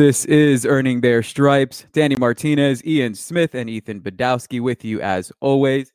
This 0.00 0.24
is 0.24 0.64
Earning 0.64 1.02
Their 1.02 1.22
Stripes. 1.22 1.84
Danny 1.92 2.16
Martinez, 2.16 2.82
Ian 2.86 3.14
Smith, 3.14 3.54
and 3.54 3.68
Ethan 3.68 4.00
Badowski 4.00 4.58
with 4.58 4.82
you 4.82 4.98
as 5.02 5.30
always, 5.42 5.92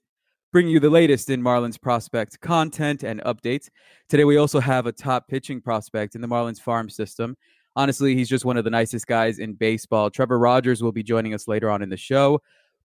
bringing 0.53 0.71
you 0.71 0.79
the 0.79 0.91
latest 0.91 1.31
in 1.31 1.41
Marlins 1.41 1.81
prospect 1.81 2.39
content 2.39 3.01
and 3.01 3.19
updates. 3.23 3.67
Today, 4.07 4.23
we 4.23 4.37
also 4.37 4.59
have 4.59 4.85
a 4.85 4.91
top 4.91 5.27
pitching 5.27 5.59
prospect 5.59 6.13
in 6.13 6.21
the 6.21 6.27
Marlins 6.27 6.61
farm 6.61 6.87
system. 6.87 7.35
Honestly, 7.75 8.13
he's 8.13 8.29
just 8.29 8.45
one 8.45 8.57
of 8.57 8.63
the 8.63 8.69
nicest 8.69 9.07
guys 9.07 9.39
in 9.39 9.55
baseball. 9.55 10.11
Trevor 10.11 10.37
Rogers 10.37 10.83
will 10.83 10.91
be 10.91 11.01
joining 11.01 11.33
us 11.33 11.47
later 11.47 11.71
on 11.71 11.81
in 11.81 11.89
the 11.89 11.97
show. 11.97 12.39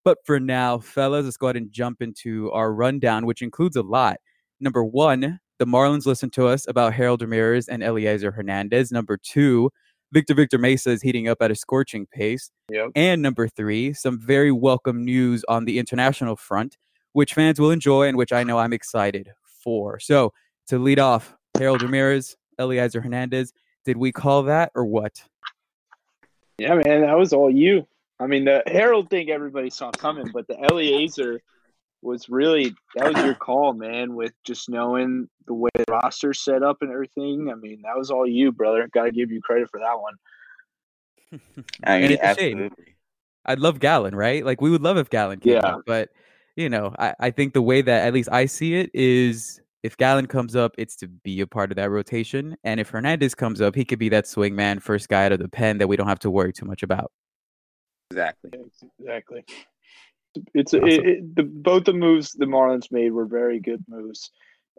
But 0.04 0.16
for 0.24 0.40
now, 0.40 0.78
fellas, 0.78 1.26
let's 1.26 1.36
go 1.36 1.48
ahead 1.48 1.56
and 1.56 1.70
jump 1.70 2.00
into 2.00 2.50
our 2.52 2.72
rundown, 2.72 3.26
which 3.26 3.42
includes 3.42 3.76
a 3.76 3.82
lot. 3.82 4.16
Number 4.58 4.82
one, 4.82 5.38
the 5.58 5.66
Marlins 5.66 6.06
listened 6.06 6.32
to 6.32 6.46
us 6.46 6.66
about 6.66 6.94
Harold 6.94 7.20
Ramirez 7.20 7.68
and 7.68 7.82
Elieser 7.82 8.32
Hernandez. 8.32 8.90
Number 8.90 9.18
two, 9.18 9.70
Victor 10.12 10.34
Victor 10.34 10.58
Mesa 10.58 10.90
is 10.90 11.02
heating 11.02 11.28
up 11.28 11.40
at 11.40 11.52
a 11.52 11.54
scorching 11.54 12.06
pace. 12.06 12.50
Yep. 12.70 12.90
And 12.96 13.22
number 13.22 13.46
three, 13.46 13.92
some 13.92 14.18
very 14.18 14.50
welcome 14.50 15.04
news 15.04 15.44
on 15.48 15.64
the 15.64 15.78
international 15.78 16.34
front, 16.34 16.76
which 17.12 17.34
fans 17.34 17.60
will 17.60 17.70
enjoy 17.70 18.08
and 18.08 18.16
which 18.16 18.32
I 18.32 18.42
know 18.42 18.58
I'm 18.58 18.72
excited 18.72 19.30
for. 19.44 20.00
So 20.00 20.32
to 20.66 20.78
lead 20.78 20.98
off, 20.98 21.36
Harold 21.56 21.82
Ramirez, 21.82 22.36
Elieser 22.58 23.02
Hernandez, 23.02 23.52
did 23.84 23.96
we 23.96 24.10
call 24.10 24.42
that 24.44 24.72
or 24.74 24.84
what? 24.84 25.22
Yeah, 26.58 26.74
man, 26.74 27.02
that 27.02 27.16
was 27.16 27.32
all 27.32 27.50
you. 27.50 27.86
I 28.18 28.26
mean, 28.26 28.44
the 28.44 28.62
Harold 28.66 29.10
thing 29.10 29.30
everybody 29.30 29.70
saw 29.70 29.92
coming, 29.92 30.26
but 30.32 30.46
the 30.48 30.54
Elieser 30.54 31.38
was 32.02 32.28
really 32.28 32.74
that 32.96 33.12
was 33.12 33.24
your 33.24 33.34
call, 33.34 33.72
man. 33.72 34.14
With 34.14 34.32
just 34.44 34.68
knowing 34.68 35.28
the 35.46 35.54
way 35.54 35.70
the 35.74 35.84
roster 35.90 36.32
set 36.32 36.62
up 36.62 36.78
and 36.80 36.90
everything. 36.90 37.50
I 37.50 37.54
mean, 37.54 37.82
that 37.82 37.96
was 37.96 38.10
all 38.10 38.26
you, 38.26 38.52
brother. 38.52 38.88
Got 38.92 39.04
to 39.04 39.10
give 39.12 39.30
you 39.30 39.40
credit 39.40 39.68
for 39.70 39.80
that 39.80 40.00
one. 40.00 40.14
I 41.84 41.96
mean, 41.96 42.04
and 42.04 42.12
it's 42.12 42.22
a 42.22 42.34
shame. 42.34 42.58
absolutely. 42.58 42.96
I'd 43.46 43.58
love 43.58 43.80
Gallen, 43.80 44.14
right? 44.14 44.44
Like 44.44 44.60
we 44.60 44.70
would 44.70 44.82
love 44.82 44.96
if 44.98 45.10
Gallen 45.10 45.40
came 45.40 45.54
Yeah. 45.54 45.58
up, 45.60 45.82
but 45.86 46.10
you 46.56 46.68
know, 46.68 46.94
I, 46.98 47.14
I 47.20 47.30
think 47.30 47.54
the 47.54 47.62
way 47.62 47.80
that 47.80 48.06
at 48.06 48.12
least 48.12 48.28
I 48.30 48.46
see 48.46 48.74
it 48.74 48.90
is 48.92 49.60
if 49.82 49.96
Gallen 49.96 50.26
comes 50.26 50.54
up, 50.56 50.74
it's 50.76 50.96
to 50.96 51.08
be 51.08 51.40
a 51.40 51.46
part 51.46 51.70
of 51.72 51.76
that 51.76 51.90
rotation. 51.90 52.56
And 52.64 52.80
if 52.80 52.90
Hernandez 52.90 53.34
comes 53.34 53.60
up, 53.62 53.74
he 53.74 53.84
could 53.84 53.98
be 53.98 54.10
that 54.10 54.26
swing 54.26 54.54
man, 54.54 54.78
first 54.80 55.08
guy 55.08 55.24
out 55.24 55.32
of 55.32 55.38
the 55.38 55.48
pen 55.48 55.78
that 55.78 55.86
we 55.88 55.96
don't 55.96 56.08
have 56.08 56.18
to 56.20 56.30
worry 56.30 56.52
too 56.52 56.66
much 56.66 56.82
about. 56.82 57.12
Exactly. 58.10 58.50
Exactly. 58.98 59.44
It's 60.54 60.74
Awesome. 60.74 60.88
it, 60.88 61.06
it, 61.06 61.36
the 61.36 61.42
both 61.42 61.84
the 61.84 61.92
moves 61.92 62.32
the 62.32 62.46
Marlins 62.46 62.90
made 62.90 63.12
were 63.12 63.26
very 63.26 63.60
good 63.60 63.84
moves, 63.88 64.30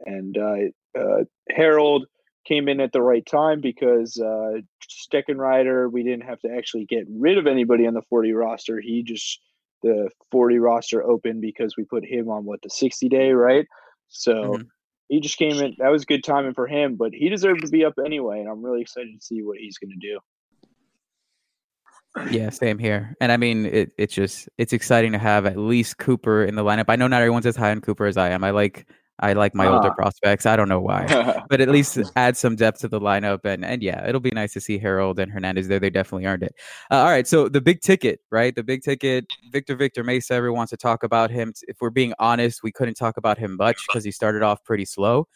and 0.06 0.38
uh, 0.38 1.00
uh, 1.00 1.24
Harold 1.50 2.06
came 2.48 2.68
in 2.68 2.80
at 2.80 2.92
the 2.92 3.02
right 3.02 3.26
time 3.26 3.62
because 3.62 4.18
uh, 4.20 4.62
Steckenrider 4.90 5.92
we 5.92 6.04
didn't 6.04 6.26
have 6.28 6.40
to 6.42 6.50
actually 6.50 6.86
get 6.86 7.06
rid 7.10 7.38
of 7.38 7.48
anybody 7.48 7.86
on 7.86 7.94
the 7.94 8.02
forty 8.04 8.32
roster. 8.32 8.80
He 8.80 9.04
just 9.04 9.40
the 9.84 10.10
forty 10.32 10.60
roster 10.60 11.04
opened 11.04 11.42
because 11.42 11.76
we 11.78 11.84
put 11.84 12.06
him 12.06 12.30
on 12.30 12.46
what 12.46 12.62
the 12.62 12.70
sixty 12.70 13.10
day 13.10 13.32
right. 13.32 13.68
So 14.08 14.58
Mhm. 14.58 14.68
he 15.10 15.20
just 15.20 15.38
came 15.38 15.60
in. 15.60 15.76
That 15.80 15.92
was 15.92 16.06
good 16.06 16.24
timing 16.24 16.54
for 16.54 16.68
him, 16.68 16.96
but 16.96 17.14
he 17.14 17.30
deserved 17.30 17.62
to 17.62 17.68
be 17.68 17.84
up 17.86 17.96
anyway, 18.04 18.40
and 18.40 18.50
I'm 18.50 18.64
really 18.64 18.82
excited 18.82 19.14
to 19.14 19.26
see 19.26 19.42
what 19.44 19.58
he's 19.58 19.78
going 19.78 19.92
to 19.92 20.08
do. 20.08 20.20
Yeah, 22.30 22.50
same 22.50 22.78
here. 22.78 23.16
And 23.22 23.32
I 23.32 23.38
mean, 23.38 23.66
it, 23.66 23.92
it's 23.98 24.14
just 24.14 24.50
it's 24.58 24.74
exciting 24.74 25.14
to 25.14 25.18
have 25.18 25.46
at 25.46 25.58
least 25.58 25.98
Cooper 25.98 26.44
in 26.44 26.56
the 26.56 26.64
lineup. 26.64 26.86
I 26.90 26.96
know 26.98 27.08
not 27.08 27.22
everyone's 27.22 27.46
as 27.46 27.56
high 27.56 27.72
on 27.72 27.80
Cooper 27.82 28.06
as 28.06 28.18
I 28.18 28.30
am. 28.32 28.44
I 28.44 28.52
like 28.52 28.86
I 29.20 29.34
like 29.34 29.56
my 29.56 29.68
older 29.68 29.90
Ah. 29.92 29.94
prospects. 29.94 30.46
I 30.46 30.56
don't 30.58 30.68
know 30.68 30.82
why. 30.82 31.06
but 31.50 31.62
at 31.62 31.70
least 31.70 31.98
add 32.18 32.36
some 32.36 32.56
depth 32.56 32.80
to 32.82 32.90
the 32.90 33.00
lineup. 33.00 33.46
And 33.46 33.64
and 33.64 33.82
yeah, 33.82 34.06
it'll 34.08 34.20
be 34.20 34.32
nice 34.32 34.52
to 34.54 34.60
see 34.62 34.78
Harold 34.78 35.20
and 35.20 35.32
Hernandez 35.32 35.70
there. 35.70 35.80
They 35.80 35.90
definitely 35.90 36.26
earned 36.26 36.44
it. 36.44 36.54
Uh, 36.92 36.96
all 36.96 37.06
right, 37.06 37.26
so 37.28 37.48
the 37.48 37.62
big 37.62 37.80
ticket, 37.82 38.20
right? 38.30 38.54
The 38.54 38.64
big 38.64 38.84
ticket. 38.84 39.28
Victor 39.54 39.76
Victor 39.78 40.04
Mesa. 40.04 40.34
Everyone 40.34 40.58
wants 40.58 40.72
to 40.72 40.78
talk 40.78 41.04
about 41.04 41.32
him. 41.32 41.54
If 41.70 41.78
we're 41.80 41.92
being 41.92 42.14
honest, 42.20 42.62
we 42.62 42.74
couldn't 42.74 42.96
talk 42.96 43.16
about 43.16 43.38
him 43.38 43.56
much 43.58 43.86
because 43.88 44.04
he 44.04 44.12
started 44.12 44.44
off 44.44 44.64
pretty 44.66 44.86
slow. 44.86 45.28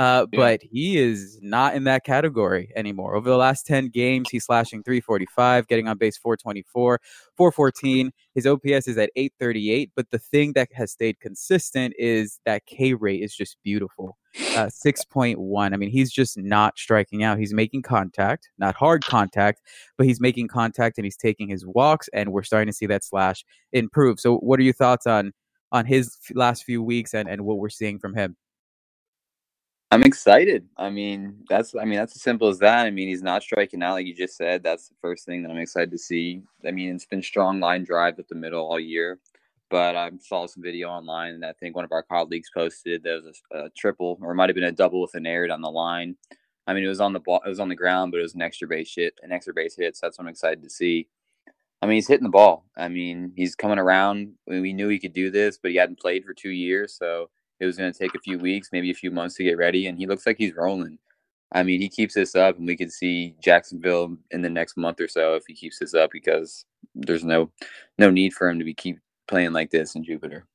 Uh, 0.00 0.26
Yeah. 0.32 0.38
but 0.38 0.62
he 0.62 0.98
is 0.98 1.38
not 1.42 1.74
in 1.74 1.84
that 1.84 2.04
category 2.04 2.72
anymore. 2.74 3.14
Over 3.16 3.28
the 3.28 3.36
last 3.36 3.66
10 3.66 3.88
games, 3.88 4.30
he's 4.30 4.44
slashing 4.46 4.82
345, 4.82 5.68
getting 5.68 5.88
on 5.88 5.98
base 5.98 6.16
424, 6.16 7.00
414. 7.36 8.10
His 8.34 8.46
OPS 8.46 8.88
is 8.88 8.96
at 8.98 9.10
838. 9.16 9.90
But 9.94 10.10
the 10.10 10.18
thing 10.18 10.52
that 10.54 10.68
has 10.72 10.92
stayed 10.92 11.20
consistent 11.20 11.94
is 11.98 12.40
that 12.46 12.64
K 12.66 12.94
rate 12.94 13.22
is 13.22 13.34
just 13.34 13.56
beautiful 13.62 14.16
uh, 14.56 14.68
6.1. 14.70 15.74
I 15.74 15.76
mean, 15.76 15.90
he's 15.90 16.10
just 16.12 16.38
not 16.38 16.78
striking 16.78 17.22
out. 17.22 17.38
He's 17.38 17.52
making 17.52 17.82
contact, 17.82 18.48
not 18.58 18.76
hard 18.76 19.04
contact, 19.04 19.60
but 19.98 20.06
he's 20.06 20.20
making 20.20 20.48
contact 20.48 20.98
and 20.98 21.04
he's 21.04 21.16
taking 21.16 21.48
his 21.48 21.66
walks, 21.66 22.08
and 22.14 22.32
we're 22.32 22.42
starting 22.44 22.68
to 22.68 22.72
see 22.72 22.86
that 22.86 23.04
slash 23.04 23.44
improve. 23.72 24.20
So, 24.20 24.36
what 24.38 24.58
are 24.60 24.62
your 24.62 24.72
thoughts 24.74 25.06
on 25.06 25.32
on 25.72 25.84
his 25.86 26.16
last 26.34 26.64
few 26.64 26.82
weeks 26.82 27.12
and 27.14 27.28
and 27.28 27.42
what 27.44 27.58
we're 27.58 27.68
seeing 27.68 27.98
from 27.98 28.14
him? 28.14 28.36
I'm 29.92 30.04
excited. 30.04 30.68
I 30.76 30.88
mean, 30.88 31.44
that's 31.48 31.74
I 31.74 31.84
mean 31.84 31.98
that's 31.98 32.14
as 32.14 32.22
simple 32.22 32.48
as 32.48 32.60
that. 32.60 32.86
I 32.86 32.90
mean, 32.90 33.08
he's 33.08 33.22
not 33.22 33.42
striking 33.42 33.82
out 33.82 33.94
like 33.94 34.06
you 34.06 34.14
just 34.14 34.36
said. 34.36 34.62
That's 34.62 34.88
the 34.88 34.94
first 35.00 35.26
thing 35.26 35.42
that 35.42 35.50
I'm 35.50 35.56
excited 35.56 35.90
to 35.90 35.98
see. 35.98 36.42
I 36.64 36.70
mean, 36.70 36.94
it's 36.94 37.06
been 37.06 37.22
strong 37.22 37.58
line 37.58 37.84
drive 37.84 38.18
up 38.20 38.28
the 38.28 38.36
middle 38.36 38.60
all 38.60 38.78
year, 38.78 39.18
but 39.68 39.96
I 39.96 40.10
saw 40.20 40.46
some 40.46 40.62
video 40.62 40.88
online, 40.88 41.34
and 41.34 41.44
I 41.44 41.52
think 41.54 41.74
one 41.74 41.84
of 41.84 41.90
our 41.90 42.04
colleagues 42.04 42.50
posted 42.54 43.02
there 43.02 43.16
was 43.16 43.42
a, 43.52 43.64
a 43.64 43.70
triple, 43.70 44.16
or 44.22 44.30
it 44.30 44.36
might 44.36 44.48
have 44.48 44.54
been 44.54 44.64
a 44.64 44.72
double 44.72 45.00
with 45.00 45.14
an 45.14 45.26
air 45.26 45.48
down 45.48 45.60
the 45.60 45.70
line. 45.70 46.14
I 46.68 46.74
mean, 46.74 46.84
it 46.84 46.88
was 46.88 47.00
on 47.00 47.12
the 47.12 47.20
ball, 47.20 47.40
it 47.44 47.48
was 47.48 47.60
on 47.60 47.68
the 47.68 47.74
ground, 47.74 48.12
but 48.12 48.18
it 48.18 48.22
was 48.22 48.36
an 48.36 48.42
extra 48.42 48.68
base 48.68 48.94
hit, 48.94 49.14
an 49.24 49.32
extra 49.32 49.52
base 49.52 49.74
hit. 49.76 49.96
So 49.96 50.06
that's 50.06 50.18
what 50.18 50.24
I'm 50.24 50.30
excited 50.30 50.62
to 50.62 50.70
see. 50.70 51.08
I 51.82 51.86
mean, 51.86 51.96
he's 51.96 52.06
hitting 52.06 52.24
the 52.24 52.30
ball. 52.30 52.64
I 52.76 52.86
mean, 52.88 53.32
he's 53.34 53.56
coming 53.56 53.78
around. 53.78 54.34
We 54.46 54.72
knew 54.72 54.86
he 54.88 55.00
could 55.00 55.14
do 55.14 55.32
this, 55.32 55.58
but 55.58 55.72
he 55.72 55.78
hadn't 55.78 55.98
played 55.98 56.24
for 56.24 56.34
two 56.34 56.50
years, 56.50 56.94
so 56.94 57.30
it 57.60 57.66
was 57.66 57.76
going 57.76 57.92
to 57.92 57.98
take 57.98 58.14
a 58.14 58.20
few 58.20 58.38
weeks, 58.38 58.70
maybe 58.72 58.90
a 58.90 58.94
few 58.94 59.10
months 59.10 59.36
to 59.36 59.44
get 59.44 59.58
ready, 59.58 59.86
and 59.86 59.98
he 59.98 60.06
looks 60.06 60.26
like 60.26 60.38
he's 60.38 60.54
rolling. 60.54 60.98
I 61.52 61.62
mean, 61.62 61.80
he 61.80 61.88
keeps 61.88 62.14
this 62.14 62.34
up, 62.34 62.58
and 62.58 62.66
we 62.66 62.76
could 62.76 62.92
see 62.92 63.34
Jacksonville 63.42 64.16
in 64.30 64.40
the 64.40 64.50
next 64.50 64.76
month 64.76 65.00
or 65.00 65.08
so 65.08 65.34
if 65.34 65.44
he 65.46 65.54
keeps 65.54 65.78
this 65.78 65.94
up, 65.94 66.10
because 66.12 66.64
there's 66.94 67.24
no 67.24 67.50
no 67.98 68.10
need 68.10 68.32
for 68.32 68.48
him 68.48 68.58
to 68.58 68.64
be 68.64 68.74
keep 68.74 68.98
playing 69.28 69.52
like 69.52 69.70
this 69.70 69.94
in 69.94 70.04
Jupiter. 70.04 70.46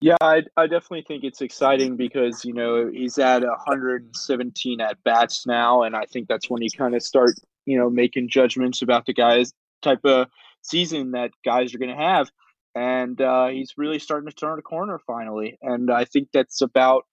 Yeah, 0.00 0.16
I, 0.20 0.42
I 0.56 0.66
definitely 0.66 1.04
think 1.08 1.24
it's 1.24 1.40
exciting 1.40 1.96
because 1.96 2.44
you 2.44 2.52
know 2.52 2.90
he's 2.90 3.18
at 3.18 3.42
117 3.42 4.80
at 4.80 5.02
bats 5.02 5.46
now, 5.46 5.82
and 5.82 5.96
I 5.96 6.04
think 6.04 6.28
that's 6.28 6.48
when 6.48 6.62
you 6.62 6.70
kind 6.70 6.94
of 6.94 7.02
start 7.02 7.30
you 7.66 7.78
know 7.78 7.90
making 7.90 8.28
judgments 8.28 8.82
about 8.82 9.06
the 9.06 9.14
guys 9.14 9.52
type 9.82 10.04
of 10.04 10.28
season 10.62 11.12
that 11.12 11.30
guys 11.44 11.74
are 11.74 11.78
going 11.78 11.90
to 11.90 12.02
have, 12.02 12.30
and 12.74 13.20
uh, 13.20 13.48
he's 13.48 13.74
really 13.76 13.98
starting 13.98 14.28
to 14.28 14.34
turn 14.34 14.58
a 14.58 14.62
corner 14.62 15.00
finally, 15.06 15.58
and 15.62 15.90
I 15.90 16.04
think 16.04 16.28
that's 16.32 16.60
about. 16.60 17.04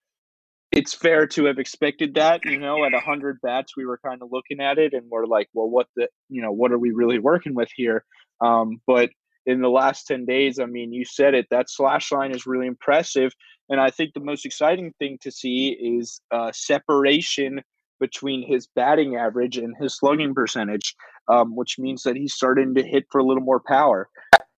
It's 0.71 0.93
fair 0.93 1.27
to 1.27 1.43
have 1.45 1.59
expected 1.59 2.13
that, 2.13 2.45
you 2.45 2.57
know, 2.57 2.85
at 2.85 2.93
100 2.93 3.41
bats, 3.41 3.75
we 3.75 3.85
were 3.85 3.97
kind 3.97 4.21
of 4.21 4.29
looking 4.31 4.61
at 4.61 4.77
it 4.77 4.93
and 4.93 5.03
we're 5.09 5.25
like, 5.25 5.49
well, 5.53 5.69
what 5.69 5.87
the, 5.97 6.07
you 6.29 6.41
know, 6.41 6.53
what 6.53 6.71
are 6.71 6.77
we 6.77 6.91
really 6.91 7.19
working 7.19 7.53
with 7.53 7.67
here? 7.75 8.05
Um, 8.39 8.79
but 8.87 9.09
in 9.45 9.61
the 9.61 9.69
last 9.69 10.07
10 10.07 10.25
days, 10.25 10.59
I 10.59 10.65
mean, 10.65 10.93
you 10.93 11.03
said 11.03 11.33
it, 11.33 11.47
that 11.51 11.69
slash 11.69 12.11
line 12.11 12.31
is 12.31 12.45
really 12.45 12.67
impressive. 12.67 13.33
And 13.69 13.79
I 13.79 13.89
think 13.89 14.13
the 14.13 14.19
most 14.19 14.45
exciting 14.45 14.93
thing 14.99 15.17
to 15.21 15.31
see 15.31 15.69
is 15.69 16.21
uh, 16.31 16.51
separation 16.53 17.61
between 17.99 18.45
his 18.45 18.67
batting 18.75 19.15
average 19.15 19.57
and 19.57 19.75
his 19.79 19.95
slugging 19.97 20.33
percentage, 20.33 20.95
um, 21.27 21.55
which 21.55 21.79
means 21.79 22.03
that 22.03 22.15
he's 22.15 22.33
starting 22.33 22.75
to 22.75 22.83
hit 22.83 23.05
for 23.11 23.19
a 23.19 23.23
little 23.23 23.43
more 23.43 23.61
power. 23.65 24.09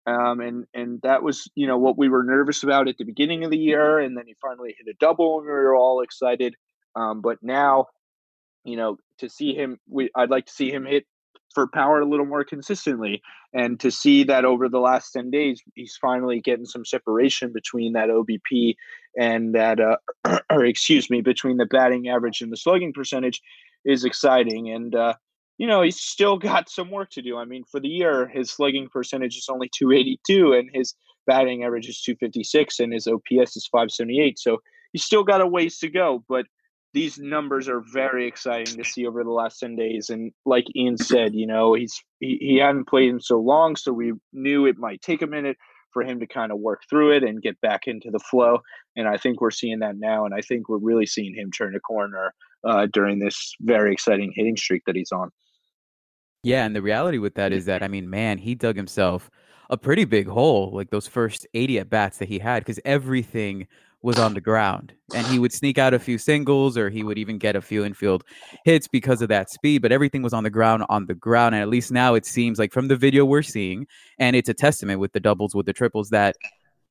Um, 0.05 0.41
and 0.41 0.65
and 0.73 1.01
that 1.03 1.23
was 1.23 1.49
you 1.55 1.65
know 1.65 1.77
what 1.77 1.97
we 1.97 2.09
were 2.09 2.23
nervous 2.23 2.63
about 2.63 2.87
at 2.87 2.97
the 2.97 3.05
beginning 3.05 3.43
of 3.43 3.51
the 3.51 3.57
year, 3.57 3.99
and 3.99 4.17
then 4.17 4.25
he 4.27 4.35
finally 4.41 4.75
hit 4.77 4.93
a 4.93 4.97
double, 4.99 5.37
and 5.37 5.45
we 5.45 5.51
were 5.51 5.75
all 5.75 6.01
excited. 6.01 6.55
Um, 6.95 7.21
but 7.21 7.37
now, 7.41 7.87
you 8.65 8.75
know, 8.75 8.97
to 9.19 9.29
see 9.29 9.53
him, 9.53 9.79
we 9.89 10.09
I'd 10.15 10.29
like 10.29 10.45
to 10.47 10.53
see 10.53 10.71
him 10.71 10.85
hit 10.85 11.05
for 11.53 11.67
power 11.67 12.01
a 12.01 12.05
little 12.05 12.25
more 12.25 12.43
consistently, 12.43 13.21
and 13.53 13.79
to 13.79 13.91
see 13.91 14.25
that 14.25 14.43
over 14.43 14.67
the 14.67 14.79
last 14.79 15.11
ten 15.11 15.31
days, 15.31 15.61
he's 15.73 15.97
finally 16.01 16.41
getting 16.41 16.65
some 16.65 16.83
separation 16.83 17.53
between 17.53 17.93
that 17.93 18.09
OBP 18.09 18.75
and 19.17 19.55
that, 19.55 19.79
uh, 19.79 19.97
or 20.49 20.65
excuse 20.65 21.09
me, 21.09 21.21
between 21.21 21.57
the 21.57 21.65
batting 21.65 22.09
average 22.09 22.41
and 22.41 22.51
the 22.51 22.57
slugging 22.57 22.91
percentage, 22.91 23.41
is 23.85 24.03
exciting. 24.03 24.69
And 24.69 24.93
uh, 24.95 25.13
you 25.57 25.67
know, 25.67 25.81
he's 25.81 26.01
still 26.01 26.37
got 26.37 26.69
some 26.69 26.89
work 26.89 27.09
to 27.11 27.21
do. 27.21 27.37
I 27.37 27.45
mean, 27.45 27.63
for 27.69 27.79
the 27.79 27.87
year, 27.87 28.27
his 28.27 28.51
slugging 28.51 28.87
percentage 28.89 29.37
is 29.37 29.47
only 29.49 29.69
282 29.77 30.53
and 30.53 30.69
his 30.73 30.95
batting 31.27 31.63
average 31.63 31.87
is 31.87 32.01
256 32.01 32.79
and 32.79 32.93
his 32.93 33.07
OPS 33.07 33.55
is 33.55 33.67
578. 33.71 34.39
So 34.39 34.57
he's 34.91 35.05
still 35.05 35.23
got 35.23 35.41
a 35.41 35.47
ways 35.47 35.77
to 35.79 35.89
go, 35.89 36.23
but 36.27 36.45
these 36.93 37.17
numbers 37.17 37.67
are 37.67 37.81
very 37.91 38.27
exciting 38.27 38.77
to 38.77 38.83
see 38.83 39.07
over 39.07 39.23
the 39.23 39.31
last 39.31 39.59
10 39.59 39.75
days. 39.75 40.09
And 40.09 40.31
like 40.45 40.65
Ian 40.75 40.97
said, 40.97 41.33
you 41.33 41.47
know, 41.47 41.73
he's 41.73 41.99
he, 42.19 42.37
he 42.39 42.57
hadn't 42.57 42.87
played 42.87 43.09
in 43.09 43.19
so 43.19 43.39
long, 43.39 43.75
so 43.75 43.91
we 43.91 44.13
knew 44.31 44.65
it 44.65 44.77
might 44.77 45.01
take 45.01 45.21
a 45.21 45.27
minute 45.27 45.57
for 45.91 46.03
him 46.03 46.19
to 46.19 46.27
kind 46.27 46.51
of 46.51 46.59
work 46.59 46.81
through 46.89 47.15
it 47.15 47.23
and 47.23 47.41
get 47.41 47.59
back 47.61 47.81
into 47.87 48.09
the 48.11 48.19
flow. 48.19 48.59
And 48.95 49.07
I 49.07 49.17
think 49.17 49.41
we're 49.41 49.51
seeing 49.51 49.79
that 49.79 49.97
now. 49.97 50.25
And 50.25 50.33
I 50.33 50.41
think 50.41 50.67
we're 50.67 50.77
really 50.77 51.05
seeing 51.05 51.35
him 51.35 51.51
turn 51.51 51.75
a 51.75 51.79
corner 51.79 52.33
uh, 52.63 52.87
during 52.91 53.19
this 53.19 53.53
very 53.61 53.93
exciting 53.93 54.33
hitting 54.35 54.57
streak 54.57 54.83
that 54.85 54.95
he's 54.95 55.11
on. 55.11 55.31
Yeah, 56.43 56.65
and 56.65 56.75
the 56.75 56.81
reality 56.81 57.17
with 57.17 57.35
that 57.35 57.53
is 57.53 57.65
that 57.65 57.83
I 57.83 57.87
mean, 57.87 58.09
man, 58.09 58.37
he 58.37 58.53
dug 58.55 58.75
himself 58.75 59.29
a 59.69 59.77
pretty 59.77 60.05
big 60.05 60.27
hole 60.27 60.71
like 60.73 60.89
those 60.89 61.07
first 61.07 61.47
80 61.53 61.79
at 61.79 61.89
bats 61.89 62.17
that 62.17 62.27
he 62.27 62.37
had 62.37 62.61
because 62.63 62.79
everything 62.85 63.67
was 64.01 64.19
on 64.19 64.33
the 64.33 64.41
ground 64.41 64.93
and 65.15 65.25
he 65.27 65.39
would 65.39 65.53
sneak 65.53 65.77
out 65.77 65.93
a 65.93 65.99
few 65.99 66.17
singles 66.17 66.77
or 66.77 66.89
he 66.89 67.01
would 67.03 67.17
even 67.17 67.37
get 67.37 67.55
a 67.55 67.61
few 67.61 67.85
infield 67.85 68.25
hits 68.65 68.85
because 68.85 69.21
of 69.21 69.29
that 69.29 69.49
speed 69.49 69.81
but 69.81 69.93
everything 69.93 70.21
was 70.21 70.33
on 70.33 70.43
the 70.43 70.49
ground 70.49 70.83
on 70.89 71.05
the 71.05 71.15
ground 71.15 71.55
and 71.55 71.61
at 71.61 71.69
least 71.69 71.89
now 71.89 72.13
it 72.13 72.25
seems 72.25 72.59
like 72.59 72.73
from 72.73 72.89
the 72.89 72.97
video 72.97 73.23
we're 73.23 73.41
seeing 73.41 73.87
and 74.19 74.35
it's 74.35 74.49
a 74.49 74.53
testament 74.53 74.99
with 74.99 75.13
the 75.13 75.21
doubles 75.21 75.55
with 75.55 75.65
the 75.65 75.71
triples 75.71 76.09
that 76.09 76.35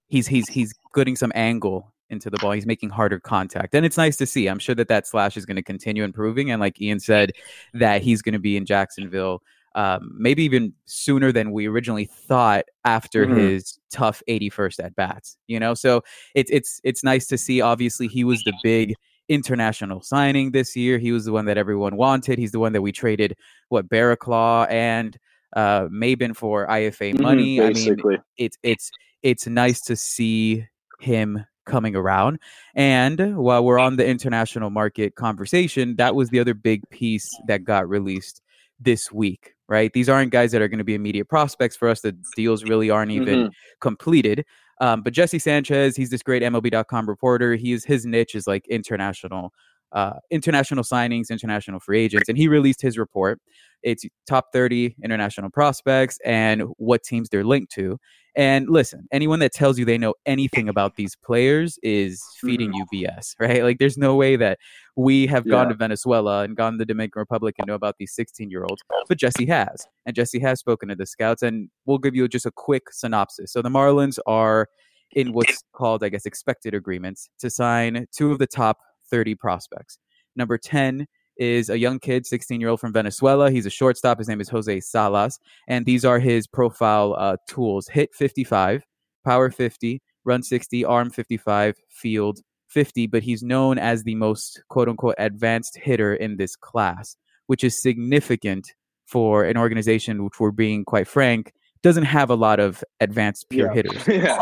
he's 0.08 0.26
he's 0.26 0.48
he's 0.48 0.72
getting 0.94 1.14
some 1.14 1.30
angle 1.34 1.92
into 2.12 2.30
the 2.30 2.38
ball 2.38 2.52
he's 2.52 2.66
making 2.66 2.90
harder 2.90 3.18
contact 3.18 3.74
and 3.74 3.84
it's 3.84 3.96
nice 3.96 4.16
to 4.16 4.26
see 4.26 4.46
i'm 4.46 4.58
sure 4.58 4.74
that 4.74 4.88
that 4.88 5.06
slash 5.06 5.36
is 5.36 5.46
going 5.46 5.56
to 5.56 5.62
continue 5.62 6.04
improving 6.04 6.50
and 6.50 6.60
like 6.60 6.80
ian 6.80 7.00
said 7.00 7.32
that 7.74 8.02
he's 8.02 8.22
going 8.22 8.32
to 8.32 8.38
be 8.38 8.56
in 8.56 8.64
jacksonville 8.66 9.42
um, 9.74 10.12
maybe 10.16 10.42
even 10.44 10.72
sooner 10.84 11.32
than 11.32 11.52
we 11.52 11.66
originally 11.66 12.04
thought 12.04 12.64
after 12.84 13.26
mm-hmm. 13.26 13.36
his 13.36 13.78
tough 13.90 14.22
81st 14.28 14.84
at 14.84 14.96
bats. 14.96 15.36
You 15.46 15.60
know, 15.60 15.74
so 15.74 16.02
it's 16.34 16.50
it's 16.50 16.80
it's 16.84 17.02
nice 17.04 17.26
to 17.28 17.38
see. 17.38 17.60
Obviously, 17.60 18.08
he 18.08 18.24
was 18.24 18.42
the 18.44 18.52
big 18.62 18.94
international 19.28 20.02
signing 20.02 20.50
this 20.50 20.76
year. 20.76 20.98
He 20.98 21.12
was 21.12 21.24
the 21.24 21.32
one 21.32 21.46
that 21.46 21.58
everyone 21.58 21.96
wanted. 21.96 22.38
He's 22.38 22.52
the 22.52 22.58
one 22.58 22.72
that 22.72 22.82
we 22.82 22.92
traded 22.92 23.36
what 23.68 23.88
Barraclough 23.88 24.70
and 24.70 25.16
uh 25.54 25.82
Maybin 25.88 26.36
for 26.36 26.66
IFA 26.66 27.14
mm-hmm, 27.14 27.22
money. 27.22 27.56
Mm-hmm, 27.58 28.10
I 28.10 28.12
mean, 28.12 28.18
it's 28.36 28.58
it's 28.62 28.90
it's 29.22 29.46
nice 29.46 29.80
to 29.82 29.96
see 29.96 30.66
him 31.00 31.44
coming 31.66 31.96
around. 31.96 32.38
And 32.74 33.36
while 33.36 33.64
we're 33.64 33.78
on 33.78 33.96
the 33.96 34.06
international 34.06 34.70
market 34.70 35.14
conversation, 35.14 35.96
that 35.96 36.14
was 36.14 36.30
the 36.30 36.40
other 36.40 36.54
big 36.54 36.88
piece 36.90 37.28
that 37.46 37.64
got 37.64 37.88
released 37.88 38.42
this 38.80 39.12
week 39.12 39.54
right? 39.72 39.94
These 39.94 40.10
aren't 40.10 40.32
guys 40.32 40.52
that 40.52 40.60
are 40.60 40.68
going 40.68 40.80
to 40.80 40.84
be 40.84 40.94
immediate 40.94 41.30
prospects 41.30 41.76
for 41.76 41.88
us. 41.88 42.02
The 42.02 42.14
deals 42.36 42.62
really 42.62 42.90
aren't 42.90 43.10
even 43.10 43.38
mm-hmm. 43.38 43.48
completed. 43.80 44.44
Um, 44.82 45.00
but 45.00 45.14
Jesse 45.14 45.38
Sanchez, 45.38 45.96
he's 45.96 46.10
this 46.10 46.22
great 46.22 46.42
MLB.com 46.42 47.08
reporter. 47.08 47.54
He 47.54 47.72
is 47.72 47.82
his 47.82 48.04
niche 48.04 48.34
is 48.34 48.46
like 48.46 48.68
international, 48.68 49.50
uh, 49.92 50.14
international 50.30 50.84
signings, 50.84 51.30
international 51.30 51.80
free 51.80 52.00
agents, 52.00 52.28
and 52.28 52.36
he 52.36 52.48
released 52.48 52.82
his 52.82 52.98
report. 52.98 53.40
It's 53.82 54.04
top 54.26 54.46
30 54.52 54.96
international 55.02 55.48
prospects 55.48 56.18
and 56.22 56.64
what 56.76 57.02
teams 57.02 57.30
they're 57.30 57.44
linked 57.44 57.72
to. 57.72 57.98
And 58.34 58.68
listen, 58.70 59.06
anyone 59.12 59.40
that 59.40 59.52
tells 59.52 59.78
you 59.78 59.84
they 59.84 59.98
know 59.98 60.14
anything 60.24 60.68
about 60.70 60.96
these 60.96 61.16
players 61.16 61.78
is 61.82 62.22
feeding 62.40 62.72
mm-hmm. 62.72 62.94
you 62.94 63.06
BS, 63.08 63.34
right? 63.38 63.62
Like, 63.62 63.78
there's 63.78 63.98
no 63.98 64.14
way 64.14 64.36
that 64.36 64.58
we 64.96 65.26
have 65.26 65.48
gone 65.48 65.68
to 65.68 65.74
Venezuela 65.74 66.42
and 66.42 66.56
gone 66.56 66.72
to 66.72 66.78
the 66.78 66.86
Dominican 66.86 67.20
Republic 67.20 67.54
and 67.58 67.66
know 67.66 67.74
about 67.74 67.96
these 67.98 68.14
16 68.14 68.50
year 68.50 68.64
olds, 68.64 68.82
but 69.08 69.18
Jesse 69.18 69.46
has. 69.46 69.86
And 70.06 70.14
Jesse 70.14 70.38
has 70.40 70.60
spoken 70.60 70.88
to 70.88 70.94
the 70.94 71.06
scouts, 71.06 71.42
and 71.42 71.68
we'll 71.86 71.98
give 71.98 72.14
you 72.14 72.26
just 72.28 72.46
a 72.46 72.50
quick 72.50 72.90
synopsis. 72.90 73.52
So 73.52 73.62
the 73.62 73.70
Marlins 73.70 74.18
are 74.26 74.68
in 75.12 75.32
what's 75.32 75.62
called, 75.74 76.02
I 76.02 76.08
guess, 76.08 76.26
expected 76.26 76.74
agreements 76.74 77.28
to 77.38 77.50
sign 77.50 78.06
two 78.16 78.32
of 78.32 78.38
the 78.38 78.46
top 78.46 78.78
30 79.10 79.34
prospects. 79.34 79.98
Number 80.36 80.56
10 80.56 81.06
is 81.36 81.70
a 81.70 81.78
young 81.78 81.98
kid, 81.98 82.26
16 82.26 82.60
year 82.60 82.70
old 82.70 82.80
from 82.80 82.92
Venezuela. 82.92 83.50
He's 83.50 83.66
a 83.66 83.70
shortstop. 83.70 84.18
His 84.18 84.28
name 84.28 84.40
is 84.40 84.48
Jose 84.48 84.80
Salas. 84.80 85.38
And 85.68 85.86
these 85.86 86.04
are 86.04 86.18
his 86.18 86.46
profile 86.46 87.14
uh, 87.18 87.36
tools 87.48 87.88
hit 87.88 88.14
55, 88.14 88.84
power 89.24 89.50
50, 89.50 90.02
run 90.24 90.42
60, 90.42 90.84
arm 90.84 91.10
55, 91.10 91.76
field 91.90 92.40
50. 92.68 93.06
But 93.06 93.22
he's 93.22 93.42
known 93.42 93.78
as 93.78 94.04
the 94.04 94.14
most 94.14 94.62
quote 94.68 94.88
unquote 94.88 95.16
advanced 95.18 95.76
hitter 95.76 96.14
in 96.14 96.36
this 96.36 96.56
class, 96.56 97.16
which 97.46 97.64
is 97.64 97.80
significant 97.80 98.72
for 99.06 99.44
an 99.44 99.56
organization 99.56 100.24
which 100.24 100.40
we're 100.40 100.50
being 100.50 100.84
quite 100.84 101.06
frank 101.06 101.52
doesn't 101.82 102.04
have 102.04 102.30
a 102.30 102.34
lot 102.34 102.60
of 102.60 102.82
advanced 103.00 103.46
pure 103.50 103.66
yeah. 103.68 103.74
hitters. 103.74 104.06
yeah. 104.08 104.38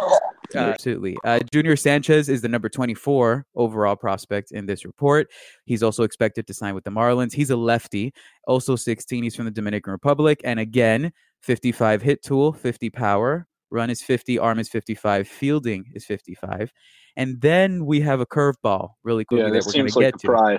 Uh, 0.55 0.59
Absolutely. 0.59 1.17
Uh, 1.25 1.41
Junior 1.53 1.77
Sanchez 1.77 2.29
is 2.29 2.41
the 2.43 2.49
number 2.49 2.69
24 2.69 3.47
overall 3.55 3.97
prospect 3.97 4.53
in 4.53 4.67
this 4.67 4.85
report. 4.85 5.29
He's 5.65 5.83
also 5.83 6.03
expected 6.03 6.47
to 6.47 6.55
sign 6.55 6.75
with 6.75 6.85
the 6.85 6.91
Marlins. 6.91 7.33
He's 7.33 7.51
a 7.51 7.57
lefty, 7.57 8.13
also 8.47 8.77
16. 8.77 9.23
He's 9.23 9.37
from 9.37 9.45
the 9.45 9.51
Dominican 9.51 9.93
Republic. 9.93 10.41
And 10.45 10.61
again, 10.61 11.13
55 11.43 12.03
hit 12.03 12.23
tool, 12.23 12.53
50 12.53 12.91
power, 12.91 13.47
run 13.71 13.91
is 13.91 14.03
50, 14.03 14.39
arm 14.39 14.59
is 14.59 14.69
55, 14.69 15.27
fielding 15.29 15.85
is 15.95 16.05
55. 16.05 16.73
And 17.17 17.41
then 17.41 17.87
we 17.87 18.01
have 18.01 18.21
a 18.21 18.27
curveball 18.27 18.91
really 19.05 19.25
quickly 19.25 19.47
yeah, 19.47 19.53
that 19.53 19.67
we're 19.67 19.73
going 19.73 19.89
to 19.89 20.01
get 20.01 20.19
to. 20.21 20.59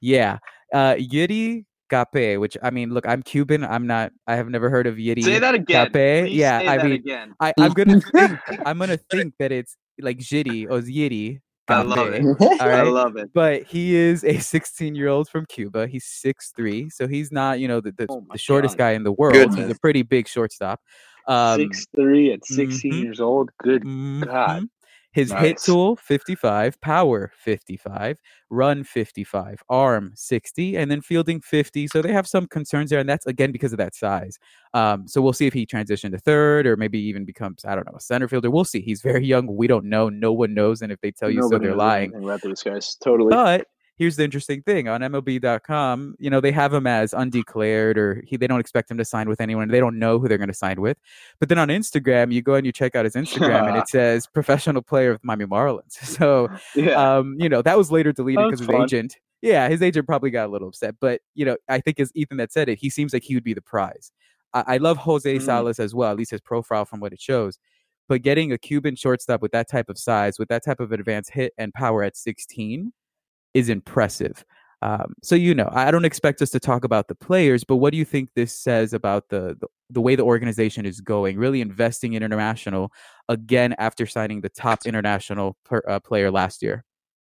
Yeah. 0.00 0.38
Uh, 0.72 0.96
Yuri 0.98 1.66
Cappe, 1.90 2.38
which 2.38 2.56
I 2.62 2.70
mean, 2.70 2.90
look, 2.90 3.06
I'm 3.06 3.22
Cuban. 3.22 3.64
I'm 3.64 3.86
not. 3.86 4.12
I 4.26 4.36
have 4.36 4.48
never 4.48 4.70
heard 4.70 4.86
of 4.86 4.96
Yeti. 4.96 5.24
Say 5.24 5.38
that 5.38 5.54
again. 5.54 5.90
Cappe. 5.90 6.28
yeah, 6.30 6.58
I 6.58 6.82
mean, 6.82 6.92
again. 6.92 7.34
I, 7.40 7.52
am 7.58 7.72
gonna 7.72 8.00
think. 8.00 8.38
I'm 8.64 8.78
gonna 8.78 8.98
think 9.10 9.34
that 9.38 9.52
it's 9.52 9.76
like 10.00 10.18
Jitty 10.18 10.66
or 10.70 10.80
Yeti. 10.80 11.40
I 11.68 11.82
love 11.82 12.08
it. 12.12 12.24
All 12.24 12.48
right? 12.58 12.80
I 12.80 12.82
love 12.82 13.16
it. 13.16 13.30
But 13.32 13.62
he 13.64 13.94
is 13.94 14.24
a 14.24 14.38
16 14.38 14.94
year 14.94 15.08
old 15.08 15.28
from 15.28 15.46
Cuba. 15.46 15.86
He's 15.86 16.04
six 16.04 16.52
three, 16.56 16.90
so 16.90 17.06
he's 17.06 17.30
not, 17.30 17.60
you 17.60 17.68
know, 17.68 17.80
the, 17.80 17.92
the, 17.92 18.06
oh 18.08 18.26
the 18.30 18.38
shortest 18.38 18.76
God. 18.76 18.84
guy 18.84 18.90
in 18.92 19.04
the 19.04 19.12
world. 19.12 19.34
Goodness. 19.34 19.56
He's 19.56 19.76
a 19.76 19.78
pretty 19.78 20.02
big 20.02 20.28
shortstop. 20.28 20.80
Um, 21.28 21.60
six 21.60 21.86
three 21.94 22.32
at 22.32 22.44
16 22.44 22.92
mm-hmm. 22.92 23.02
years 23.02 23.20
old. 23.20 23.50
Good 23.62 23.82
mm-hmm. 23.82 24.24
God. 24.24 24.64
His 25.12 25.30
nice. 25.30 25.42
hit 25.42 25.58
tool 25.58 25.96
55, 25.96 26.80
power 26.80 27.32
55, 27.36 28.18
run 28.48 28.84
55, 28.84 29.62
arm 29.68 30.12
60, 30.14 30.76
and 30.76 30.88
then 30.88 31.00
fielding 31.00 31.40
50. 31.40 31.88
So 31.88 32.00
they 32.00 32.12
have 32.12 32.28
some 32.28 32.46
concerns 32.46 32.90
there, 32.90 33.00
and 33.00 33.08
that's 33.08 33.26
again 33.26 33.50
because 33.50 33.72
of 33.72 33.78
that 33.78 33.94
size. 33.96 34.38
Um, 34.72 35.08
so 35.08 35.20
we'll 35.20 35.32
see 35.32 35.48
if 35.48 35.52
he 35.52 35.66
transitions 35.66 36.12
to 36.12 36.18
third 36.18 36.66
or 36.66 36.76
maybe 36.76 37.00
even 37.00 37.24
becomes 37.24 37.64
I 37.64 37.74
don't 37.74 37.86
know 37.86 37.96
a 37.96 38.00
center 38.00 38.28
fielder. 38.28 38.50
We'll 38.50 38.64
see. 38.64 38.80
He's 38.80 39.02
very 39.02 39.26
young. 39.26 39.48
We 39.56 39.66
don't 39.66 39.86
know. 39.86 40.08
No 40.08 40.32
one 40.32 40.54
knows, 40.54 40.80
and 40.80 40.92
if 40.92 41.00
they 41.00 41.10
tell 41.10 41.28
you 41.28 41.40
Nobody 41.40 41.64
so, 41.64 41.68
they're 41.68 41.76
lying. 41.76 42.14
About 42.14 42.42
these 42.42 42.62
guys, 42.62 42.94
totally. 43.02 43.30
But 43.30 43.66
here's 44.00 44.16
the 44.16 44.24
interesting 44.24 44.62
thing 44.62 44.88
on 44.88 45.02
MLB.com, 45.02 46.14
you 46.18 46.30
know, 46.30 46.40
they 46.40 46.52
have 46.52 46.72
him 46.72 46.86
as 46.86 47.12
undeclared 47.12 47.98
or 47.98 48.24
he, 48.26 48.38
they 48.38 48.46
don't 48.46 48.58
expect 48.58 48.90
him 48.90 48.96
to 48.96 49.04
sign 49.04 49.28
with 49.28 49.42
anyone. 49.42 49.68
They 49.68 49.78
don't 49.78 49.98
know 49.98 50.18
who 50.18 50.26
they're 50.26 50.38
going 50.38 50.48
to 50.48 50.54
sign 50.54 50.80
with. 50.80 50.96
But 51.38 51.50
then 51.50 51.58
on 51.58 51.68
Instagram, 51.68 52.32
you 52.32 52.40
go 52.40 52.54
and 52.54 52.64
you 52.64 52.72
check 52.72 52.96
out 52.96 53.04
his 53.04 53.14
Instagram 53.14 53.68
and 53.68 53.76
it 53.76 53.88
says 53.88 54.26
professional 54.26 54.80
player 54.80 55.10
of 55.10 55.22
Miami 55.22 55.44
Marlins. 55.44 55.98
So, 56.20 56.48
yeah. 56.74 57.18
um, 57.18 57.36
you 57.38 57.48
know, 57.48 57.60
that 57.60 57.76
was 57.76 57.92
later 57.92 58.10
deleted 58.10 58.46
because 58.46 58.60
his 58.60 58.66
fun. 58.66 58.82
agent, 58.82 59.18
yeah, 59.42 59.68
his 59.68 59.82
agent 59.82 60.06
probably 60.06 60.30
got 60.30 60.46
a 60.46 60.50
little 60.50 60.68
upset. 60.68 60.94
But, 60.98 61.20
you 61.34 61.44
know, 61.44 61.58
I 61.68 61.80
think 61.80 62.00
as 62.00 62.10
Ethan 62.14 62.38
that 62.38 62.52
said 62.52 62.70
it, 62.70 62.78
he 62.78 62.88
seems 62.88 63.12
like 63.12 63.22
he 63.22 63.34
would 63.34 63.44
be 63.44 63.54
the 63.54 63.60
prize. 63.60 64.12
I, 64.54 64.64
I 64.66 64.76
love 64.78 64.96
Jose 64.96 65.36
mm. 65.36 65.42
Salas 65.42 65.78
as 65.78 65.94
well, 65.94 66.10
at 66.10 66.16
least 66.16 66.30
his 66.30 66.40
profile 66.40 66.86
from 66.86 67.00
what 67.00 67.12
it 67.12 67.20
shows. 67.20 67.58
But 68.08 68.22
getting 68.22 68.50
a 68.50 68.58
Cuban 68.58 68.96
shortstop 68.96 69.42
with 69.42 69.52
that 69.52 69.68
type 69.68 69.90
of 69.90 69.98
size, 69.98 70.38
with 70.38 70.48
that 70.48 70.64
type 70.64 70.80
of 70.80 70.90
advanced 70.90 71.32
hit 71.32 71.52
and 71.58 71.72
power 71.72 72.02
at 72.02 72.16
16, 72.16 72.92
is 73.54 73.68
impressive. 73.68 74.44
Um, 74.82 75.14
so 75.22 75.34
you 75.34 75.54
know, 75.54 75.68
I 75.72 75.90
don't 75.90 76.06
expect 76.06 76.40
us 76.40 76.50
to 76.50 76.60
talk 76.60 76.84
about 76.84 77.08
the 77.08 77.14
players, 77.14 77.64
but 77.64 77.76
what 77.76 77.92
do 77.92 77.98
you 77.98 78.04
think 78.04 78.30
this 78.34 78.58
says 78.58 78.92
about 78.92 79.28
the 79.28 79.56
the, 79.60 79.66
the 79.90 80.00
way 80.00 80.16
the 80.16 80.24
organization 80.24 80.86
is 80.86 81.00
going? 81.00 81.36
Really 81.36 81.60
investing 81.60 82.14
in 82.14 82.22
international 82.22 82.90
again 83.28 83.74
after 83.78 84.06
signing 84.06 84.40
the 84.40 84.48
top 84.48 84.86
international 84.86 85.56
per, 85.64 85.82
uh, 85.86 86.00
player 86.00 86.30
last 86.30 86.62
year. 86.62 86.84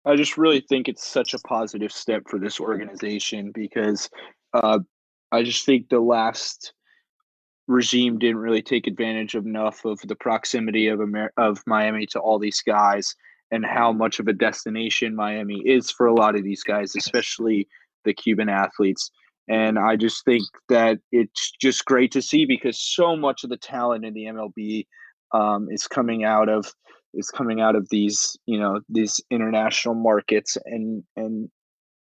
I 0.04 0.16
just 0.16 0.36
really 0.36 0.60
think 0.60 0.88
it's 0.88 1.06
such 1.06 1.34
a 1.34 1.38
positive 1.40 1.92
step 1.92 2.22
for 2.28 2.38
this 2.38 2.60
organization 2.60 3.52
because 3.52 4.08
uh, 4.52 4.80
I 5.30 5.42
just 5.42 5.66
think 5.66 5.88
the 5.88 6.00
last 6.00 6.72
regime 7.68 8.18
didn't 8.18 8.38
really 8.38 8.62
take 8.62 8.86
advantage 8.86 9.34
of 9.34 9.46
enough 9.46 9.84
of 9.84 10.00
the 10.00 10.14
proximity 10.16 10.88
of 10.88 11.00
Amer- 11.00 11.32
of 11.36 11.62
Miami 11.66 12.06
to 12.06 12.20
all 12.20 12.38
these 12.38 12.62
guys 12.62 13.14
and 13.50 13.64
how 13.64 13.92
much 13.92 14.18
of 14.18 14.28
a 14.28 14.32
destination 14.32 15.14
Miami 15.14 15.62
is 15.64 15.90
for 15.90 16.06
a 16.06 16.14
lot 16.14 16.36
of 16.36 16.42
these 16.42 16.62
guys, 16.62 16.94
especially 16.96 17.68
the 18.04 18.14
Cuban 18.14 18.48
athletes. 18.48 19.10
And 19.48 19.78
I 19.78 19.96
just 19.96 20.24
think 20.24 20.42
that 20.68 20.98
it's 21.12 21.52
just 21.60 21.84
great 21.84 22.10
to 22.12 22.22
see 22.22 22.46
because 22.46 22.80
so 22.80 23.16
much 23.16 23.44
of 23.44 23.50
the 23.50 23.56
talent 23.56 24.04
in 24.04 24.14
the 24.14 24.24
MLB 24.24 24.86
um, 25.32 25.68
is 25.70 25.86
coming 25.86 26.24
out 26.24 26.48
of 26.48 26.72
is 27.14 27.30
coming 27.30 27.60
out 27.60 27.74
of 27.74 27.88
these 27.90 28.36
you 28.46 28.58
know 28.58 28.80
these 28.88 29.20
international 29.30 29.94
markets 29.94 30.56
and 30.66 31.02
and 31.16 31.48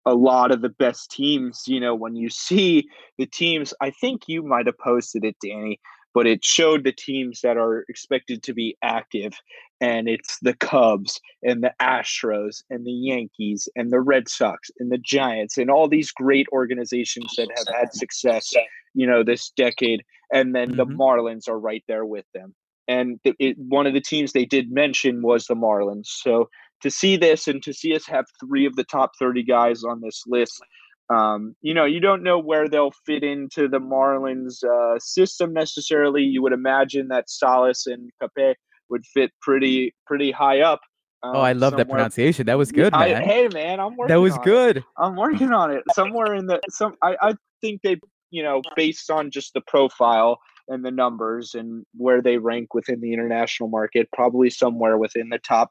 a 0.05 0.15
lot 0.15 0.51
of 0.53 0.63
the 0.63 0.69
best 0.69 1.11
teams 1.11 1.63
you 1.67 1.81
know 1.81 1.95
when 1.95 2.17
you 2.17 2.29
see 2.29 2.85
the 3.19 3.27
teams 3.27 3.73
i 3.81 3.91
think 3.91 4.23
you 4.27 4.43
might 4.43 4.67
have 4.67 4.79
posted 4.79 5.25
it 5.25 5.37
danny 5.43 5.79
but 6.17 6.27
it 6.27 6.43
showed 6.43 6.83
the 6.83 6.93
teams 6.93 7.43
that 7.43 7.59
are 7.59 7.85
expected 7.91 8.43
to 8.43 8.55
be 8.55 8.75
active 8.83 9.35
and 9.83 10.09
it's 10.09 10.39
the 10.41 10.55
Cubs 10.55 11.21
and 11.43 11.63
the 11.63 11.75
Astros 11.79 12.63
and 12.71 12.87
the 12.87 12.91
Yankees 12.91 13.69
and 13.77 13.93
the 13.93 14.01
Red 14.01 14.27
Sox 14.27 14.71
and 14.79 14.91
the 14.91 14.97
Giants 14.97 15.59
and 15.59 15.71
all 15.71 15.91
these 15.91 16.11
great 16.11 16.47
organizations 16.53 17.35
that 17.37 17.51
have 17.55 17.77
had 17.77 17.93
success, 17.93 18.51
you 18.95 19.07
know, 19.07 19.23
this 19.23 19.51
decade. 19.59 20.03
And 20.33 20.55
then 20.55 20.69
mm-hmm. 20.69 20.77
the 20.79 20.87
Marlins 20.87 21.51
are 21.51 21.61
right 21.61 21.85
there 21.87 22.07
with 22.07 22.25
them. 22.33 22.55
And 22.89 23.21
it, 23.23 23.59
one 23.59 23.87
of 23.87 23.93
the 23.93 24.01
teams 24.01 24.33
they 24.33 24.47
did 24.47 24.73
mention 24.73 25.21
was 25.21 25.45
the 25.45 25.55
Marlins. 25.55 26.07
So 26.07 26.49
to 26.81 26.91
see 26.91 27.19
this 27.19 27.47
and 27.47 27.63
to 27.63 27.75
see 27.75 27.95
us 27.95 28.07
have 28.07 28.25
three 28.41 28.65
of 28.65 28.75
the 28.77 28.85
top 28.85 29.11
30 29.19 29.43
guys 29.43 29.85
on 29.85 30.01
this 30.01 30.23
list 30.27 30.63
Um, 31.09 31.55
you 31.63 31.73
know, 31.73 31.85
you 31.85 32.01
don't 32.01 32.23
know 32.23 32.39
where 32.39 32.69
they'll 32.69 32.93
fit 33.05 33.23
into 33.23 33.69
the 33.69 33.79
Marlins 33.79 34.65
uh, 34.65 34.99
system 34.99 35.53
necessarily. 35.53 36.23
You 36.23 36.43
would 36.43 36.53
imagine 36.53 37.09
that 37.09 37.31
Salas 37.31 37.87
and 37.87 38.11
Cappe 38.21 38.55
would 38.89 39.05
fit 39.07 39.31
pretty 39.41 39.95
pretty 40.07 40.31
high 40.31 40.61
up. 40.61 40.81
Um, 41.23 41.37
oh, 41.37 41.41
I 41.41 41.53
love 41.53 41.77
that 41.77 41.89
pronunciation. 41.89 42.47
That 42.47 42.59
was 42.59 42.73
good, 42.73 42.93
I, 42.93 43.13
man. 43.13 43.23
hey, 43.23 43.49
man, 43.53 43.81
I'm 43.81 43.97
working. 43.97 44.15
That 44.15 44.21
was 44.21 44.37
good. 44.39 44.79
It. 44.79 44.85
I'm 44.99 45.17
working 45.17 45.53
on 45.53 45.71
it. 45.71 45.83
Somewhere 45.93 46.35
in 46.35 46.47
the 46.47 46.61
some, 46.71 46.95
I, 47.03 47.17
I 47.21 47.35
think 47.61 47.83
they, 47.83 47.99
you 48.31 48.43
know, 48.43 48.61
based 48.75 49.11
on 49.11 49.31
just 49.31 49.55
the 49.55 49.63
profile 49.67 50.39
and 50.69 50.85
the 50.85 50.91
numbers 50.91 51.55
and 51.55 51.85
where 51.95 52.21
they 52.21 52.39
rank 52.39 52.75
within 52.75 53.01
the 53.01 53.13
international 53.13 53.69
market, 53.69 54.09
probably 54.13 54.51
somewhere 54.51 54.99
within 54.99 55.29
the 55.29 55.39
top 55.39 55.71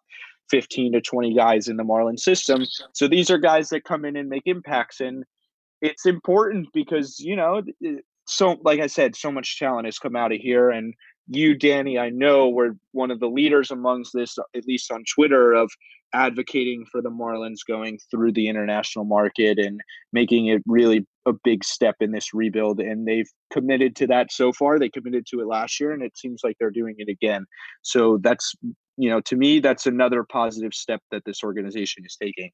15 0.49 0.93
to 0.93 1.01
20 1.01 1.33
guys 1.33 1.67
in 1.67 1.77
the 1.77 1.83
Marlin 1.83 2.17
system. 2.17 2.65
So 2.93 3.07
these 3.07 3.29
are 3.29 3.37
guys 3.37 3.69
that 3.69 3.83
come 3.83 4.05
in 4.05 4.15
and 4.15 4.29
make 4.29 4.43
impacts. 4.45 5.01
And 5.01 5.23
it's 5.81 6.05
important 6.05 6.67
because, 6.73 7.19
you 7.19 7.35
know, 7.35 7.61
so 8.27 8.57
like 8.63 8.79
I 8.79 8.87
said, 8.87 9.15
so 9.15 9.31
much 9.31 9.59
talent 9.59 9.85
has 9.85 9.99
come 9.99 10.15
out 10.15 10.31
of 10.31 10.39
here. 10.39 10.69
And 10.69 10.93
you, 11.27 11.55
Danny, 11.55 11.97
I 11.97 12.09
know 12.09 12.49
were 12.49 12.75
one 12.91 13.11
of 13.11 13.19
the 13.19 13.29
leaders 13.29 13.71
amongst 13.71 14.13
this, 14.13 14.37
at 14.55 14.67
least 14.67 14.91
on 14.91 15.03
Twitter, 15.13 15.53
of 15.53 15.71
advocating 16.13 16.85
for 16.91 17.01
the 17.01 17.09
Marlins 17.09 17.59
going 17.67 17.99
through 18.09 18.31
the 18.31 18.47
international 18.47 19.05
market 19.05 19.57
and 19.57 19.81
making 20.13 20.47
it 20.47 20.61
really 20.65 21.05
a 21.25 21.33
big 21.43 21.63
step 21.63 21.95
in 21.99 22.11
this 22.11 22.33
rebuild. 22.33 22.79
And 22.79 23.07
they've 23.07 23.29
committed 23.51 23.95
to 23.97 24.07
that 24.07 24.31
so 24.31 24.53
far. 24.53 24.79
They 24.79 24.89
committed 24.89 25.25
to 25.31 25.41
it 25.41 25.47
last 25.47 25.79
year, 25.79 25.91
and 25.91 26.03
it 26.03 26.17
seems 26.17 26.41
like 26.43 26.55
they're 26.59 26.69
doing 26.69 26.95
it 26.99 27.09
again. 27.09 27.45
So 27.81 28.17
that's, 28.21 28.55
you 28.97 29.09
know, 29.09 29.21
to 29.21 29.35
me, 29.35 29.59
that's 29.59 29.85
another 29.85 30.23
positive 30.23 30.73
step 30.73 31.01
that 31.11 31.23
this 31.25 31.43
organization 31.43 32.03
is 32.05 32.15
taking. 32.21 32.51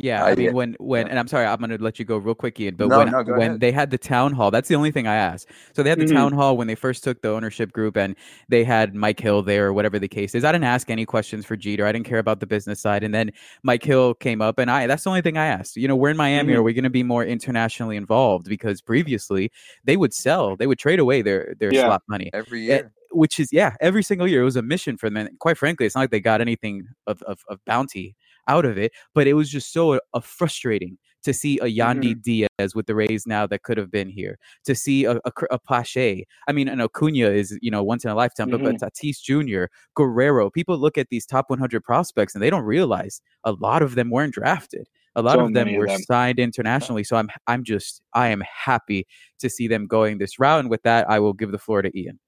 Yeah, 0.00 0.24
I, 0.24 0.30
I 0.30 0.34
mean 0.36 0.52
when 0.52 0.76
when 0.78 1.06
yeah. 1.06 1.10
and 1.10 1.18
I'm 1.18 1.26
sorry, 1.26 1.44
I'm 1.44 1.58
gonna 1.58 1.76
let 1.80 1.98
you 1.98 2.04
go 2.04 2.18
real 2.18 2.36
quick, 2.36 2.60
Ian. 2.60 2.76
But 2.76 2.86
no, 2.86 2.98
when 2.98 3.10
no, 3.10 3.22
when 3.24 3.40
ahead. 3.40 3.60
they 3.60 3.72
had 3.72 3.90
the 3.90 3.98
town 3.98 4.32
hall, 4.32 4.52
that's 4.52 4.68
the 4.68 4.76
only 4.76 4.92
thing 4.92 5.08
I 5.08 5.16
asked. 5.16 5.48
So 5.72 5.82
they 5.82 5.90
had 5.90 5.98
the 5.98 6.04
mm-hmm. 6.04 6.14
town 6.14 6.32
hall 6.32 6.56
when 6.56 6.68
they 6.68 6.76
first 6.76 7.02
took 7.02 7.20
the 7.20 7.30
ownership 7.30 7.72
group, 7.72 7.96
and 7.96 8.14
they 8.48 8.62
had 8.62 8.94
Mike 8.94 9.18
Hill 9.18 9.42
there, 9.42 9.66
or 9.66 9.72
whatever 9.72 9.98
the 9.98 10.06
case 10.06 10.36
is. 10.36 10.44
I 10.44 10.52
didn't 10.52 10.66
ask 10.66 10.88
any 10.88 11.04
questions 11.04 11.44
for 11.44 11.56
Jeter. 11.56 11.84
I 11.84 11.90
didn't 11.90 12.06
care 12.06 12.20
about 12.20 12.38
the 12.38 12.46
business 12.46 12.80
side. 12.80 13.02
And 13.02 13.12
then 13.12 13.32
Mike 13.64 13.82
Hill 13.82 14.14
came 14.14 14.40
up, 14.40 14.60
and 14.60 14.70
I 14.70 14.86
that's 14.86 15.02
the 15.02 15.10
only 15.10 15.22
thing 15.22 15.36
I 15.36 15.46
asked. 15.46 15.76
You 15.76 15.88
know, 15.88 15.96
we're 15.96 16.10
in 16.10 16.16
Miami. 16.16 16.52
Mm-hmm. 16.52 16.60
Are 16.60 16.62
we 16.62 16.74
going 16.74 16.84
to 16.84 16.90
be 16.90 17.02
more 17.02 17.24
internationally 17.24 17.96
involved? 17.96 18.48
Because 18.48 18.80
previously 18.80 19.50
they 19.82 19.96
would 19.96 20.14
sell, 20.14 20.54
they 20.54 20.68
would 20.68 20.78
trade 20.78 21.00
away 21.00 21.22
their 21.22 21.56
their 21.58 21.74
yeah. 21.74 21.86
slot 21.86 22.02
money 22.08 22.30
every 22.32 22.66
year. 22.66 22.92
Which 23.10 23.40
is 23.40 23.52
yeah, 23.52 23.74
every 23.80 24.02
single 24.02 24.26
year 24.26 24.42
it 24.42 24.44
was 24.44 24.56
a 24.56 24.62
mission 24.62 24.96
for 24.96 25.08
them. 25.08 25.16
And 25.16 25.38
quite 25.38 25.56
frankly, 25.58 25.86
it's 25.86 25.94
not 25.94 26.02
like 26.02 26.10
they 26.10 26.20
got 26.20 26.40
anything 26.40 26.86
of, 27.06 27.22
of, 27.22 27.40
of 27.48 27.58
bounty 27.64 28.14
out 28.46 28.64
of 28.64 28.78
it. 28.78 28.92
But 29.14 29.26
it 29.26 29.34
was 29.34 29.50
just 29.50 29.72
so 29.72 30.00
uh, 30.12 30.20
frustrating 30.20 30.98
to 31.22 31.32
see 31.34 31.58
a 31.58 31.64
Yandy 31.64 32.14
mm-hmm. 32.14 32.46
Diaz 32.58 32.74
with 32.74 32.86
the 32.86 32.94
Rays 32.94 33.26
now 33.26 33.46
that 33.46 33.62
could 33.62 33.76
have 33.76 33.90
been 33.90 34.08
here. 34.08 34.38
To 34.66 34.74
see 34.74 35.04
a, 35.04 35.16
a, 35.16 35.32
a 35.50 35.58
Pache. 35.58 36.24
I 36.46 36.52
mean, 36.52 36.68
an 36.68 36.80
Acuna 36.80 37.30
is 37.30 37.58
you 37.60 37.70
know 37.70 37.82
once 37.82 38.04
in 38.04 38.10
a 38.10 38.14
lifetime, 38.14 38.50
mm-hmm. 38.50 38.64
but, 38.64 38.78
but 38.78 38.92
Tatis 38.92 39.20
Jr., 39.20 39.64
Guerrero. 39.94 40.50
People 40.50 40.78
look 40.78 40.98
at 40.98 41.08
these 41.10 41.26
top 41.26 41.50
100 41.50 41.82
prospects 41.82 42.34
and 42.34 42.42
they 42.42 42.50
don't 42.50 42.64
realize 42.64 43.20
a 43.44 43.52
lot 43.52 43.82
of 43.82 43.94
them 43.94 44.10
weren't 44.10 44.34
drafted. 44.34 44.88
A 45.14 45.22
lot 45.22 45.36
so 45.36 45.46
of 45.46 45.52
them 45.54 45.74
were 45.74 45.86
of 45.86 45.90
them. 45.90 46.02
signed 46.02 46.38
internationally. 46.38 47.02
So 47.02 47.16
I'm 47.16 47.28
I'm 47.46 47.64
just 47.64 48.00
I 48.14 48.28
am 48.28 48.42
happy 48.42 49.06
to 49.40 49.50
see 49.50 49.66
them 49.66 49.86
going 49.86 50.18
this 50.18 50.38
route. 50.38 50.60
And 50.60 50.70
with 50.70 50.82
that, 50.82 51.10
I 51.10 51.18
will 51.18 51.32
give 51.32 51.50
the 51.50 51.58
floor 51.58 51.82
to 51.82 51.98
Ian. 51.98 52.20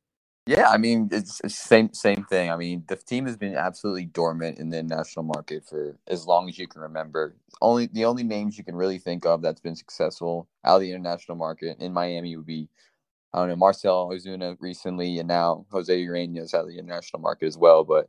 Yeah, 0.51 0.69
I 0.69 0.79
mean 0.79 1.09
it's, 1.13 1.41
it's 1.45 1.57
same 1.57 1.93
same 1.93 2.25
thing. 2.25 2.51
I 2.51 2.57
mean 2.57 2.83
the 2.89 2.97
team 2.97 3.27
has 3.27 3.37
been 3.37 3.55
absolutely 3.55 4.07
dormant 4.07 4.59
in 4.59 4.69
the 4.69 4.83
national 4.83 5.25
market 5.25 5.65
for 5.65 5.97
as 6.09 6.27
long 6.27 6.49
as 6.49 6.59
you 6.59 6.67
can 6.67 6.81
remember. 6.81 7.37
Only 7.63 7.87
the 7.87 8.05
only 8.05 8.25
names 8.25 8.59
you 8.59 8.65
can 8.65 8.75
really 8.75 8.99
think 8.99 9.25
of 9.25 9.43
that's 9.43 9.61
been 9.61 9.77
successful 9.77 10.49
out 10.65 10.77
of 10.77 10.81
the 10.81 10.91
international 10.91 11.37
market 11.37 11.77
in 11.79 11.93
Miami 11.93 12.37
would 12.37 12.47
be 12.47 12.69
I 13.33 13.39
don't 13.39 13.51
know 13.51 13.55
Marcell 13.55 14.11
Ozuna 14.11 14.57
recently, 14.59 15.21
and 15.21 15.29
now 15.29 15.67
Jose 15.71 15.97
Ureñas 16.05 16.53
out 16.53 16.63
of 16.63 16.67
the 16.71 16.81
international 16.81 17.23
market 17.23 17.47
as 17.47 17.57
well. 17.57 17.85
But 17.85 18.09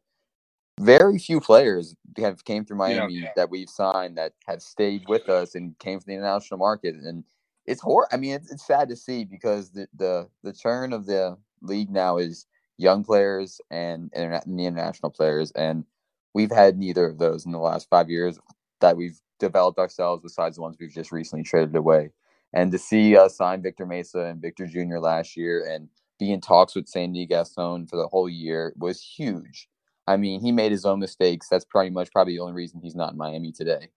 very 0.80 1.20
few 1.20 1.42
players 1.42 1.96
have 2.18 2.44
came 2.44 2.66
through 2.66 2.78
Miami 2.78 3.20
yeah. 3.20 3.30
that 3.36 3.52
we've 3.52 3.70
signed 3.70 4.18
that 4.18 4.34
have 4.48 4.64
stayed 4.64 5.04
with 5.08 5.30
us 5.30 5.54
and 5.54 5.78
came 5.78 6.00
from 6.00 6.10
the 6.10 6.16
international 6.16 6.58
market, 6.58 6.96
and 6.96 7.24
it's 7.68 7.82
hor. 7.82 8.08
I 8.12 8.18
mean, 8.18 8.34
it's, 8.34 8.52
it's 8.52 8.66
sad 8.66 8.90
to 8.90 8.96
see 8.96 9.26
because 9.26 9.70
the 9.70 9.88
the 9.96 10.28
the 10.42 10.54
turn 10.54 10.92
of 10.92 11.06
the 11.06 11.38
league 11.62 11.90
now 11.90 12.18
is 12.18 12.46
young 12.78 13.04
players 13.04 13.62
and, 13.70 14.12
interna- 14.14 14.44
the 14.46 14.66
international 14.66 15.12
players, 15.12 15.52
and 15.52 15.86
we've 16.34 16.52
had 16.52 16.78
neither 16.78 17.06
of 17.06 17.18
those 17.18 17.46
in 17.46 17.52
the 17.52 17.60
last 17.60 17.90
five 17.90 18.10
years 18.10 18.40
that 18.80 18.98
we've 18.98 19.20
developed 19.40 19.80
ourselves. 19.80 20.24
Besides 20.24 20.56
the 20.56 20.62
ones 20.62 20.78
we've 20.80 20.94
just 20.94 21.12
recently 21.12 21.44
traded 21.44 21.76
away, 21.76 22.12
and 22.54 22.72
to 22.72 22.78
see 22.78 23.16
us 23.16 23.38
sign 23.38 23.62
Victor 23.62 23.86
Mesa 23.86 24.22
and 24.22 24.42
Victor 24.42 24.66
Jr. 24.66 24.98
last 24.98 25.38
year, 25.38 25.66
and 25.70 25.90
be 26.20 26.32
in 26.32 26.42
talks 26.42 26.76
with 26.76 26.88
Sandy 26.88 27.26
Gaston 27.26 27.88
for 27.88 27.98
the 27.98 28.08
whole 28.08 28.30
year 28.30 28.74
was 28.78 29.02
huge. 29.02 29.68
I 30.08 30.18
mean, 30.18 30.42
he 30.42 30.52
made 30.52 30.72
his 30.72 30.86
own 30.86 31.00
mistakes. 31.00 31.48
That's 31.50 31.66
pretty 31.66 31.90
much 31.90 32.12
probably 32.12 32.34
the 32.34 32.42
only 32.42 32.54
reason 32.54 32.80
he's 32.82 32.96
not 32.96 33.14
in 33.14 33.18
Miami 33.18 33.52
today. 33.52 33.90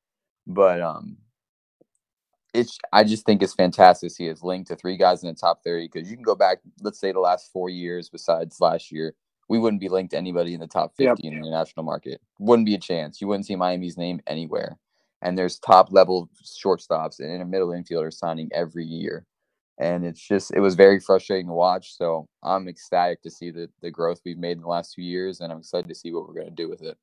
But 0.47 0.81
um, 0.81 1.19
it's 2.55 2.79
I 2.93 3.05
just 3.05 3.27
think 3.27 3.43
it's 3.43 3.53
fantastic 3.53 4.09
to 4.09 4.15
see 4.15 4.27
it's 4.27 4.43
linked 4.43 4.69
to 4.69 4.77
three 4.77 4.97
guys 4.97 5.23
in 5.23 5.29
the 5.29 5.35
top 5.35 5.63
30 5.65 5.89
because 5.93 6.09
you 6.09 6.17
can 6.17 6.23
go 6.23 6.37
back, 6.37 6.59
let's 6.81 7.01
say 7.01 7.13
the 7.13 7.21
last 7.21 7.53
four 7.53 7.69
years 7.69 8.09
besides 8.09 8.61
last 8.61 8.93
year, 8.93 9.15
we 9.49 9.59
wouldn't 9.59 9.81
be 9.81 9.89
linked 9.89 10.13
to 10.13 10.17
anybody 10.17 10.55
in 10.55 10.61
the 10.61 10.67
top 10.67 10.95
50 10.97 11.05
yep. 11.05 11.33
in 11.33 11.43
the 11.43 11.51
national 11.51 11.85
market. 11.85 12.21
Wouldn't 12.39 12.65
be 12.65 12.77
a 12.77 12.79
chance. 12.79 13.21
You 13.21 13.27
wouldn't 13.27 13.47
see 13.47 13.57
Miami's 13.57 13.99
name 13.99 14.21
anywhere. 14.27 14.79
And 15.21 15.37
there's 15.37 15.59
top 15.59 15.91
level 15.91 16.31
shortstops 16.45 17.19
and 17.19 17.31
in 17.31 17.41
a 17.41 17.45
middle 17.45 17.69
infielder 17.69 18.13
signing 18.13 18.49
every 18.55 18.85
year. 18.85 19.27
And 19.79 20.05
it's 20.05 20.21
just 20.21 20.55
it 20.55 20.61
was 20.61 20.77
very 20.77 21.01
frustrating 21.01 21.49
to 21.49 21.53
watch. 21.53 21.97
So 21.97 22.29
I'm 22.45 22.69
ecstatic 22.69 23.21
to 23.23 23.31
see 23.31 23.51
the 23.51 23.69
the 23.83 23.91
growth 23.91 24.21
we've 24.25 24.39
made 24.39 24.53
in 24.53 24.63
the 24.63 24.69
last 24.69 24.95
two 24.95 25.03
years 25.03 25.41
and 25.41 25.53
I'm 25.53 25.59
excited 25.59 25.89
to 25.89 25.95
see 25.95 26.13
what 26.13 26.29
we're 26.29 26.41
gonna 26.41 26.51
do 26.51 26.69
with 26.69 26.83
it. 26.83 26.97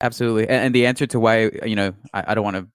Absolutely. 0.00 0.48
And, 0.48 0.72
the 0.72 0.86
answer 0.86 1.08
to 1.08 1.18
why, 1.18 1.50
you 1.66 1.74
know, 1.74 1.92
I, 2.14 2.26
I 2.28 2.34
don't 2.36 2.44
want 2.44 2.56
to 2.56 2.68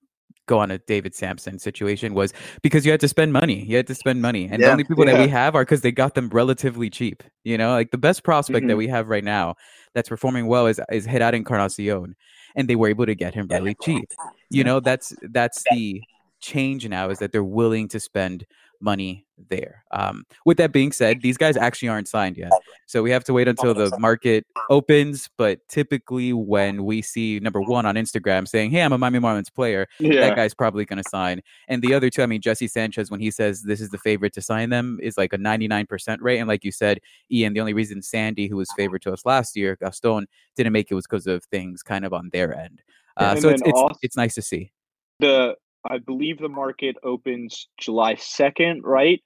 go 0.48 0.60
on 0.60 0.72
a 0.72 0.78
David 0.80 1.16
Samson 1.16 1.60
situation 1.60 2.14
was 2.14 2.34
because 2.62 2.86
you 2.86 2.92
had 2.92 3.00
to 3.02 3.08
spend 3.08 3.34
money. 3.34 3.64
You 3.64 3.78
had 3.78 3.88
to 3.88 3.96
spend 3.96 4.22
money. 4.22 4.48
And 4.52 4.62
yeah, 4.62 4.68
the 4.68 4.72
only 4.72 4.84
people 4.84 5.06
yeah. 5.06 5.14
that 5.14 5.22
we 5.22 5.28
have 5.30 5.56
are 5.56 5.64
because 5.64 5.82
they 5.82 5.92
got 5.92 6.16
them 6.16 6.30
relatively 6.30 6.90
cheap. 6.90 7.24
You 7.44 7.58
know, 7.58 7.72
like 7.72 7.92
the 7.92 7.98
best 7.98 8.24
prospect 8.24 8.60
mm-hmm. 8.60 8.70
that 8.70 8.78
we 8.78 8.88
have 8.88 9.08
right 9.08 9.24
now 9.24 9.56
that's 9.94 10.10
performing 10.10 10.48
well 10.48 10.68
is 10.68 10.80
is 10.92 11.08
Jerar 11.08 11.34
Encarnacion. 11.34 12.16
And 12.56 12.68
they 12.68 12.76
were 12.76 12.90
able 12.90 13.08
to 13.08 13.16
get 13.16 13.34
him 13.34 13.48
really 13.48 13.76
cheap. 13.82 14.06
You 14.52 14.64
know, 14.64 14.80
that's 14.80 15.16
that's 15.32 15.64
the 15.72 16.02
change 16.40 16.88
now 16.88 17.10
is 17.10 17.18
that 17.20 17.32
they're 17.32 17.44
willing 17.44 17.88
to 17.88 18.00
spend 18.00 18.46
money 18.84 19.26
there. 19.50 19.84
Um, 19.92 20.26
with 20.46 20.58
that 20.58 20.72
being 20.72 20.92
said, 20.92 21.22
these 21.22 21.38
guys 21.38 21.58
actually 21.58 21.90
aren't 21.90 22.08
signed 22.08 22.38
yet. 22.38 22.52
So 22.86 23.02
we 23.02 23.12
have 23.12 23.24
to 23.26 23.34
wait 23.34 23.48
until 23.48 23.74
the 23.74 23.98
market 23.98 24.46
opens. 24.70 25.30
But 25.38 25.60
typically, 25.70 26.34
when 26.34 26.86
we 26.86 27.02
see 27.02 27.40
number 27.40 27.62
one 27.62 27.86
on 27.86 27.96
Instagram 27.96 28.48
saying, 28.48 28.72
Hey, 28.72 28.82
I'm 28.82 28.94
a 28.94 28.98
Miami 28.98 29.20
Marlins 29.20 29.54
player, 29.54 29.88
yeah. 30.00 30.22
that 30.22 30.36
guy's 30.36 30.54
probably 30.54 30.86
going 30.86 31.02
to 31.02 31.10
sign. 31.10 31.42
And 31.68 31.82
the 31.82 31.94
other 31.94 32.10
two, 32.10 32.22
I 32.22 32.26
mean, 32.26 32.42
Jesse 32.42 32.68
Sanchez, 32.68 33.10
when 33.10 33.20
he 33.20 33.32
says 33.32 33.64
this 33.64 33.82
is 33.82 33.90
the 33.90 33.98
favorite 33.98 34.34
to 34.34 34.42
sign 34.42 34.70
them, 34.70 35.00
is 35.02 35.18
like 35.18 35.34
a 35.34 35.38
99% 35.38 36.18
rate. 36.22 36.40
And 36.40 36.48
like 36.48 36.64
you 36.64 36.72
said, 36.72 37.00
Ian, 37.32 37.54
the 37.54 37.60
only 37.60 37.74
reason 37.74 38.02
Sandy, 38.02 38.48
who 38.48 38.58
was 38.58 38.72
favored 38.76 39.02
to 39.04 39.14
us 39.14 39.26
last 39.26 39.56
year, 39.56 39.78
Gaston, 39.82 40.28
didn't 40.56 40.74
make 40.74 40.92
it 40.92 40.96
was 40.96 41.08
because 41.08 41.28
of 41.28 41.44
things 41.46 41.82
kind 41.82 42.06
of 42.06 42.14
on 42.14 42.30
their 42.32 42.58
end. 42.58 42.82
Uh, 43.16 43.36
so 43.36 43.50
it's, 43.50 43.62
it's, 43.64 43.78
also, 43.78 43.96
it's 44.02 44.18
nice 44.18 44.34
to 44.36 44.42
see. 44.42 44.72
The 45.20 45.56
I 45.86 45.98
believe 45.98 46.40
the 46.40 46.50
market 46.50 46.96
opens 47.04 47.68
July 47.78 48.16
2nd, 48.16 48.82
right? 48.84 49.22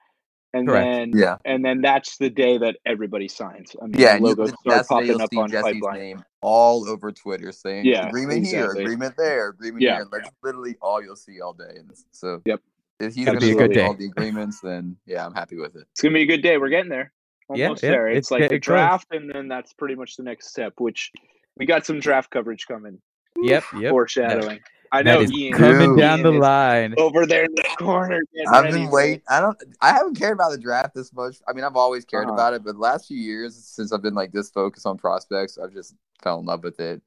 And 0.54 0.68
Correct. 0.68 0.86
then 0.86 1.12
yeah, 1.14 1.38
and 1.46 1.64
then 1.64 1.82
that's 1.82 2.18
the 2.18 2.30
day 2.30 2.58
that 2.58 2.78
everybody 2.86 3.28
signs. 3.28 3.76
I 3.82 3.86
mean, 3.86 4.00
yeah, 4.00 4.18
logos 4.20 4.52
you, 4.52 4.72
start 4.72 4.88
popping 4.88 5.22
up 5.22 5.30
on 5.36 5.52
Jesse's 5.52 5.74
pipeline. 5.74 6.00
name 6.00 6.24
all 6.42 6.88
over 6.88 7.12
Twitter 7.12 7.52
saying 7.52 7.86
yeah, 7.86 8.08
agreement 8.08 8.40
exactly. 8.40 8.80
here, 8.80 8.86
agreement 8.86 9.16
there, 9.18 9.50
agreement 9.50 9.84
yeah. 9.84 9.96
here. 9.98 10.08
That's 10.10 10.30
literally 10.42 10.78
all 10.82 11.04
you'll 11.04 11.18
see 11.18 11.42
all 11.42 11.54
day. 11.54 11.76
And 11.76 11.92
so 12.12 12.42
yep. 12.46 12.62
if 13.00 13.14
he's 13.14 13.26
going 13.26 13.38
to 13.40 13.46
be 13.46 13.52
a 13.52 13.56
good 13.56 13.74
day. 13.74 13.86
all 13.86 13.94
the 13.94 14.06
agreements, 14.06 14.62
then 14.62 14.96
yeah, 15.06 15.26
I'm 15.26 15.34
happy 15.34 15.58
with 15.58 15.76
it. 15.76 15.86
It's 15.92 16.02
gonna 16.02 16.14
be 16.14 16.24
a 16.24 16.26
good 16.26 16.42
day. 16.42 16.58
We're 16.58 16.70
getting 16.70 16.90
there. 16.90 17.12
Almost 17.50 17.84
yeah, 17.84 17.92
there. 17.92 18.08
It's, 18.08 18.18
it's 18.18 18.32
like 18.32 18.50
the 18.50 18.58
draft, 18.58 19.08
and 19.12 19.30
then 19.30 19.50
that's 19.50 19.74
pretty 19.74 19.96
much 19.96 20.16
the 20.16 20.24
next 20.24 20.48
step. 20.48 20.74
Which 20.78 21.12
we 21.58 21.66
got 21.66 21.86
some 21.86 22.00
draft 22.00 22.32
coverage 22.32 22.68
coming. 22.68 23.00
Yep, 23.44 23.64
yep. 23.80 23.92
Foreshadowing. 23.92 24.60
I 24.92 25.04
know 25.04 25.22
Ian 25.22 25.54
coming 25.54 25.82
Ian 25.82 25.96
down 25.96 26.22
the 26.24 26.32
line 26.32 26.96
over 26.98 27.26
there 27.26 27.46
in 27.46 27.56
the 27.56 27.64
corner. 27.78 28.22
I've 28.52 28.72
been 28.72 28.90
waiting. 28.90 29.22
I 29.30 29.40
don't. 29.40 29.58
I 29.82 29.94
haven't 29.94 30.16
cared 30.16 30.34
about 30.34 30.52
the 30.52 30.58
draft 30.58 30.96
this 30.96 31.14
much. 31.14 31.38
I 31.48 31.54
mean, 31.54 31.64
I've 31.64 31.76
always 31.76 32.06
cared 32.06 32.26
uh-huh. 32.26 32.34
about 32.34 32.54
it, 32.54 32.64
but 32.64 32.74
the 32.74 32.80
last 32.80 33.08
few 33.08 33.18
years 33.18 33.56
since 33.56 33.92
I've 33.92 34.02
been 34.02 34.16
like 34.16 34.32
this 34.32 34.50
focused 34.50 34.86
on 34.86 34.98
prospects, 34.98 35.58
I've 35.58 35.74
just 35.74 35.96
fell 36.24 36.40
in 36.40 36.46
love 36.46 36.64
with 36.64 36.80
it. 36.80 37.02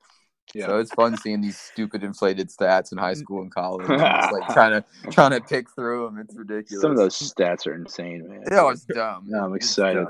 Yeah. 0.55 0.67
So 0.67 0.79
it's 0.79 0.93
fun 0.93 1.17
seeing 1.17 1.41
these 1.41 1.59
stupid 1.59 2.03
inflated 2.03 2.49
stats 2.49 2.93
in 2.93 2.99
high 2.99 3.15
school 3.15 3.43
and 3.43 3.53
college. 3.53 3.87
It's 3.89 4.33
like 4.33 4.49
trying 4.53 4.73
to 4.73 5.11
trying 5.11 5.31
to 5.31 5.41
pick 5.41 5.71
through 5.71 6.07
them. 6.07 6.19
It's 6.19 6.37
ridiculous. 6.37 6.83
Some 6.83 6.91
of 6.91 6.97
those 6.97 7.17
stats 7.17 7.67
are 7.67 7.75
insane, 7.75 8.29
man. 8.29 8.43
Yeah, 8.51 8.71
it's 8.71 8.85
dumb. 8.85 9.25
No, 9.27 9.45
I'm 9.45 9.55
excited. 9.55 10.07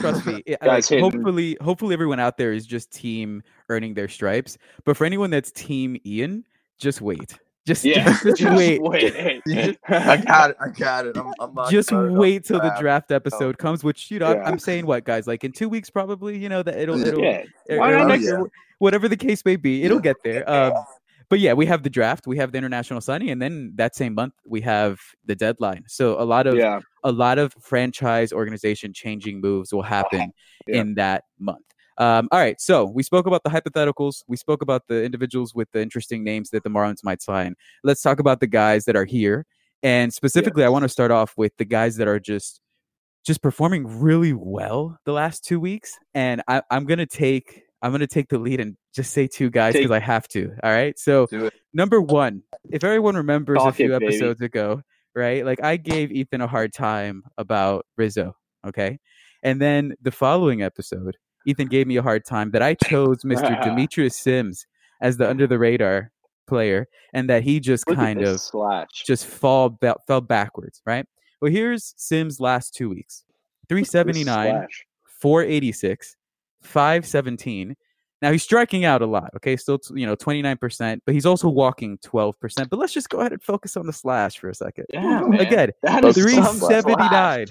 Trust 0.00 0.26
me. 0.26 0.42
Guys, 0.62 0.90
like, 0.90 1.00
hopefully, 1.00 1.56
hopefully 1.60 1.94
everyone 1.94 2.18
out 2.18 2.36
there 2.36 2.52
is 2.52 2.66
just 2.66 2.92
team 2.92 3.42
earning 3.68 3.94
their 3.94 4.08
stripes. 4.08 4.58
But 4.84 4.96
for 4.96 5.04
anyone 5.04 5.30
that's 5.30 5.52
team 5.52 5.96
Ian, 6.04 6.44
just 6.78 7.00
wait 7.00 7.34
Just, 7.66 7.84
Yeah, 7.84 8.16
just, 8.22 8.42
wait. 8.60 8.80
I 9.88 10.16
got 10.18 10.50
it. 10.50 10.56
I 10.60 10.68
got 10.68 11.06
it. 11.06 11.16
I'm, 11.16 11.32
I'm 11.40 11.54
not 11.54 11.70
Just 11.70 11.90
wait 11.92 12.44
till 12.44 12.58
the 12.60 12.68
draft. 12.68 12.80
draft 12.80 13.12
episode 13.12 13.58
comes, 13.58 13.82
which 13.82 14.10
you 14.10 14.18
know 14.20 14.26
I'm, 14.26 14.36
Yeah. 14.36 14.48
I'm 14.48 14.58
saying 14.58 14.86
what 14.86 15.04
guys 15.04 15.26
like 15.26 15.42
in 15.44 15.52
two 15.52 15.68
weeks 15.68 15.90
probably 15.90 16.38
you 16.38 16.48
know 16.48 16.62
that 16.62 16.76
it'll 16.78 17.00
it'll 17.04 17.20
yeah, 17.22 17.42
or- 17.70 17.78
why 17.78 17.92
or 17.92 17.98
not 17.98 18.08
next 18.08 18.22
next- 18.22 18.24
year, 18.38 18.46
whatever 18.78 19.08
the 19.08 19.16
case 19.16 19.44
may 19.44 19.56
be, 19.56 19.82
it'll 19.84 20.00
get 20.00 20.16
there. 20.22 20.48
Um, 20.48 20.72
but 21.28 21.40
yeah, 21.40 21.54
we 21.54 21.66
have 21.66 21.82
the 21.82 21.90
draft, 21.90 22.28
we 22.28 22.36
have 22.36 22.52
the 22.52 22.58
international 22.58 23.00
signing, 23.00 23.30
and 23.30 23.42
then 23.42 23.72
that 23.74 23.96
same 23.96 24.14
month 24.14 24.34
we 24.46 24.60
have 24.60 25.00
the 25.24 25.34
deadline. 25.34 25.82
So 25.88 26.20
a 26.20 26.24
lot 26.24 26.46
of 26.46 26.54
yeah, 26.54 26.78
a 27.02 27.10
lot 27.10 27.38
of 27.38 27.52
franchise 27.60 28.32
organization 28.32 28.92
changing 28.92 29.40
moves 29.40 29.72
will 29.72 29.82
happen 29.82 30.32
Yeah. 30.68 30.80
in 30.82 30.94
that 30.94 31.24
month. 31.40 31.64
Um, 31.98 32.28
all 32.30 32.38
right, 32.38 32.60
so 32.60 32.84
we 32.84 33.02
spoke 33.02 33.26
about 33.26 33.42
the 33.42 33.50
hypotheticals. 33.50 34.22
We 34.26 34.36
spoke 34.36 34.62
about 34.62 34.82
the 34.88 35.02
individuals 35.02 35.54
with 35.54 35.70
the 35.72 35.80
interesting 35.80 36.24
names 36.24 36.50
that 36.50 36.62
the 36.62 36.70
Marlins 36.70 37.02
might 37.02 37.22
sign. 37.22 37.54
Let's 37.84 38.02
talk 38.02 38.20
about 38.20 38.40
the 38.40 38.46
guys 38.46 38.84
that 38.84 38.96
are 38.96 39.04
here, 39.04 39.46
and 39.82 40.12
specifically, 40.12 40.64
I 40.64 40.68
want 40.68 40.82
to 40.82 40.88
start 40.88 41.10
off 41.10 41.34
with 41.36 41.56
the 41.56 41.64
guys 41.64 41.96
that 41.96 42.08
are 42.08 42.20
just 42.20 42.60
just 43.24 43.42
performing 43.42 43.86
really 44.00 44.32
well 44.32 44.96
the 45.04 45.12
last 45.12 45.44
two 45.44 45.58
weeks. 45.58 45.98
And 46.14 46.42
I, 46.48 46.62
I'm 46.70 46.84
gonna 46.84 47.06
take 47.06 47.62
I'm 47.82 47.92
gonna 47.92 48.06
take 48.06 48.28
the 48.28 48.38
lead 48.38 48.60
and 48.60 48.76
just 48.94 49.12
say 49.12 49.26
two 49.26 49.50
guys 49.50 49.74
because 49.74 49.90
I 49.90 49.98
have 49.98 50.28
to. 50.28 50.52
All 50.62 50.70
right, 50.70 50.98
so 50.98 51.26
number 51.72 52.00
one, 52.00 52.42
if 52.70 52.84
everyone 52.84 53.16
remembers 53.16 53.58
a 53.62 53.72
few 53.72 53.94
it, 53.94 54.00
baby. 54.00 54.14
episodes 54.14 54.40
ago, 54.40 54.82
right? 55.14 55.44
Like 55.44 55.62
I 55.62 55.76
gave 55.76 56.12
Ethan 56.12 56.40
a 56.40 56.46
hard 56.46 56.72
time 56.72 57.22
about 57.38 57.86
Rizzo, 57.96 58.36
okay? 58.66 58.98
And 59.42 59.60
then 59.60 59.94
the 60.02 60.10
following 60.10 60.62
episode, 60.62 61.16
Ethan 61.46 61.68
gave 61.68 61.86
me 61.86 61.96
a 61.96 62.02
hard 62.02 62.24
time 62.24 62.50
that 62.50 62.60
I 62.62 62.74
chose 62.74 63.18
Mr. 63.24 63.62
Demetrius 63.64 64.18
Sims 64.18 64.66
as 65.00 65.16
the 65.16 65.28
under 65.28 65.46
the 65.46 65.58
radar 65.58 66.10
player 66.46 66.86
and 67.12 67.28
that 67.30 67.42
he 67.42 67.58
just 67.60 67.88
Look 67.88 67.96
kind 67.96 68.22
of 68.22 68.40
slash. 68.40 68.88
just 69.06 69.24
fall 69.26 69.70
ba- 69.70 69.96
fell 70.06 70.20
backwards, 70.20 70.82
right? 70.86 71.06
Well, 71.40 71.50
here's 71.50 71.94
Sims 71.96 72.40
last 72.40 72.74
2 72.74 72.88
weeks. 72.88 73.24
379, 73.68 74.66
486, 75.20 76.16
517. 76.62 77.76
Now 78.22 78.32
he's 78.32 78.42
striking 78.42 78.84
out 78.84 79.02
a 79.02 79.06
lot, 79.06 79.30
okay? 79.36 79.56
Still, 79.56 79.78
you 79.94 80.06
know, 80.06 80.16
29%, 80.16 81.00
but 81.04 81.14
he's 81.14 81.26
also 81.26 81.48
walking 81.48 81.98
12%. 81.98 82.70
But 82.70 82.78
let's 82.78 82.92
just 82.94 83.08
go 83.10 83.20
ahead 83.20 83.32
and 83.32 83.42
focus 83.42 83.76
on 83.76 83.86
the 83.86 83.92
slash 83.92 84.38
for 84.38 84.48
a 84.48 84.54
second. 84.54 84.86
Yeah. 84.92 85.26
Again, 85.38 85.70
That 85.82 86.04
is 86.04 86.14
some 86.14 86.24
379. 86.24 87.48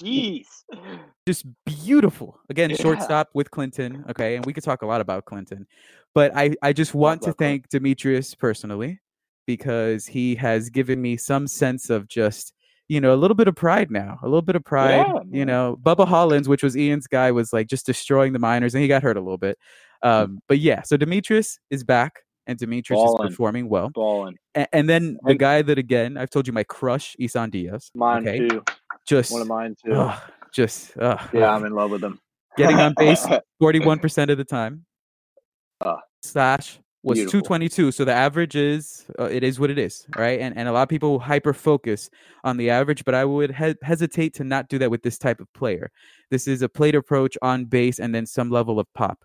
Jeez. 0.00 0.46
Just 1.26 1.46
beautiful. 1.64 2.38
Again, 2.48 2.70
Yeah. 2.70 2.76
shortstop 2.76 3.30
with 3.34 3.50
Clinton, 3.50 4.04
okay? 4.10 4.36
And 4.36 4.46
we 4.46 4.52
could 4.52 4.64
talk 4.64 4.82
a 4.82 4.86
lot 4.86 5.00
about 5.00 5.24
Clinton. 5.24 5.66
But 6.14 6.36
I, 6.36 6.54
I 6.62 6.72
just 6.72 6.94
want 6.94 7.22
to 7.22 7.32
thank 7.32 7.68
Demetrius 7.68 8.34
personally 8.34 9.00
because 9.46 10.06
he 10.06 10.34
has 10.34 10.68
given 10.68 11.00
me 11.00 11.16
some 11.16 11.46
sense 11.46 11.88
of 11.88 12.06
just 12.06 12.52
you 12.88 13.00
know, 13.00 13.14
a 13.14 13.16
little 13.16 13.34
bit 13.34 13.48
of 13.48 13.54
pride 13.54 13.90
now, 13.90 14.18
a 14.22 14.26
little 14.26 14.42
bit 14.42 14.54
of 14.54 14.64
pride. 14.64 15.06
Yeah, 15.06 15.20
you 15.30 15.46
know, 15.46 15.78
Bubba 15.82 16.06
Hollins, 16.06 16.46
which 16.46 16.62
was 16.62 16.76
Ian's 16.76 17.06
guy, 17.06 17.30
was 17.30 17.50
like 17.50 17.66
just 17.66 17.86
destroying 17.86 18.34
the 18.34 18.38
minors, 18.38 18.74
and 18.74 18.82
he 18.82 18.88
got 18.88 19.02
hurt 19.02 19.16
a 19.16 19.20
little 19.20 19.38
bit. 19.38 19.56
Um, 20.02 20.40
but 20.46 20.58
yeah, 20.58 20.82
so 20.82 20.98
Demetrius 20.98 21.58
is 21.70 21.84
back, 21.84 22.20
and 22.46 22.58
Demetrius 22.58 23.00
Ballin'. 23.00 23.28
is 23.28 23.30
performing 23.30 23.70
well. 23.70 23.88
Balling. 23.88 24.36
And, 24.54 24.68
and 24.72 24.90
then 24.90 25.16
the 25.24 25.34
guy 25.34 25.62
that 25.62 25.78
again, 25.78 26.18
I've 26.18 26.28
told 26.28 26.46
you, 26.46 26.52
my 26.52 26.64
crush, 26.64 27.16
Isan 27.18 27.48
Diaz. 27.48 27.90
Mine 27.94 28.28
okay, 28.28 28.46
too. 28.46 28.62
Just, 29.06 29.32
One 29.32 29.42
of 29.42 29.48
mine 29.48 29.76
too. 29.84 29.92
ugh, 29.92 30.20
just 30.52 30.96
ugh, 30.98 31.20
yeah. 31.32 31.50
I'm 31.54 31.64
in 31.64 31.72
love 31.74 31.90
with 31.90 32.00
them. 32.00 32.18
getting 32.56 32.78
on 32.78 32.94
base 32.98 33.26
forty-one 33.58 33.98
percent 33.98 34.30
of 34.30 34.38
the 34.38 34.44
time. 34.44 34.84
Ah, 35.84 36.00
Slash 36.22 36.78
was 37.04 37.18
beautiful. 37.18 37.40
222 37.40 37.90
so 37.90 38.04
the 38.04 38.12
average 38.12 38.54
is 38.54 39.04
uh, 39.18 39.24
it 39.24 39.42
is 39.42 39.58
what 39.58 39.70
it 39.70 39.78
is 39.78 40.06
right 40.16 40.38
and 40.38 40.56
and 40.56 40.68
a 40.68 40.72
lot 40.72 40.84
of 40.84 40.88
people 40.88 41.18
hyper 41.18 41.52
focus 41.52 42.08
on 42.44 42.56
the 42.56 42.70
average 42.70 43.04
but 43.04 43.12
i 43.12 43.24
would 43.24 43.52
he- 43.52 43.74
hesitate 43.82 44.32
to 44.34 44.44
not 44.44 44.68
do 44.68 44.78
that 44.78 44.88
with 44.88 45.02
this 45.02 45.18
type 45.18 45.40
of 45.40 45.52
player 45.52 45.90
this 46.30 46.46
is 46.46 46.62
a 46.62 46.68
plate 46.68 46.94
approach 46.94 47.36
on 47.42 47.64
base 47.64 47.98
and 47.98 48.14
then 48.14 48.24
some 48.24 48.50
level 48.50 48.78
of 48.78 48.86
pop 48.94 49.18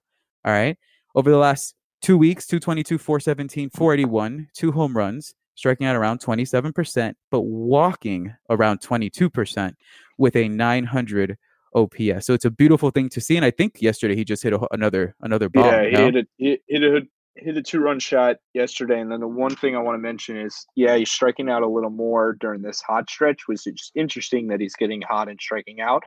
all 0.43 0.51
right 0.53 0.75
over 1.13 1.29
the 1.29 1.37
last 1.37 1.75
two 2.01 2.17
weeks 2.17 2.47
222 2.47 2.97
417 2.97 3.69
481 3.69 4.47
two 4.55 4.71
home 4.71 4.97
runs 4.97 5.35
striking 5.57 5.85
out 5.85 5.95
around 5.95 6.19
27% 6.19 7.13
but 7.29 7.41
walking 7.41 8.33
around 8.49 8.79
22% 8.79 9.73
with 10.17 10.35
a 10.35 10.47
900 10.47 11.37
ops 11.75 12.25
so 12.25 12.33
it's 12.33 12.45
a 12.45 12.49
beautiful 12.49 12.91
thing 12.91 13.09
to 13.09 13.19
see 13.19 13.35
and 13.35 13.45
i 13.45 13.51
think 13.51 13.81
yesterday 13.81 14.15
he 14.15 14.23
just 14.23 14.41
hit 14.41 14.53
a, 14.53 14.67
another 14.71 15.15
another 15.21 15.49
ball 15.49 15.65
yeah, 15.65 15.83
he 15.83 15.91
no? 15.91 16.05
hit 16.05 16.15
a 16.15 16.27
he 16.37 16.59
hit 16.67 16.83
a 16.83 17.01
hit 17.39 17.57
a 17.57 17.61
two 17.61 17.79
run 17.79 17.99
shot 17.99 18.37
yesterday, 18.53 18.99
and 18.99 19.11
then 19.11 19.19
the 19.19 19.27
one 19.27 19.55
thing 19.55 19.75
I 19.75 19.79
want 19.79 19.95
to 19.95 20.01
mention 20.01 20.37
is 20.37 20.65
yeah, 20.75 20.95
he's 20.95 21.11
striking 21.11 21.49
out 21.49 21.63
a 21.63 21.67
little 21.67 21.89
more 21.89 22.33
during 22.39 22.61
this 22.61 22.81
hot 22.81 23.09
stretch. 23.09 23.47
Was 23.47 23.65
it's 23.65 23.91
interesting 23.95 24.47
that 24.47 24.59
he's 24.59 24.75
getting 24.75 25.01
hot 25.01 25.29
and 25.29 25.39
striking 25.39 25.81
out, 25.81 26.03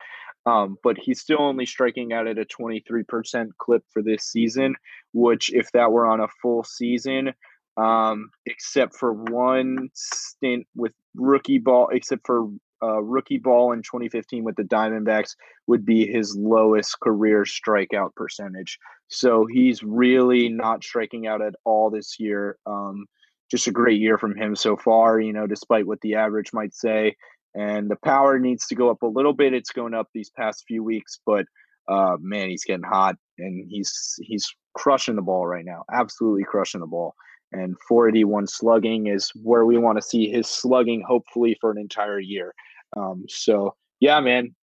um, 0.47 0.77
but 0.83 0.99
he's 0.99 1.21
still 1.21 1.41
only 1.41 1.67
striking 1.67 2.13
out 2.13 2.27
at 2.27 2.39
a 2.39 2.45
twenty 2.45 2.83
three 2.87 3.05
percent 3.05 3.51
clip 3.59 3.83
for 3.93 4.03
this 4.03 4.25
season. 4.25 4.75
Which, 5.13 5.53
if 5.53 5.71
that 5.73 5.93
were 5.93 6.07
on 6.07 6.21
a 6.21 6.29
full 6.43 6.65
season, 6.65 7.33
um, 7.77 8.31
except 8.47 8.97
for 8.97 9.13
one 9.13 9.89
stint 9.95 10.67
with 10.75 10.93
rookie 11.15 11.59
ball, 11.59 11.89
except 11.93 12.27
for 12.27 12.49
uh, 12.83 13.03
rookie 13.03 13.39
ball 13.39 13.73
in 13.73 13.83
2015 13.83 14.45
with 14.45 14.57
the 14.57 14.63
Diamondbacks, 14.63 15.35
would 15.67 15.85
be 15.85 16.07
his 16.07 16.37
lowest 16.37 16.99
career 17.01 17.45
strikeout 17.45 18.15
percentage. 18.15 18.79
So 19.09 19.47
he's 19.51 19.83
really 19.83 20.49
not 20.49 20.83
striking 20.83 21.27
out 21.27 21.43
at 21.43 21.55
all 21.65 21.91
this 21.91 22.19
year. 22.19 22.57
Um, 22.67 23.07
just 23.51 23.67
a 23.67 23.73
great 23.73 24.01
year 24.01 24.17
from 24.17 24.37
him 24.37 24.55
so 24.55 24.77
far, 24.77 25.21
you 25.21 25.33
know, 25.33 25.47
despite 25.47 25.87
what 25.87 26.01
the 26.01 26.15
average 26.15 26.53
might 26.53 26.75
say. 26.75 27.17
And 27.55 27.91
the 27.91 27.97
power 28.05 28.39
needs 28.39 28.67
to 28.69 28.77
go 28.77 28.91
up 28.91 29.03
a 29.03 29.07
little 29.07 29.33
bit. 29.33 29.53
It's 29.53 29.73
going 29.73 29.93
up 29.93 30.09
these 30.15 30.31
past 30.31 30.65
few 30.69 30.85
weeks, 30.85 31.19
but 31.27 31.47
uh, 31.89 32.17
man, 32.21 32.49
he's 32.49 32.65
getting 32.65 32.85
hot 32.85 33.17
and 33.39 33.67
he's 33.69 34.15
he's 34.23 34.47
crushing 34.75 35.17
the 35.17 35.23
ball 35.23 35.47
right 35.47 35.65
now. 35.65 35.83
Absolutely 35.93 36.45
crushing 36.45 36.81
the 36.81 36.87
ball. 36.87 37.15
And 37.53 37.77
481 37.89 38.47
slugging 38.47 39.09
is 39.09 39.31
where 39.43 39.67
we 39.67 39.77
want 39.77 39.99
to 39.99 40.03
see 40.03 40.31
his 40.31 40.47
slugging, 40.47 41.03
hopefully 41.07 41.57
for 41.61 41.71
an 41.71 41.79
entire 41.79 42.21
year. 42.21 42.55
Um, 42.97 43.25
so 43.29 43.75
yeah, 43.99 44.21
man, 44.21 44.55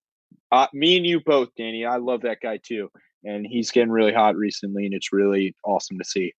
uh, 0.52 0.67
me 0.73 0.97
and 0.97 1.06
you 1.06 1.19
both, 1.19 1.50
Danny. 1.58 1.86
I 1.86 1.97
love 1.97 2.21
that 2.21 2.39
guy 2.41 2.60
too 2.63 2.89
and 3.28 3.45
he's 3.45 3.71
getting 3.71 3.91
really 3.91 4.13
hot 4.13 4.36
recently, 4.36 4.86
and 4.86 4.93
it's 4.93 5.12
really 5.12 5.56
awesome 5.63 5.97
to 5.97 6.06
see. 6.06 6.34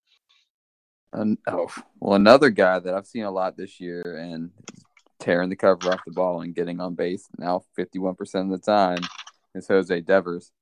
And, 1.12 1.38
oh, 1.46 1.68
well, 2.00 2.14
another 2.14 2.50
guy 2.50 2.78
that 2.78 2.94
I've 2.94 3.06
seen 3.06 3.24
a 3.24 3.30
lot 3.30 3.56
this 3.56 3.80
year 3.80 4.02
and 4.18 4.50
tearing 5.20 5.50
the 5.50 5.56
cover 5.56 5.92
off 5.92 6.00
the 6.06 6.12
ball 6.12 6.42
and 6.42 6.54
getting 6.54 6.80
on 6.80 6.94
base 6.94 7.26
now 7.38 7.62
51% 7.76 8.18
of 8.20 8.50
the 8.50 8.58
time 8.58 9.00
is 9.54 9.66
Jose 9.66 10.00
Devers. 10.02 10.52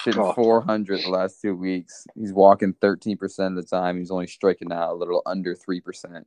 Shitting 0.00 0.18
Oh. 0.30 0.32
400 0.32 1.02
the 1.02 1.10
last 1.10 1.40
two 1.42 1.54
weeks. 1.54 2.06
He's 2.14 2.32
walking 2.32 2.74
13% 2.74 3.48
of 3.48 3.56
the 3.56 3.62
time. 3.62 3.98
He's 3.98 4.10
only 4.10 4.26
striking 4.26 4.72
out 4.72 4.92
a 4.92 4.94
little 4.94 5.22
under 5.26 5.54
3%. 5.54 6.24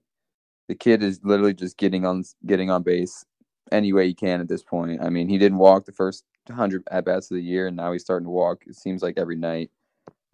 The 0.67 0.75
kid 0.75 1.03
is 1.03 1.19
literally 1.23 1.53
just 1.53 1.77
getting 1.77 2.05
on 2.05 2.23
getting 2.45 2.69
on 2.71 2.83
base 2.83 3.25
any 3.71 3.93
way 3.93 4.07
he 4.07 4.13
can 4.13 4.41
at 4.41 4.47
this 4.47 4.63
point. 4.63 5.01
I 5.01 5.09
mean, 5.09 5.27
he 5.29 5.37
didn't 5.37 5.57
walk 5.59 5.85
the 5.85 5.91
first 5.91 6.23
100 6.47 6.83
at 6.91 7.05
bats 7.05 7.29
of 7.31 7.35
the 7.35 7.43
year, 7.43 7.67
and 7.67 7.77
now 7.77 7.91
he's 7.91 8.03
starting 8.03 8.25
to 8.25 8.31
walk. 8.31 8.63
It 8.67 8.75
seems 8.75 9.01
like 9.01 9.17
every 9.17 9.35
night. 9.35 9.71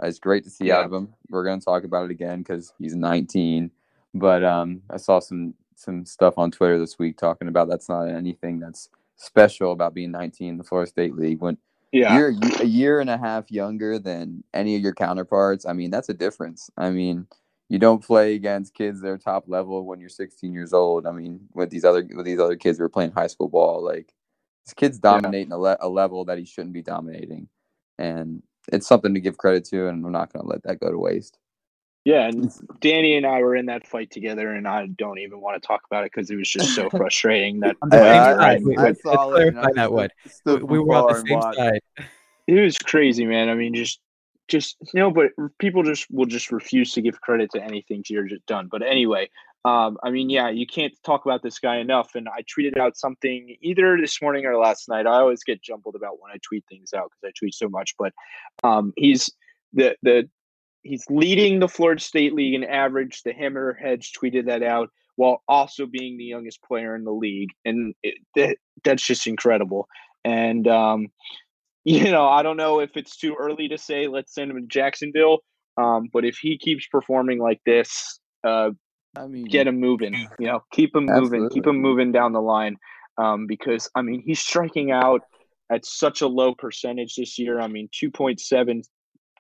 Uh, 0.02 0.08
It's 0.08 0.20
great 0.20 0.44
to 0.46 0.50
see 0.50 0.72
out 0.72 0.86
of 0.86 0.94
him. 0.94 1.14
We're 1.30 1.44
going 1.46 1.60
to 1.60 1.66
talk 1.66 1.84
about 1.84 2.06
it 2.06 2.12
again 2.12 2.40
because 2.40 2.74
he's 2.80 2.96
19. 2.96 3.72
But 4.14 4.44
um, 4.44 4.82
I 4.90 4.98
saw 4.98 5.20
some 5.20 5.54
some 5.76 6.06
stuff 6.06 6.38
on 6.38 6.52
Twitter 6.52 6.78
this 6.78 7.00
week 7.00 7.18
talking 7.18 7.48
about 7.48 7.68
that's 7.68 7.90
not 7.90 8.04
anything 8.08 8.60
that's 8.60 8.90
special 9.16 9.72
about 9.72 9.94
being 9.96 10.12
19 10.12 10.50
in 10.50 10.58
the 10.58 10.64
Florida 10.64 10.90
State 10.90 11.16
League. 11.16 11.40
When 11.42 11.58
Yeah, 11.92 12.18
you're 12.18 12.34
a 12.62 12.66
year 12.66 13.00
and 13.00 13.10
a 13.10 13.18
half 13.18 13.52
younger 13.52 14.00
than 14.00 14.44
any 14.54 14.76
of 14.76 14.82
your 14.82 14.94
counterparts, 14.94 15.66
I 15.66 15.74
mean, 15.74 15.92
that's 15.92 16.10
a 16.10 16.14
difference. 16.14 16.70
I 16.78 16.90
mean, 16.92 17.28
you 17.70 17.80
don't 17.80 18.04
play 18.04 18.36
against 18.36 18.74
kids 18.74 19.02
that 19.02 19.10
are 19.10 19.18
top 19.18 19.46
level 19.48 19.86
when 19.86 20.00
you're 20.00 20.10
16 20.10 20.54
years 20.54 20.74
old. 20.74 21.06
I 21.08 21.12
mean, 21.12 21.48
with 21.54 21.70
these 21.70 21.86
other 21.86 22.08
with 22.14 22.26
these 22.26 22.40
other 22.40 22.56
kids 22.56 22.78
who 22.78 22.86
are 22.86 22.90
playing 22.90 23.12
high 23.12 23.28
school 23.28 23.50
ball, 23.50 23.84
like 23.84 24.14
this 24.66 24.74
kid's 24.74 25.00
dominating 25.00 25.52
a, 25.54 25.58
le- 25.58 25.78
a 25.82 25.90
level 25.90 26.26
that 26.26 26.38
he 26.38 26.46
shouldn't 26.46 26.74
be 26.74 26.82
dominating, 26.82 27.48
and 27.98 28.44
it's 28.72 28.88
something 28.88 29.14
to 29.14 29.20
give 29.22 29.38
credit 29.38 29.66
to. 29.66 29.88
And 29.88 30.06
I'm 30.06 30.12
not 30.12 30.34
going 30.34 30.44
to 30.44 30.50
let 30.50 30.64
that 30.64 30.80
go 30.80 30.92
to 30.92 30.98
waste. 30.98 31.40
Yeah. 32.06 32.28
And 32.28 32.52
Danny 32.80 33.16
and 33.16 33.26
I 33.26 33.42
were 33.42 33.56
in 33.56 33.68
that 33.68 33.88
fight 33.88 34.12
together, 34.12 34.54
and 34.54 34.68
I 34.68 34.88
don't 34.98 35.20
even 35.20 35.40
want 35.42 35.62
to 35.62 35.66
talk 35.68 35.82
about 35.90 36.04
it 36.06 36.12
because 36.14 36.30
it 36.30 36.36
was 36.36 36.50
just 36.50 36.74
so 36.76 36.90
frustrating 36.98 37.60
that 37.62 37.76
On 37.82 37.94
I- 37.94 37.98
I- 38.56 38.60
Wait, 38.62 38.78
I 38.80 38.84
let's 38.84 39.02
saw 39.04 39.34
it, 39.34 39.52
clarify 39.54 39.72
that 39.74 40.12
stood- 40.28 40.64
one. 40.64 40.72
We 40.72 40.80
were 40.80 40.96
on 40.96 41.14
the 41.14 41.28
same 41.28 41.42
side. 41.54 41.82
it 42.48 42.60
was 42.60 42.78
crazy, 42.78 43.26
man. 43.26 43.50
I 43.50 43.56
mean, 43.56 43.74
just 43.76 44.00
just 44.48 44.76
you 44.94 45.00
know, 45.00 45.12
but 45.12 45.32
people 45.60 45.84
just 45.84 46.08
will 46.12 46.26
just 46.26 46.52
refuse 46.52 46.92
to 46.94 47.02
give 47.02 47.22
credit 47.22 47.52
to 47.52 47.64
anything 47.64 48.04
you're 48.10 48.28
just 48.28 48.46
done. 48.48 48.68
But 48.70 48.82
anyway, 48.82 49.30
um, 49.64 49.98
I 50.04 50.10
mean, 50.10 50.30
yeah, 50.30 50.50
you 50.50 50.66
can't 50.68 50.92
talk 51.06 51.26
about 51.26 51.42
this 51.44 51.60
guy 51.60 51.78
enough. 51.78 52.16
And 52.16 52.28
I 52.28 52.42
tweeted 52.42 52.78
out 52.78 52.98
something 52.98 53.56
either 53.62 53.98
this 54.02 54.22
morning 54.22 54.46
or 54.46 54.58
last 54.58 54.90
night. 54.90 55.06
I 55.08 55.20
always 55.20 55.44
get 55.44 55.62
jumbled 55.62 55.96
about 55.96 56.20
when 56.20 56.32
I 56.34 56.38
tweet 56.44 56.66
things 56.68 56.94
out 56.94 57.12
because 57.12 57.30
I 57.30 57.32
tweet 57.40 57.54
so 57.54 57.70
much. 57.70 57.96
But 57.98 58.12
um, 58.64 58.92
he's 58.98 59.30
the 59.72 59.96
the 60.04 60.28
he's 60.84 61.06
leading 61.10 61.60
the 61.60 61.68
Florida 61.68 62.02
State 62.02 62.34
League 62.34 62.54
in 62.54 62.64
average. 62.64 63.24
The 63.24 63.34
Hammerheads 63.34 64.08
tweeted 64.12 64.46
that 64.48 64.64
out 64.64 64.90
while 65.16 65.44
also 65.48 65.86
being 65.86 66.18
the 66.18 66.24
youngest 66.24 66.62
player 66.64 66.96
in 66.96 67.04
the 67.04 67.12
league, 67.12 67.50
and 67.66 67.94
it, 68.02 68.16
that, 68.36 68.58
that's 68.84 69.06
just 69.06 69.28
incredible. 69.28 69.88
And 70.24 70.68
um, 70.68 71.08
you 71.84 72.12
know, 72.12 72.28
I 72.28 72.44
don't 72.44 72.58
know 72.58 72.80
if 72.80 72.96
it's 72.96 73.18
too 73.18 73.36
early 73.40 73.68
to 73.70 73.78
say 73.78 74.08
let's 74.08 74.34
send 74.34 74.52
him 74.52 74.62
to 74.62 74.68
Jacksonville, 74.68 75.40
um, 75.78 76.10
but 76.12 76.26
if 76.26 76.38
he 76.38 76.58
keeps 76.58 76.88
performing 76.88 77.40
like 77.40 77.62
this, 77.66 78.20
uh, 78.44 78.72
I 79.16 79.28
mean, 79.28 79.46
get 79.46 79.68
him 79.68 79.80
moving. 79.80 80.14
You 80.40 80.48
know, 80.48 80.64
keep 80.72 80.96
him 80.96 81.06
moving, 81.06 81.50
keep 81.50 81.68
him 81.68 81.82
moving 81.82 82.12
down 82.12 82.34
the 82.34 82.42
line. 82.42 82.78
Um, 83.18 83.46
because 83.46 83.90
I 83.94 84.02
mean, 84.02 84.24
he's 84.26 84.40
striking 84.40 84.92
out 84.92 85.22
at 85.70 85.86
such 85.86 86.22
a 86.22 86.28
low 86.28 86.56
percentage 86.56 87.16
this 87.16 87.38
year. 87.38 87.60
I 87.60 87.68
mean, 87.68 87.90
two 87.92 88.10
point 88.10 88.40
seven 88.40 88.84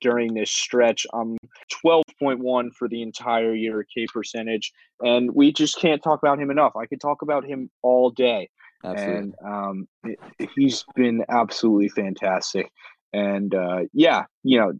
during 0.01 0.33
this 0.33 0.51
stretch. 0.51 1.05
I'm 1.13 1.31
um, 1.31 1.37
twelve 1.71 2.03
point 2.19 2.39
one 2.39 2.71
for 2.71 2.87
the 2.87 3.01
entire 3.01 3.53
year 3.53 3.85
K 3.93 4.05
percentage, 4.13 4.71
and 5.01 5.33
we 5.33 5.53
just 5.53 5.79
can't 5.79 6.03
talk 6.03 6.19
about 6.21 6.39
him 6.39 6.51
enough. 6.51 6.75
I 6.75 6.85
could 6.85 7.01
talk 7.01 7.21
about 7.21 7.45
him 7.45 7.69
all 7.81 8.09
day 8.09 8.49
absolutely. 8.83 9.17
and 9.17 9.35
um, 9.45 9.87
it- 10.03 10.49
he's 10.55 10.83
been 10.95 11.23
absolutely 11.29 11.89
fantastic. 11.89 12.71
And 13.13 13.53
uh, 13.53 13.81
yeah, 13.93 14.25
you 14.43 14.59
know, 14.59 14.73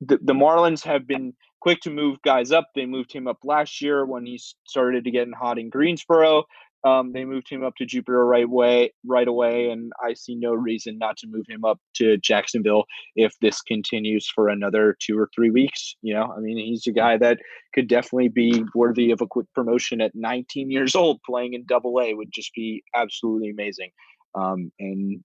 the, 0.00 0.18
the 0.22 0.34
Marlins 0.34 0.84
have 0.84 1.06
been 1.06 1.34
quick 1.60 1.80
to 1.80 1.90
move 1.90 2.20
guys 2.22 2.52
up. 2.52 2.68
They 2.74 2.86
moved 2.86 3.12
him 3.12 3.26
up 3.26 3.38
last 3.42 3.80
year 3.80 4.04
when 4.04 4.26
he 4.26 4.38
started 4.64 5.04
to 5.04 5.10
get 5.10 5.26
in 5.26 5.32
hot 5.32 5.58
in 5.58 5.70
Greensboro. 5.70 6.44
Um, 6.86 7.12
they 7.12 7.24
moved 7.24 7.48
him 7.50 7.64
up 7.64 7.74
to 7.76 7.84
Jupiter 7.84 8.24
right 8.24 8.48
way 8.48 8.92
right 9.04 9.26
away, 9.26 9.70
and 9.70 9.90
I 10.04 10.14
see 10.14 10.36
no 10.36 10.54
reason 10.54 10.98
not 10.98 11.16
to 11.18 11.26
move 11.26 11.44
him 11.48 11.64
up 11.64 11.80
to 11.96 12.16
Jacksonville 12.18 12.84
if 13.16 13.34
this 13.40 13.60
continues 13.60 14.28
for 14.32 14.48
another 14.48 14.96
two 15.00 15.18
or 15.18 15.28
three 15.34 15.50
weeks. 15.50 15.96
You 16.02 16.14
know, 16.14 16.32
I 16.36 16.38
mean, 16.38 16.56
he's 16.58 16.86
a 16.86 16.92
guy 16.92 17.18
that 17.18 17.38
could 17.74 17.88
definitely 17.88 18.28
be 18.28 18.62
worthy 18.72 19.10
of 19.10 19.20
a 19.20 19.26
quick 19.26 19.46
promotion 19.52 20.00
at 20.00 20.12
19 20.14 20.70
years 20.70 20.94
old. 20.94 21.18
Playing 21.26 21.54
in 21.54 21.64
Double 21.66 22.00
A 22.00 22.14
would 22.14 22.30
just 22.32 22.52
be 22.54 22.84
absolutely 22.94 23.50
amazing, 23.50 23.90
um, 24.36 24.70
and 24.78 25.24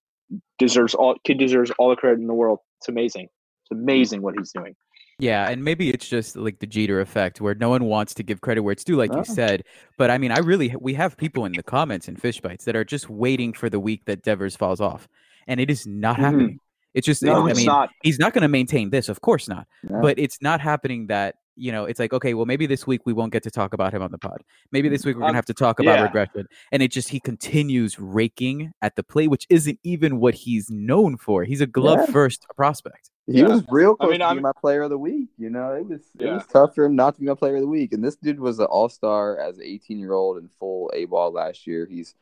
deserves 0.58 0.94
all 0.94 1.14
kid 1.22 1.38
deserves 1.38 1.70
all 1.78 1.90
the 1.90 1.96
credit 1.96 2.18
in 2.18 2.26
the 2.26 2.34
world. 2.34 2.58
It's 2.80 2.88
amazing. 2.88 3.28
It's 3.62 3.70
amazing 3.70 4.22
what 4.22 4.34
he's 4.36 4.50
doing. 4.52 4.74
Yeah, 5.22 5.48
and 5.48 5.62
maybe 5.62 5.88
it's 5.90 6.08
just 6.08 6.34
like 6.36 6.58
the 6.58 6.66
Jeter 6.66 7.00
effect 7.00 7.40
where 7.40 7.54
no 7.54 7.68
one 7.68 7.84
wants 7.84 8.12
to 8.14 8.22
give 8.24 8.40
credit 8.40 8.62
where 8.62 8.72
it's 8.72 8.82
due, 8.82 8.96
like 8.96 9.12
Oh. 9.14 9.18
you 9.18 9.24
said. 9.24 9.62
But 9.96 10.10
I 10.10 10.18
mean, 10.18 10.32
I 10.32 10.38
really 10.40 10.74
we 10.80 10.94
have 10.94 11.16
people 11.16 11.44
in 11.44 11.52
the 11.52 11.62
comments 11.62 12.08
and 12.08 12.20
fish 12.20 12.40
bites 12.40 12.64
that 12.64 12.74
are 12.74 12.84
just 12.84 13.08
waiting 13.08 13.52
for 13.52 13.70
the 13.70 13.78
week 13.78 14.04
that 14.06 14.22
Devers 14.22 14.56
falls 14.56 14.80
off, 14.80 15.06
and 15.46 15.60
it 15.60 15.70
is 15.70 15.86
not 15.86 16.16
Mhm. 16.16 16.20
happening. 16.20 16.58
It's 16.94 17.06
just, 17.06 17.22
No, 17.22 17.46
I 17.46 17.50
it's 17.50 17.58
mean, 17.60 17.66
not. 17.66 17.88
he's 18.02 18.18
not 18.18 18.34
going 18.34 18.42
to 18.42 18.48
maintain 18.48 18.90
this, 18.90 19.08
of 19.08 19.20
course 19.22 19.48
not. 19.48 19.66
No. 19.88 20.00
But 20.02 20.18
it's 20.18 20.42
not 20.42 20.60
happening 20.60 21.06
that 21.06 21.36
you 21.54 21.70
know. 21.70 21.84
It's 21.84 22.00
like 22.00 22.12
okay, 22.14 22.32
well, 22.34 22.46
maybe 22.46 22.66
this 22.66 22.86
week 22.86 23.02
we 23.04 23.12
won't 23.12 23.30
get 23.32 23.42
to 23.44 23.50
talk 23.50 23.74
about 23.74 23.92
him 23.94 24.02
on 24.02 24.10
the 24.10 24.18
pod. 24.18 24.42
Maybe 24.72 24.88
this 24.88 25.04
week 25.04 25.16
we're 25.16 25.22
Um, 25.22 25.28
gonna 25.28 25.36
have 25.38 25.44
to 25.46 25.54
talk 25.54 25.78
about 25.78 25.98
yeah. 25.98 26.02
regression, 26.04 26.46
and 26.72 26.82
it 26.82 26.90
just 26.90 27.10
he 27.10 27.20
continues 27.20 27.98
raking 28.00 28.72
at 28.82 28.96
the 28.96 29.02
plate, 29.04 29.28
which 29.28 29.46
isn't 29.50 29.78
even 29.84 30.18
what 30.18 30.34
he's 30.34 30.68
known 30.70 31.16
for. 31.16 31.44
He's 31.44 31.60
a 31.60 31.66
glove 31.66 32.00
Yeah. 32.06 32.12
first 32.12 32.46
prospect. 32.56 33.10
He 33.26 33.38
Yeah. 33.40 33.48
was 33.48 33.62
real 33.70 33.92
I 34.00 34.04
close 34.04 34.10
mean, 34.10 34.20
to 34.20 34.26
I'm- 34.26 34.36
being 34.36 34.42
my 34.42 34.52
player 34.52 34.82
of 34.82 34.90
the 34.90 34.98
week. 34.98 35.28
You 35.38 35.48
know, 35.50 35.72
it 35.74 35.86
was 35.86 36.00
it 36.18 36.22
Yeah. 36.26 36.34
was 36.34 36.46
tough 36.46 36.74
for 36.74 36.84
him 36.84 36.96
not 36.96 37.14
to 37.14 37.20
be 37.20 37.26
my 37.26 37.34
player 37.34 37.54
of 37.56 37.60
the 37.62 37.68
week. 37.68 37.92
And 37.92 38.04
this 38.04 38.16
dude 38.16 38.40
was 38.40 38.58
an 38.58 38.66
all 38.66 38.88
star 38.88 39.38
as 39.38 39.58
an 39.58 39.64
18 39.64 39.98
year 39.98 40.12
old 40.12 40.38
in 40.38 40.48
full 40.48 40.90
A 40.94 41.04
ball 41.04 41.30
last 41.30 41.66
year. 41.66 41.86
He's 41.86 42.14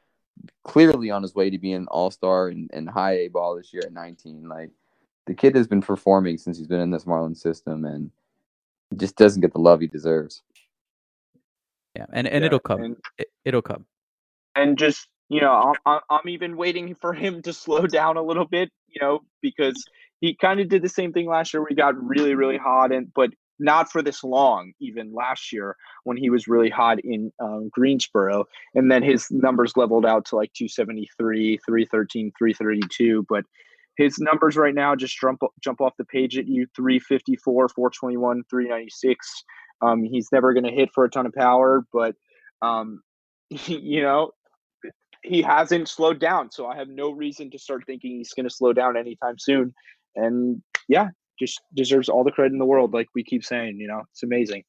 clearly 0.64 1.10
on 1.10 1.22
his 1.22 1.34
way 1.34 1.50
to 1.50 1.58
being 1.58 1.74
an 1.76 1.86
all 1.88 2.10
star 2.10 2.48
and, 2.48 2.70
and 2.72 2.88
high 2.88 3.12
A 3.12 3.28
ball 3.28 3.56
this 3.56 3.72
year 3.72 3.82
at 3.84 3.92
19. 3.92 4.48
Like 4.48 4.70
the 5.26 5.34
kid 5.34 5.54
has 5.56 5.66
been 5.66 5.80
performing 5.80 6.36
since 6.38 6.58
he's 6.58 6.66
been 6.66 6.80
in 6.80 6.90
this 6.90 7.04
Marlins 7.04 7.38
system 7.38 7.84
and 7.84 8.10
just 8.96 9.16
doesn't 9.16 9.40
get 9.40 9.52
the 9.52 9.58
love 9.60 9.80
he 9.80 9.86
deserves. 9.86 10.42
Yeah, 11.96 12.06
and 12.12 12.26
and 12.26 12.42
Yeah, 12.42 12.46
it'll 12.46 12.58
come. 12.60 12.82
and- 12.82 12.96
It, 13.18 13.28
it'll 13.44 13.62
come. 13.62 13.86
and 14.54 14.76
just 14.78 15.08
you 15.28 15.40
know 15.40 15.52
I'm- 15.52 15.74
I'm, 15.86 16.00
I'm 16.10 16.28
even 16.28 16.56
waiting 16.56 16.94
for 16.94 17.12
him 17.14 17.40
to 17.42 17.52
slow 17.52 17.86
down 17.86 18.16
a 18.16 18.22
little 18.22 18.44
bit 18.46 18.70
you 18.88 19.00
know 19.00 19.20
because 19.40 19.82
he 20.20 20.34
kind 20.34 20.60
of 20.60 20.68
did 20.68 20.82
the 20.82 20.88
same 20.88 21.12
thing 21.12 21.26
last 21.26 21.52
year 21.52 21.64
we 21.68 21.74
got 21.74 21.94
really 22.02 22.34
really 22.34 22.58
hot 22.58 22.92
and 22.92 23.12
but 23.14 23.30
not 23.58 23.92
for 23.92 24.00
this 24.00 24.24
long 24.24 24.72
even 24.80 25.12
last 25.12 25.52
year 25.52 25.76
when 26.04 26.16
he 26.16 26.30
was 26.30 26.48
really 26.48 26.70
hot 26.70 26.98
in 27.04 27.30
um, 27.40 27.68
greensboro 27.70 28.44
and 28.74 28.90
then 28.90 29.02
his 29.02 29.30
numbers 29.30 29.76
leveled 29.76 30.06
out 30.06 30.24
to 30.24 30.36
like 30.36 30.52
273 30.54 31.58
313 31.58 32.32
332 32.38 33.26
but 33.28 33.44
his 33.96 34.18
numbers 34.18 34.56
right 34.56 34.74
now 34.74 34.96
just 34.96 35.18
jump 35.18 35.40
jump 35.62 35.80
off 35.80 35.92
the 35.98 36.04
page 36.06 36.38
at 36.38 36.48
you 36.48 36.66
354 36.74 37.68
421 37.68 38.42
396 38.48 39.44
um, 39.82 40.02
he's 40.02 40.28
never 40.32 40.52
going 40.52 40.64
to 40.64 40.70
hit 40.70 40.90
for 40.94 41.04
a 41.04 41.10
ton 41.10 41.26
of 41.26 41.34
power 41.34 41.84
but 41.92 42.14
um, 42.62 43.02
you 43.50 44.02
know 44.02 44.30
he 45.22 45.42
hasn't 45.42 45.88
slowed 45.88 46.18
down, 46.18 46.50
so 46.50 46.66
I 46.66 46.76
have 46.76 46.88
no 46.88 47.10
reason 47.10 47.50
to 47.50 47.58
start 47.58 47.84
thinking 47.86 48.12
he's 48.12 48.32
going 48.32 48.48
to 48.48 48.54
slow 48.54 48.72
down 48.72 48.96
anytime 48.96 49.38
soon. 49.38 49.74
And 50.16 50.62
yeah, 50.88 51.08
just 51.38 51.60
deserves 51.74 52.08
all 52.08 52.24
the 52.24 52.30
credit 52.32 52.52
in 52.52 52.58
the 52.58 52.66
world, 52.66 52.92
like 52.92 53.08
we 53.14 53.24
keep 53.24 53.44
saying. 53.44 53.76
You 53.78 53.88
know, 53.88 54.02
it's 54.12 54.22
amazing. 54.22 54.62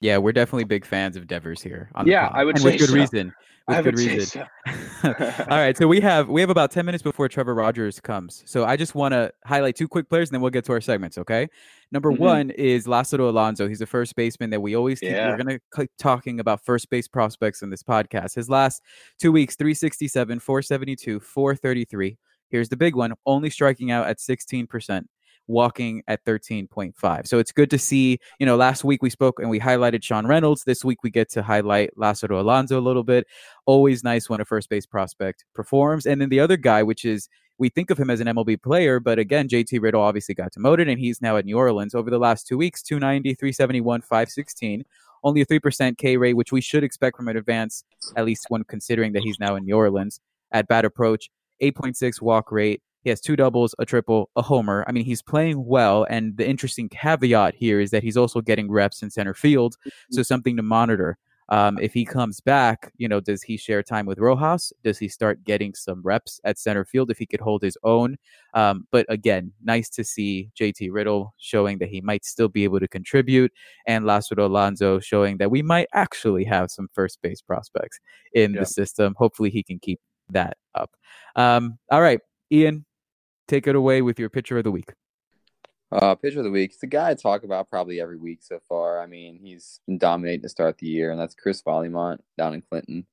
Yeah, 0.00 0.18
we're 0.18 0.32
definitely 0.32 0.64
big 0.64 0.84
fans 0.84 1.16
of 1.16 1.26
Devers 1.28 1.62
here. 1.62 1.90
On 1.94 2.06
Yeah, 2.06 2.28
I 2.32 2.44
would 2.44 2.56
and 2.56 2.62
say 2.62 2.70
with 2.72 2.80
good 2.80 2.88
so. 2.88 2.94
reason. 2.94 3.32
With 3.68 3.76
I 3.76 3.82
good 3.82 3.96
reason. 3.96 4.26
so. 4.26 4.44
All 5.04 5.58
right, 5.58 5.76
so 5.76 5.86
we 5.86 6.00
have 6.00 6.28
we 6.28 6.40
have 6.40 6.50
about 6.50 6.72
ten 6.72 6.84
minutes 6.84 7.02
before 7.04 7.28
Trevor 7.28 7.54
Rogers 7.54 8.00
comes. 8.00 8.42
So 8.46 8.64
I 8.64 8.76
just 8.76 8.96
want 8.96 9.12
to 9.12 9.32
highlight 9.46 9.76
two 9.76 9.86
quick 9.86 10.08
players, 10.08 10.28
and 10.30 10.34
then 10.34 10.40
we'll 10.42 10.50
get 10.50 10.64
to 10.64 10.72
our 10.72 10.80
segments. 10.80 11.16
Okay. 11.18 11.46
Number 11.92 12.10
Mhm. 12.10 12.18
one 12.18 12.50
is 12.50 12.86
Lázaro 12.88 13.28
Alonso. 13.28 13.68
He's 13.68 13.80
a 13.80 13.86
first 13.86 14.16
baseman 14.16 14.50
that 14.50 14.60
we 14.60 14.74
always 14.74 14.98
keep. 14.98 15.10
Yeah. 15.10 15.30
We're 15.30 15.36
gonna 15.36 15.60
keep 15.76 15.90
talking 15.96 16.40
about 16.40 16.64
first 16.64 16.90
base 16.90 17.06
prospects 17.06 17.62
in 17.62 17.70
this 17.70 17.84
podcast. 17.84 18.34
His 18.34 18.50
last 18.50 18.82
two 19.20 19.30
weeks: 19.30 19.54
367, 19.54 20.40
472, 20.40 21.20
433. 21.20 22.18
Here's 22.52 22.68
the 22.68 22.76
big 22.76 22.94
one: 22.94 23.14
only 23.26 23.50
striking 23.50 23.90
out 23.90 24.06
at 24.06 24.20
16 24.20 24.68
percent 24.68 25.08
walking 25.46 26.02
at 26.08 26.24
13.5. 26.24 27.26
So 27.26 27.38
it's 27.38 27.52
good 27.52 27.70
to 27.70 27.78
see, 27.78 28.18
you 28.38 28.46
know, 28.46 28.56
last 28.56 28.84
week 28.84 29.02
we 29.02 29.10
spoke 29.10 29.40
and 29.40 29.50
we 29.50 29.60
highlighted 29.60 30.02
Sean 30.02 30.26
Reynolds. 30.26 30.64
This 30.64 30.84
week 30.84 31.02
we 31.02 31.10
get 31.10 31.30
to 31.30 31.42
highlight 31.42 31.90
Lázaro 31.96 32.40
Alonso 32.40 32.78
a 32.78 32.80
little 32.80 33.04
bit. 33.04 33.26
Always 33.66 34.04
nice 34.04 34.28
when 34.28 34.40
a 34.40 34.44
first 34.44 34.68
base 34.68 34.86
prospect 34.86 35.44
performs. 35.54 36.06
And 36.06 36.20
then 36.20 36.28
the 36.28 36.40
other 36.40 36.56
guy, 36.56 36.82
which 36.82 37.04
is 37.04 37.28
we 37.58 37.68
think 37.68 37.90
of 37.90 37.98
him 37.98 38.10
as 38.10 38.20
an 38.20 38.28
MLB 38.28 38.62
player, 38.62 38.98
but 38.98 39.18
again, 39.18 39.48
JT 39.48 39.80
Riddle 39.80 40.02
obviously 40.02 40.34
got 40.34 40.52
demoted 40.52 40.88
and 40.88 40.98
he's 40.98 41.20
now 41.20 41.36
at 41.36 41.44
New 41.44 41.56
Orleans 41.56 41.94
over 41.94 42.10
the 42.10 42.18
last 42.18 42.46
two 42.46 42.56
weeks 42.56 42.82
290, 42.82 43.34
371, 43.34 44.02
516. 44.02 44.84
Only 45.24 45.42
a 45.42 45.46
3% 45.46 45.98
K 45.98 46.16
rate, 46.16 46.34
which 46.34 46.50
we 46.50 46.60
should 46.60 46.82
expect 46.82 47.16
from 47.16 47.28
an 47.28 47.36
advance, 47.36 47.84
at 48.16 48.24
least 48.24 48.46
when 48.48 48.64
considering 48.64 49.12
that 49.12 49.22
he's 49.22 49.38
now 49.38 49.54
in 49.54 49.64
New 49.64 49.76
Orleans. 49.76 50.18
At 50.50 50.66
bat 50.66 50.84
approach, 50.84 51.30
8.6 51.62 52.20
walk 52.20 52.50
rate. 52.52 52.82
He 53.04 53.10
has 53.10 53.20
two 53.20 53.34
doubles, 53.36 53.74
a 53.78 53.84
triple, 53.84 54.30
a 54.36 54.42
homer. 54.42 54.84
I 54.86 54.92
mean, 54.92 55.04
he's 55.04 55.22
playing 55.22 55.64
well. 55.64 56.06
And 56.08 56.36
the 56.36 56.48
interesting 56.48 56.88
caveat 56.88 57.54
here 57.56 57.80
is 57.80 57.90
that 57.90 58.02
he's 58.02 58.16
also 58.16 58.40
getting 58.40 58.70
reps 58.70 59.02
in 59.02 59.10
center 59.10 59.34
field. 59.34 59.76
So 60.10 60.22
something 60.22 60.56
to 60.56 60.62
monitor. 60.62 61.18
Um, 61.48 61.78
if 61.80 61.92
he 61.92 62.04
comes 62.06 62.40
back, 62.40 62.92
you 62.96 63.08
know, 63.08 63.20
does 63.20 63.42
he 63.42 63.56
share 63.56 63.82
time 63.82 64.06
with 64.06 64.18
Rojas? 64.18 64.72
Does 64.84 64.98
he 64.98 65.08
start 65.08 65.42
getting 65.44 65.74
some 65.74 66.00
reps 66.02 66.40
at 66.44 66.58
center 66.58 66.84
field 66.84 67.10
if 67.10 67.18
he 67.18 67.26
could 67.26 67.40
hold 67.40 67.62
his 67.62 67.76
own? 67.82 68.16
Um, 68.54 68.86
but 68.92 69.04
again, 69.10 69.52
nice 69.62 69.90
to 69.90 70.04
see 70.04 70.50
JT 70.58 70.90
Riddle 70.92 71.34
showing 71.38 71.78
that 71.78 71.88
he 71.88 72.00
might 72.00 72.24
still 72.24 72.48
be 72.48 72.64
able 72.64 72.78
to 72.80 72.88
contribute, 72.88 73.52
and 73.86 74.04
Lázaro 74.04 74.46
Alonso 74.46 74.98
showing 75.00 75.36
that 75.38 75.50
we 75.50 75.60
might 75.60 75.88
actually 75.92 76.44
have 76.44 76.70
some 76.70 76.88
first 76.94 77.20
base 77.20 77.42
prospects 77.42 77.98
in 78.32 78.54
Yeah. 78.54 78.60
the 78.60 78.66
system. 78.66 79.14
Hopefully, 79.18 79.50
he 79.50 79.62
can 79.62 79.78
keep 79.80 80.00
that 80.30 80.56
up. 80.74 80.90
Um, 81.36 81.78
all 81.90 82.00
right, 82.00 82.20
Ian, 82.50 82.84
take 83.48 83.66
it 83.66 83.76
away 83.76 84.02
with 84.02 84.18
your 84.18 84.30
pitcher 84.30 84.58
of 84.58 84.64
the 84.64 84.70
week. 84.70 84.92
Uh, 85.90 86.14
pitcher 86.14 86.38
of 86.38 86.44
the 86.44 86.50
week. 86.50 86.72
It's 86.72 86.82
a 86.82 86.86
guy 86.86 87.10
I 87.10 87.14
talk 87.14 87.44
about 87.44 87.68
probably 87.68 88.00
every 88.00 88.16
week 88.16 88.38
so 88.42 88.60
far. 88.66 89.02
I 89.02 89.06
mean, 89.06 89.38
he's 89.42 89.80
been 89.86 89.98
dominating 89.98 90.42
to 90.42 90.48
start 90.48 90.78
the 90.78 90.86
year, 90.86 91.10
and 91.10 91.20
that's 91.20 91.34
Chris 91.34 91.62
Vallimont 91.62 92.18
down 92.38 92.54
in 92.54 92.62
Clinton. 92.62 93.06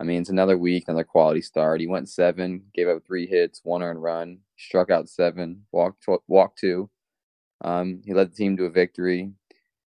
I 0.00 0.04
mean, 0.04 0.20
it's 0.20 0.30
another 0.30 0.58
week, 0.58 0.84
another 0.88 1.04
quality 1.04 1.40
start. 1.40 1.80
He 1.80 1.86
went 1.86 2.08
seven, 2.08 2.64
gave 2.74 2.88
up 2.88 3.04
three 3.06 3.28
hits, 3.28 3.60
one 3.62 3.82
earned 3.82 4.02
run, 4.02 4.38
struck 4.56 4.90
out 4.90 5.08
seven, 5.08 5.62
walked 5.70 6.04
walked 6.26 6.58
two. 6.58 6.90
Um, 7.62 8.02
he 8.04 8.12
led 8.12 8.32
the 8.32 8.36
team 8.36 8.56
to 8.56 8.64
a 8.64 8.70
victory. 8.70 9.30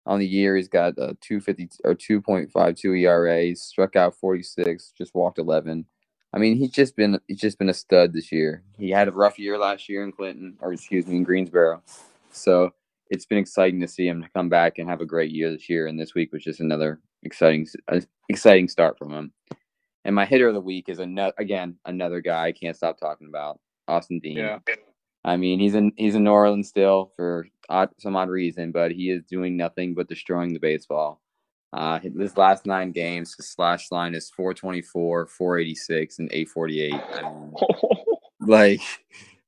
On 0.05 0.19
the 0.19 0.27
year, 0.27 0.57
he's 0.57 0.69
got 0.69 0.99
a 0.99 1.17
two 1.21 1.41
fifty 1.41 1.69
or 1.85 1.95
two 1.95 2.21
point 2.21 2.51
five 2.51 2.75
two 2.75 2.93
ERA. 2.95 3.55
Struck 3.55 3.95
out 3.95 4.17
forty 4.17 4.43
six, 4.43 4.93
just 4.99 5.15
walked 5.15 5.39
eleven. 5.39 5.87
I 6.35 6.38
mean, 6.38 6.57
he's 6.57 6.71
just 6.71 6.97
been 6.97 7.18
he's 7.29 7.40
just 7.40 7.59
been 7.59 7.68
a 7.68 7.75
stud 7.75 8.12
this 8.12 8.33
year. 8.33 8.62
He 8.79 8.90
had 8.90 9.09
a 9.09 9.12
rough 9.12 9.38
year 9.38 9.59
last 9.59 9.88
year 9.88 10.03
in 10.03 10.12
Clinton, 10.12 10.57
or 10.61 10.73
excuse 10.73 11.07
me, 11.07 11.16
in 11.16 11.25
Greensboro. 11.25 11.83
So 12.31 12.71
it's 13.11 13.27
been 13.27 13.38
exciting 13.38 13.81
to 13.81 13.88
see 13.88 14.09
him 14.09 14.27
come 14.35 14.49
back 14.49 14.79
and 14.79 14.88
have 14.88 15.03
a 15.03 15.07
great 15.07 15.31
year 15.31 15.51
this 15.51 15.68
year. 15.68 15.87
And 15.87 16.01
this 16.01 16.14
week 16.14 16.33
was 16.33 16.42
just 16.42 16.61
another 16.61 17.01
exciting, 17.23 17.66
uh, 17.88 18.01
exciting 18.31 18.68
start 18.68 18.99
from 18.99 19.12
him. 19.12 19.33
And 20.05 20.14
my 20.14 20.25
hitter 20.25 20.49
of 20.49 20.55
the 20.55 20.61
week 20.61 20.88
is 20.88 20.99
another, 20.99 21.35
again, 21.38 21.77
another 21.85 22.21
guy 22.21 22.47
I 22.47 22.53
can't 22.53 22.77
stop 22.77 22.99
talking 22.99 23.29
about, 23.29 23.61
Austin 23.87 24.18
Dean. 24.18 24.38
Yeah. 24.38 24.59
I 25.25 25.37
mean, 25.37 25.61
he's 25.61 25.75
in 25.75 25.92
he's 25.97 26.16
in 26.16 26.25
New 26.25 26.31
Orleans 26.31 26.68
still 26.68 27.12
for 27.14 27.47
odd, 27.68 27.90
some 27.99 28.16
odd 28.16 28.29
reason, 28.29 28.73
but 28.73 28.90
he 28.90 29.11
is 29.11 29.23
doing 29.25 29.57
nothing 29.57 29.95
but 29.95 30.09
destroying 30.09 30.53
the 30.53 30.59
baseball. 30.59 31.21
Uh, 31.73 31.99
this 32.15 32.37
last 32.37 32.67
nine 32.67 32.93
games, 32.93 33.35
his 33.35 33.49
slash 33.49 33.91
line 33.91 34.15
is 34.15 34.31
424, 34.31 35.27
486, 35.27 36.19
and 36.19 36.29
848. 36.31 36.95
I 36.95 37.23
mean, 37.23 37.55
like, 38.41 38.81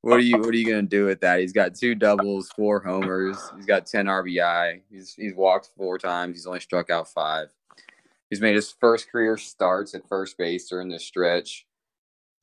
what 0.01 0.17
are 0.17 0.21
you 0.21 0.37
what 0.39 0.49
are 0.49 0.57
you 0.57 0.65
gonna 0.65 0.83
do 0.83 1.05
with 1.05 1.21
that? 1.21 1.39
He's 1.39 1.53
got 1.53 1.75
two 1.75 1.93
doubles, 1.93 2.49
four 2.55 2.79
homers. 2.79 3.37
He's 3.55 3.65
got 3.65 3.85
10 3.85 4.05
RBI. 4.05 4.81
He's 4.89 5.13
he's 5.13 5.35
walked 5.35 5.69
four 5.77 5.99
times. 5.99 6.37
He's 6.37 6.47
only 6.47 6.59
struck 6.59 6.89
out 6.89 7.07
five. 7.07 7.49
He's 8.29 8.41
made 8.41 8.55
his 8.55 8.71
first 8.71 9.11
career 9.11 9.37
starts 9.37 9.93
at 9.93 10.07
first 10.07 10.37
base 10.37 10.67
during 10.67 10.89
this 10.89 11.05
stretch. 11.05 11.67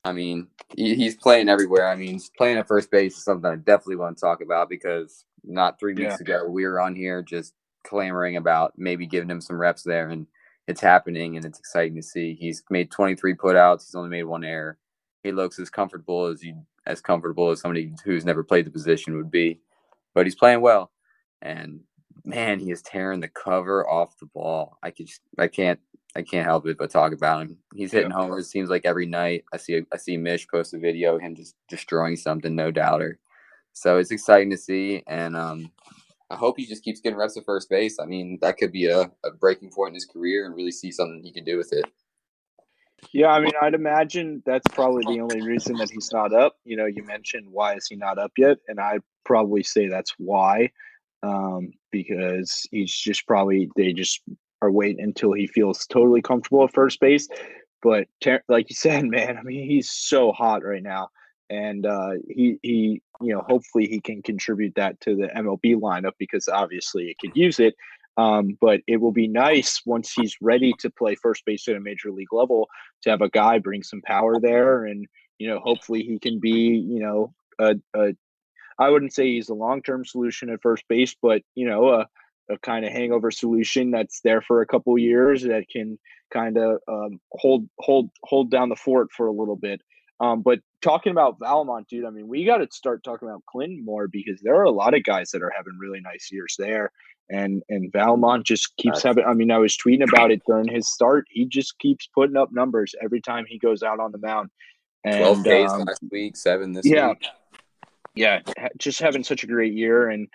I 0.05 0.11
mean, 0.11 0.47
he, 0.75 0.95
he's 0.95 1.15
playing 1.15 1.49
everywhere. 1.49 1.87
I 1.87 1.95
mean, 1.95 2.19
playing 2.37 2.57
at 2.57 2.67
first 2.67 2.91
base 2.91 3.17
is 3.17 3.23
something 3.23 3.49
I 3.49 3.55
definitely 3.55 3.97
want 3.97 4.17
to 4.17 4.21
talk 4.21 4.41
about 4.41 4.69
because 4.69 5.25
not 5.43 5.79
three 5.79 5.93
weeks 5.93 6.15
yeah. 6.19 6.35
ago 6.35 6.47
we 6.47 6.65
were 6.65 6.79
on 6.79 6.95
here 6.95 7.21
just 7.21 7.53
clamoring 7.83 8.37
about 8.37 8.73
maybe 8.77 9.05
giving 9.05 9.29
him 9.29 9.41
some 9.41 9.57
reps 9.57 9.83
there, 9.83 10.09
and 10.09 10.27
it's 10.67 10.81
happening, 10.81 11.35
and 11.35 11.45
it's 11.45 11.59
exciting 11.59 11.95
to 11.95 12.03
see. 12.03 12.35
He's 12.35 12.63
made 12.69 12.91
23 12.91 13.35
putouts. 13.35 13.85
He's 13.85 13.95
only 13.95 14.09
made 14.09 14.23
one 14.23 14.43
error. 14.43 14.77
He 15.23 15.31
looks 15.31 15.59
as 15.59 15.69
comfortable 15.69 16.25
as 16.25 16.43
you 16.43 16.65
as 16.85 16.99
comfortable 16.99 17.49
as 17.49 17.61
somebody 17.61 17.93
who's 18.03 18.25
never 18.25 18.43
played 18.43 18.65
the 18.65 18.71
position 18.71 19.15
would 19.15 19.31
be, 19.31 19.59
but 20.13 20.25
he's 20.25 20.35
playing 20.35 20.61
well, 20.61 20.91
and 21.41 21.79
man, 22.25 22.59
he 22.59 22.71
is 22.71 22.81
tearing 22.81 23.19
the 23.19 23.27
cover 23.27 23.87
off 23.89 24.17
the 24.19 24.25
ball. 24.27 24.77
I 24.83 24.91
could, 24.91 25.07
just, 25.07 25.21
I 25.37 25.47
can't, 25.47 25.79
I 26.15 26.21
can't 26.21 26.45
help 26.45 26.67
it 26.67 26.77
but 26.77 26.91
talk 26.91 27.13
about 27.13 27.41
him. 27.41 27.57
He's 27.73 27.91
hitting 27.91 28.11
yeah. 28.11 28.17
homers. 28.17 28.49
Seems 28.49 28.69
like 28.69 28.85
every 28.85 29.05
night. 29.05 29.45
I 29.53 29.57
see, 29.57 29.81
I 29.91 29.97
see 29.97 30.17
Mish 30.17 30.47
post 30.47 30.73
a 30.73 30.77
video 30.77 31.17
him 31.17 31.35
just 31.35 31.55
destroying 31.67 32.15
something, 32.15 32.55
no 32.55 32.71
doubter. 32.71 33.19
So 33.73 33.97
it's 33.97 34.11
exciting 34.11 34.51
to 34.51 34.57
see, 34.57 35.03
and 35.07 35.35
um, 35.35 35.71
I 36.33 36.35
hope 36.35 36.57
he 36.57 36.65
just 36.65 36.83
keeps 36.83 36.99
getting 36.99 37.17
reps 37.17 37.37
at 37.37 37.45
first 37.45 37.69
base. 37.69 37.99
I 37.99 38.05
mean, 38.05 38.39
that 38.41 38.57
could 38.57 38.71
be 38.71 38.87
a, 38.87 39.11
a 39.23 39.31
breaking 39.39 39.69
point 39.69 39.89
in 39.89 39.95
his 39.95 40.05
career, 40.05 40.45
and 40.45 40.55
really 40.55 40.71
see 40.71 40.91
something 40.91 41.21
he 41.23 41.31
can 41.31 41.43
do 41.43 41.57
with 41.57 41.71
it. 41.71 41.85
Yeah, 43.11 43.27
I 43.27 43.39
mean, 43.39 43.51
I'd 43.61 43.73
imagine 43.73 44.41
that's 44.45 44.67
probably 44.73 45.03
the 45.13 45.21
only 45.21 45.41
reason 45.41 45.75
that 45.77 45.91
he's 45.91 46.11
not 46.11 46.33
up. 46.33 46.55
You 46.63 46.77
know, 46.77 46.85
you 46.85 47.03
mentioned 47.03 47.47
why 47.49 47.75
is 47.75 47.87
he 47.87 47.95
not 47.95 48.17
up 48.17 48.31
yet, 48.37 48.57
and 48.67 48.79
I'd 48.79 49.01
probably 49.25 49.61
say 49.61 49.87
that's 49.87 50.13
why 50.17 50.71
um, 51.23 51.71
because 51.91 52.67
he's 52.69 52.93
just 52.93 53.25
probably 53.25 53.69
they 53.75 53.93
just 53.93 54.21
are 54.61 54.71
waiting 54.71 55.03
until 55.03 55.33
he 55.33 55.47
feels 55.47 55.87
totally 55.87 56.21
comfortable 56.21 56.63
at 56.63 56.73
first 56.73 56.99
base. 56.99 57.27
But 57.81 58.07
ter- 58.21 58.43
like 58.47 58.69
you 58.69 58.75
said, 58.75 59.05
man, 59.09 59.37
I 59.37 59.43
mean 59.43 59.67
he's 59.67 59.89
so 59.89 60.31
hot 60.31 60.63
right 60.63 60.83
now, 60.83 61.09
and 61.53 61.85
uh, 61.85 62.11
he 62.27 62.57
he 62.63 63.01
you 63.21 63.33
know 63.33 63.43
hopefully 63.47 63.87
he 63.87 64.01
can 64.01 64.21
contribute 64.21 64.73
that 64.75 64.99
to 65.01 65.15
the 65.15 65.27
MLB 65.27 65.75
lineup 65.75 66.13
because 66.17 66.47
obviously 66.47 67.09
it 67.09 67.17
could 67.19 67.35
use 67.35 67.59
it. 67.59 67.75
Um, 68.15 68.57
but 68.61 68.81
it 68.85 68.97
will 68.97 69.11
be 69.11 69.27
nice 69.27 69.81
once 69.87 70.13
he's 70.13 70.35
ready 70.39 70.73
to 70.79 70.91
play 70.91 71.15
first 71.15 71.43
base 71.45 71.67
at 71.67 71.75
a 71.75 71.79
major 71.79 72.11
league 72.11 72.31
level 72.31 72.67
to 73.01 73.09
have 73.09 73.21
a 73.21 73.29
guy 73.29 73.57
bring 73.57 73.81
some 73.81 74.01
power 74.01 74.39
there, 74.39 74.85
and 74.85 75.07
you 75.39 75.47
know 75.47 75.59
hopefully 75.59 76.03
he 76.03 76.19
can 76.19 76.39
be 76.39 76.49
you 76.49 76.99
know 76.99 77.33
a, 77.59 77.75
a 77.95 78.13
I 78.79 78.89
wouldn't 78.89 79.13
say 79.13 79.31
he's 79.31 79.49
a 79.49 79.53
long 79.53 79.81
term 79.81 80.05
solution 80.05 80.49
at 80.49 80.61
first 80.61 80.87
base, 80.87 81.15
but 81.21 81.41
you 81.55 81.67
know, 81.67 81.89
a, 81.89 82.07
a 82.49 82.57
kind 82.59 82.85
of 82.85 82.91
hangover 82.91 83.31
solution 83.31 83.91
that's 83.91 84.21
there 84.21 84.41
for 84.41 84.61
a 84.61 84.67
couple 84.67 84.97
years 84.97 85.43
that 85.43 85.65
can 85.69 85.99
kind 86.31 86.57
of 86.57 86.79
um, 86.87 87.19
hold 87.31 87.67
hold 87.79 88.09
hold 88.23 88.51
down 88.51 88.69
the 88.69 88.75
fort 88.75 89.09
for 89.15 89.27
a 89.27 89.31
little 89.31 89.55
bit. 89.55 89.81
Um, 90.23 90.41
but 90.41 90.59
talking 90.81 91.11
about 91.11 91.37
Valmont, 91.37 91.89
dude, 91.89 92.05
I 92.05 92.09
mean, 92.09 92.29
we 92.29 92.45
got 92.45 92.57
to 92.57 92.67
start 92.71 93.03
talking 93.03 93.27
about 93.27 93.43
Clinton 93.45 93.83
more 93.83 94.07
because 94.07 94.39
there 94.41 94.55
are 94.55 94.63
a 94.63 94.71
lot 94.71 94.93
of 94.93 95.03
guys 95.03 95.31
that 95.31 95.43
are 95.43 95.51
having 95.55 95.77
really 95.77 95.99
nice 95.99 96.29
years 96.31 96.55
there, 96.57 96.91
and 97.29 97.61
and 97.67 97.91
Valmont 97.91 98.45
just 98.45 98.75
keeps 98.77 99.03
That's... 99.03 99.17
having. 99.17 99.25
I 99.25 99.33
mean, 99.33 99.51
I 99.51 99.57
was 99.57 99.75
tweeting 99.75 100.07
about 100.07 100.31
it 100.31 100.41
during 100.47 100.69
his 100.69 100.89
start. 100.89 101.25
He 101.29 101.45
just 101.45 101.77
keeps 101.79 102.07
putting 102.07 102.37
up 102.37 102.53
numbers 102.53 102.95
every 103.03 103.19
time 103.19 103.43
he 103.49 103.59
goes 103.59 103.83
out 103.83 103.99
on 103.99 104.13
the 104.13 104.17
mound. 104.17 104.49
And, 105.03 105.17
Twelve 105.17 105.39
Ks 105.43 105.73
um, 105.73 105.81
last 105.81 106.03
week, 106.09 106.37
seven 106.37 106.71
this 106.71 106.85
yeah, 106.85 107.09
week 107.09 107.27
yeah, 108.15 108.41
just 108.77 108.99
having 108.99 109.23
such 109.23 109.43
a 109.43 109.47
great 109.47 109.73
year. 109.73 110.09
And 110.09 110.27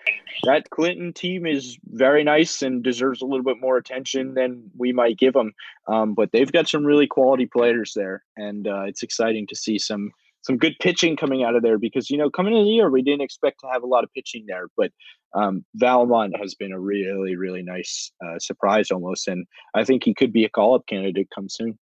that 0.43 0.69
Clinton 0.69 1.13
team 1.13 1.45
is 1.45 1.77
very 1.85 2.23
nice 2.23 2.61
and 2.61 2.83
deserves 2.83 3.21
a 3.21 3.25
little 3.25 3.43
bit 3.43 3.61
more 3.61 3.77
attention 3.77 4.33
than 4.33 4.69
we 4.77 4.91
might 4.91 5.17
give 5.17 5.33
them. 5.33 5.53
Um, 5.87 6.13
but 6.13 6.29
they've 6.31 6.51
got 6.51 6.67
some 6.67 6.85
really 6.85 7.07
quality 7.07 7.45
players 7.45 7.93
there, 7.95 8.23
and 8.35 8.67
uh, 8.67 8.83
it's 8.83 9.03
exciting 9.03 9.47
to 9.47 9.55
see 9.55 9.79
some 9.79 10.11
some 10.41 10.57
good 10.57 10.73
pitching 10.79 11.17
coming 11.17 11.43
out 11.43 11.55
of 11.55 11.63
there 11.63 11.77
because 11.77 12.09
you 12.09 12.17
know 12.17 12.29
coming 12.29 12.55
in 12.55 12.63
the 12.63 12.69
year 12.69 12.89
we 12.89 13.01
didn't 13.01 13.21
expect 13.21 13.59
to 13.59 13.67
have 13.71 13.83
a 13.83 13.87
lot 13.87 14.03
of 14.03 14.11
pitching 14.13 14.45
there, 14.47 14.67
but 14.75 14.91
um, 15.35 15.63
Valmont 15.75 16.35
has 16.37 16.55
been 16.55 16.73
a 16.73 16.79
really 16.79 17.35
really 17.37 17.63
nice 17.63 18.11
uh, 18.25 18.39
surprise 18.39 18.91
almost, 18.91 19.27
and 19.29 19.45
I 19.73 19.85
think 19.85 20.03
he 20.03 20.13
could 20.13 20.33
be 20.33 20.43
a 20.43 20.49
call 20.49 20.75
up 20.75 20.85
candidate 20.87 21.29
come 21.33 21.47
soon. 21.47 21.79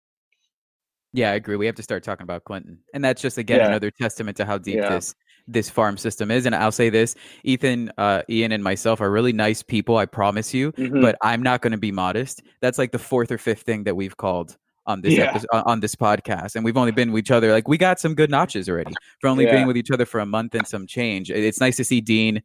Yeah, 1.13 1.31
I 1.31 1.35
agree. 1.37 1.57
We 1.57 1.65
have 1.65 1.77
to 1.77 1.83
start 1.83 2.03
talking 2.03 2.25
about 2.25 2.45
Clinton, 2.45 2.81
and 2.93 3.03
that's 3.03 3.23
just 3.23 3.39
again 3.39 3.61
yeah. 3.61 3.69
another 3.69 3.91
testament 3.91 4.37
to 4.37 4.45
how 4.45 4.59
deep 4.59 4.77
yeah. 4.77 4.91
this 4.91 5.15
this 5.49 5.71
farm 5.71 5.97
system 5.97 6.31
is. 6.31 6.47
And 6.47 6.55
I'll 6.55 6.73
say 6.73 6.91
this 6.91 7.15
Ethan, 7.45 7.93
uh, 7.99 8.23
Ian, 8.29 8.53
and 8.53 8.63
myself 8.63 9.01
are 9.01 9.11
really 9.11 9.33
nice 9.33 9.63
people, 9.63 9.97
I 9.97 10.07
promise 10.07 10.53
you, 10.53 10.73
mm-hmm. 10.73 11.01
but 11.01 11.17
I'm 11.23 11.43
not 11.43 11.63
going 11.63 11.73
to 11.73 11.79
be 11.79 11.93
modest. 11.93 12.43
That's 12.61 12.79
like 12.79 12.93
the 12.93 12.99
fourth 12.99 13.31
or 13.31 13.39
fifth 13.39 13.63
thing 13.63 13.85
that 13.85 13.95
we've 13.95 14.17
called 14.17 14.57
on 14.87 15.01
this 15.01 15.15
yeah. 15.15 15.25
episode, 15.25 15.49
on 15.53 15.81
this 15.81 15.95
podcast 15.95 16.55
and 16.55 16.65
we've 16.65 16.77
only 16.77 16.93
been 16.93 17.13
with 17.13 17.25
each 17.25 17.31
other 17.31 17.51
like 17.53 17.67
we 17.67 17.77
got 17.77 17.99
some 17.99 18.15
good 18.15 18.31
notches 18.31 18.69
already 18.69 18.93
for 19.21 19.29
only 19.29 19.45
yeah. 19.45 19.53
being 19.53 19.67
with 19.67 19.77
each 19.77 19.91
other 19.91 20.07
for 20.07 20.21
a 20.21 20.27
month 20.27 20.55
and 20.55 20.67
some 20.67 20.87
change 20.87 21.31
it's 21.31 21.61
nice 21.61 21.77
to 21.77 21.85
see 21.85 22.01
dean 22.01 22.41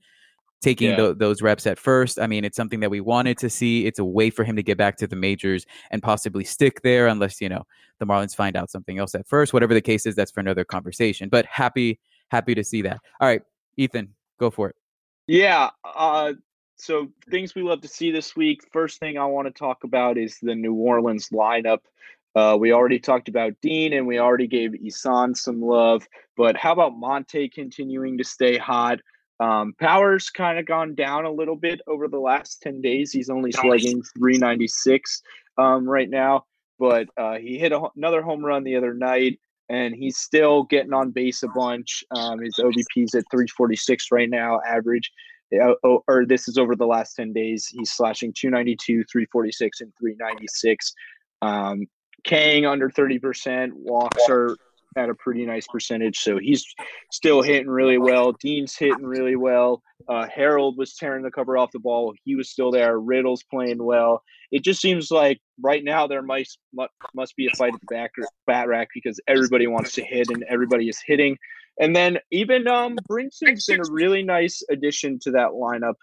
taking 0.59 0.89
yeah. 0.89 0.95
th- 0.95 1.17
those 1.17 1.41
reps 1.41 1.67
at 1.67 1.77
first 1.77 2.19
i 2.19 2.25
mean 2.25 2.43
it's 2.43 2.57
something 2.57 2.79
that 2.79 2.89
we 2.89 2.99
wanted 2.99 3.37
to 3.37 3.49
see 3.49 3.85
it's 3.85 3.99
a 3.99 4.05
way 4.05 4.31
for 4.31 4.43
him 4.43 4.55
to 4.55 4.63
get 4.63 4.77
back 4.77 4.97
to 4.97 5.05
the 5.05 5.15
majors 5.15 5.65
and 5.91 6.01
possibly 6.01 6.43
stick 6.43 6.81
there 6.81 7.05
unless 7.07 7.39
you 7.41 7.47
know 7.47 7.63
the 7.99 8.05
marlins 8.05 8.35
find 8.35 8.55
out 8.55 8.71
something 8.71 8.97
else 8.97 9.13
at 9.13 9.27
first 9.27 9.53
whatever 9.53 9.75
the 9.75 9.81
case 9.81 10.07
is 10.07 10.15
that's 10.15 10.31
for 10.31 10.39
another 10.39 10.65
conversation 10.65 11.29
but 11.29 11.45
happy 11.45 11.99
happy 12.31 12.55
to 12.55 12.63
see 12.63 12.81
that. 12.81 12.99
All 13.19 13.27
right, 13.27 13.41
Ethan, 13.77 14.13
go 14.39 14.49
for 14.49 14.69
it. 14.69 14.75
Yeah. 15.27 15.69
Uh, 15.83 16.33
so 16.77 17.09
things 17.29 17.53
we 17.53 17.61
love 17.61 17.81
to 17.81 17.87
see 17.87 18.11
this 18.11 18.35
week. 18.35 18.61
First 18.71 18.99
thing 18.99 19.17
I 19.17 19.25
want 19.25 19.47
to 19.47 19.53
talk 19.53 19.83
about 19.83 20.17
is 20.17 20.37
the 20.41 20.55
New 20.55 20.73
Orleans 20.73 21.29
lineup. 21.29 21.79
Uh, 22.33 22.57
we 22.59 22.71
already 22.71 22.99
talked 22.99 23.27
about 23.27 23.53
Dean 23.61 23.93
and 23.93 24.07
we 24.07 24.17
already 24.17 24.47
gave 24.47 24.73
Isan 24.73 25.35
some 25.35 25.61
love, 25.61 26.07
but 26.37 26.55
how 26.55 26.71
about 26.71 26.97
Monte 26.97 27.49
continuing 27.49 28.17
to 28.17 28.23
stay 28.23 28.57
hot? 28.57 28.99
Um, 29.41 29.73
Power's 29.79 30.29
kind 30.29 30.57
of 30.57 30.65
gone 30.65 30.95
down 30.95 31.25
a 31.25 31.31
little 31.31 31.57
bit 31.57 31.81
over 31.87 32.07
the 32.07 32.19
last 32.19 32.61
10 32.61 32.81
days. 32.81 33.11
He's 33.11 33.29
only 33.29 33.51
slugging 33.51 34.01
396 34.17 35.21
um, 35.57 35.87
right 35.87 36.09
now, 36.09 36.45
but 36.79 37.07
uh, 37.17 37.37
he 37.37 37.57
hit 37.57 37.73
a, 37.73 37.81
another 37.97 38.21
home 38.21 38.45
run 38.45 38.63
the 38.63 38.77
other 38.77 38.93
night 38.93 39.39
and 39.71 39.95
he's 39.95 40.17
still 40.17 40.63
getting 40.63 40.93
on 40.93 41.11
base 41.11 41.43
a 41.43 41.47
bunch. 41.47 42.03
Um, 42.11 42.41
his 42.41 42.55
OBP's 42.55 43.15
at 43.15 43.23
346 43.31 44.11
right 44.11 44.29
now, 44.29 44.59
average. 44.67 45.09
Uh, 45.53 45.73
or 46.07 46.25
this 46.25 46.49
is 46.49 46.57
over 46.57 46.75
the 46.75 46.85
last 46.85 47.13
10 47.15 47.31
days. 47.31 47.67
He's 47.67 47.91
slashing 47.91 48.33
292, 48.33 49.05
346, 49.09 49.81
and 49.81 49.93
396. 49.97 50.93
Um, 51.41 51.87
Kang 52.25 52.65
under 52.65 52.89
30%. 52.89 53.71
Walks 53.73 54.29
are 54.29 54.57
at 54.97 55.09
a 55.09 55.15
pretty 55.15 55.45
nice 55.45 55.67
percentage. 55.67 56.19
So 56.19 56.37
he's 56.37 56.65
still 57.11 57.41
hitting 57.41 57.69
really 57.69 57.97
well. 57.97 58.33
Dean's 58.33 58.75
hitting 58.75 59.05
really 59.05 59.35
well. 59.35 59.81
Uh, 60.07 60.27
Harold 60.33 60.77
was 60.77 60.95
tearing 60.95 61.23
the 61.23 61.31
cover 61.31 61.57
off 61.57 61.71
the 61.71 61.79
ball. 61.79 62.13
He 62.23 62.35
was 62.35 62.49
still 62.49 62.71
there. 62.71 62.99
Riddle's 62.99 63.43
playing 63.43 63.83
well. 63.83 64.23
It 64.51 64.63
just 64.63 64.81
seems 64.81 65.11
like 65.11 65.39
right 65.61 65.83
now 65.83 66.07
there 66.07 66.21
might 66.21 66.47
must 67.13 67.35
be 67.35 67.47
a 67.47 67.55
fight 67.55 67.73
at 67.73 67.79
the 67.79 67.93
back 67.93 68.11
bat 68.47 68.67
rack 68.67 68.89
because 68.93 69.19
everybody 69.27 69.67
wants 69.67 69.93
to 69.93 70.03
hit 70.03 70.29
and 70.29 70.43
everybody 70.49 70.89
is 70.89 70.99
hitting. 71.05 71.37
And 71.79 71.95
then 71.95 72.17
even 72.31 72.67
um, 72.67 72.97
Brinson's 73.07 73.65
been 73.65 73.79
a 73.79 73.91
really 73.91 74.23
nice 74.23 74.61
addition 74.69 75.19
to 75.19 75.31
that 75.31 75.51
lineup. 75.51 75.95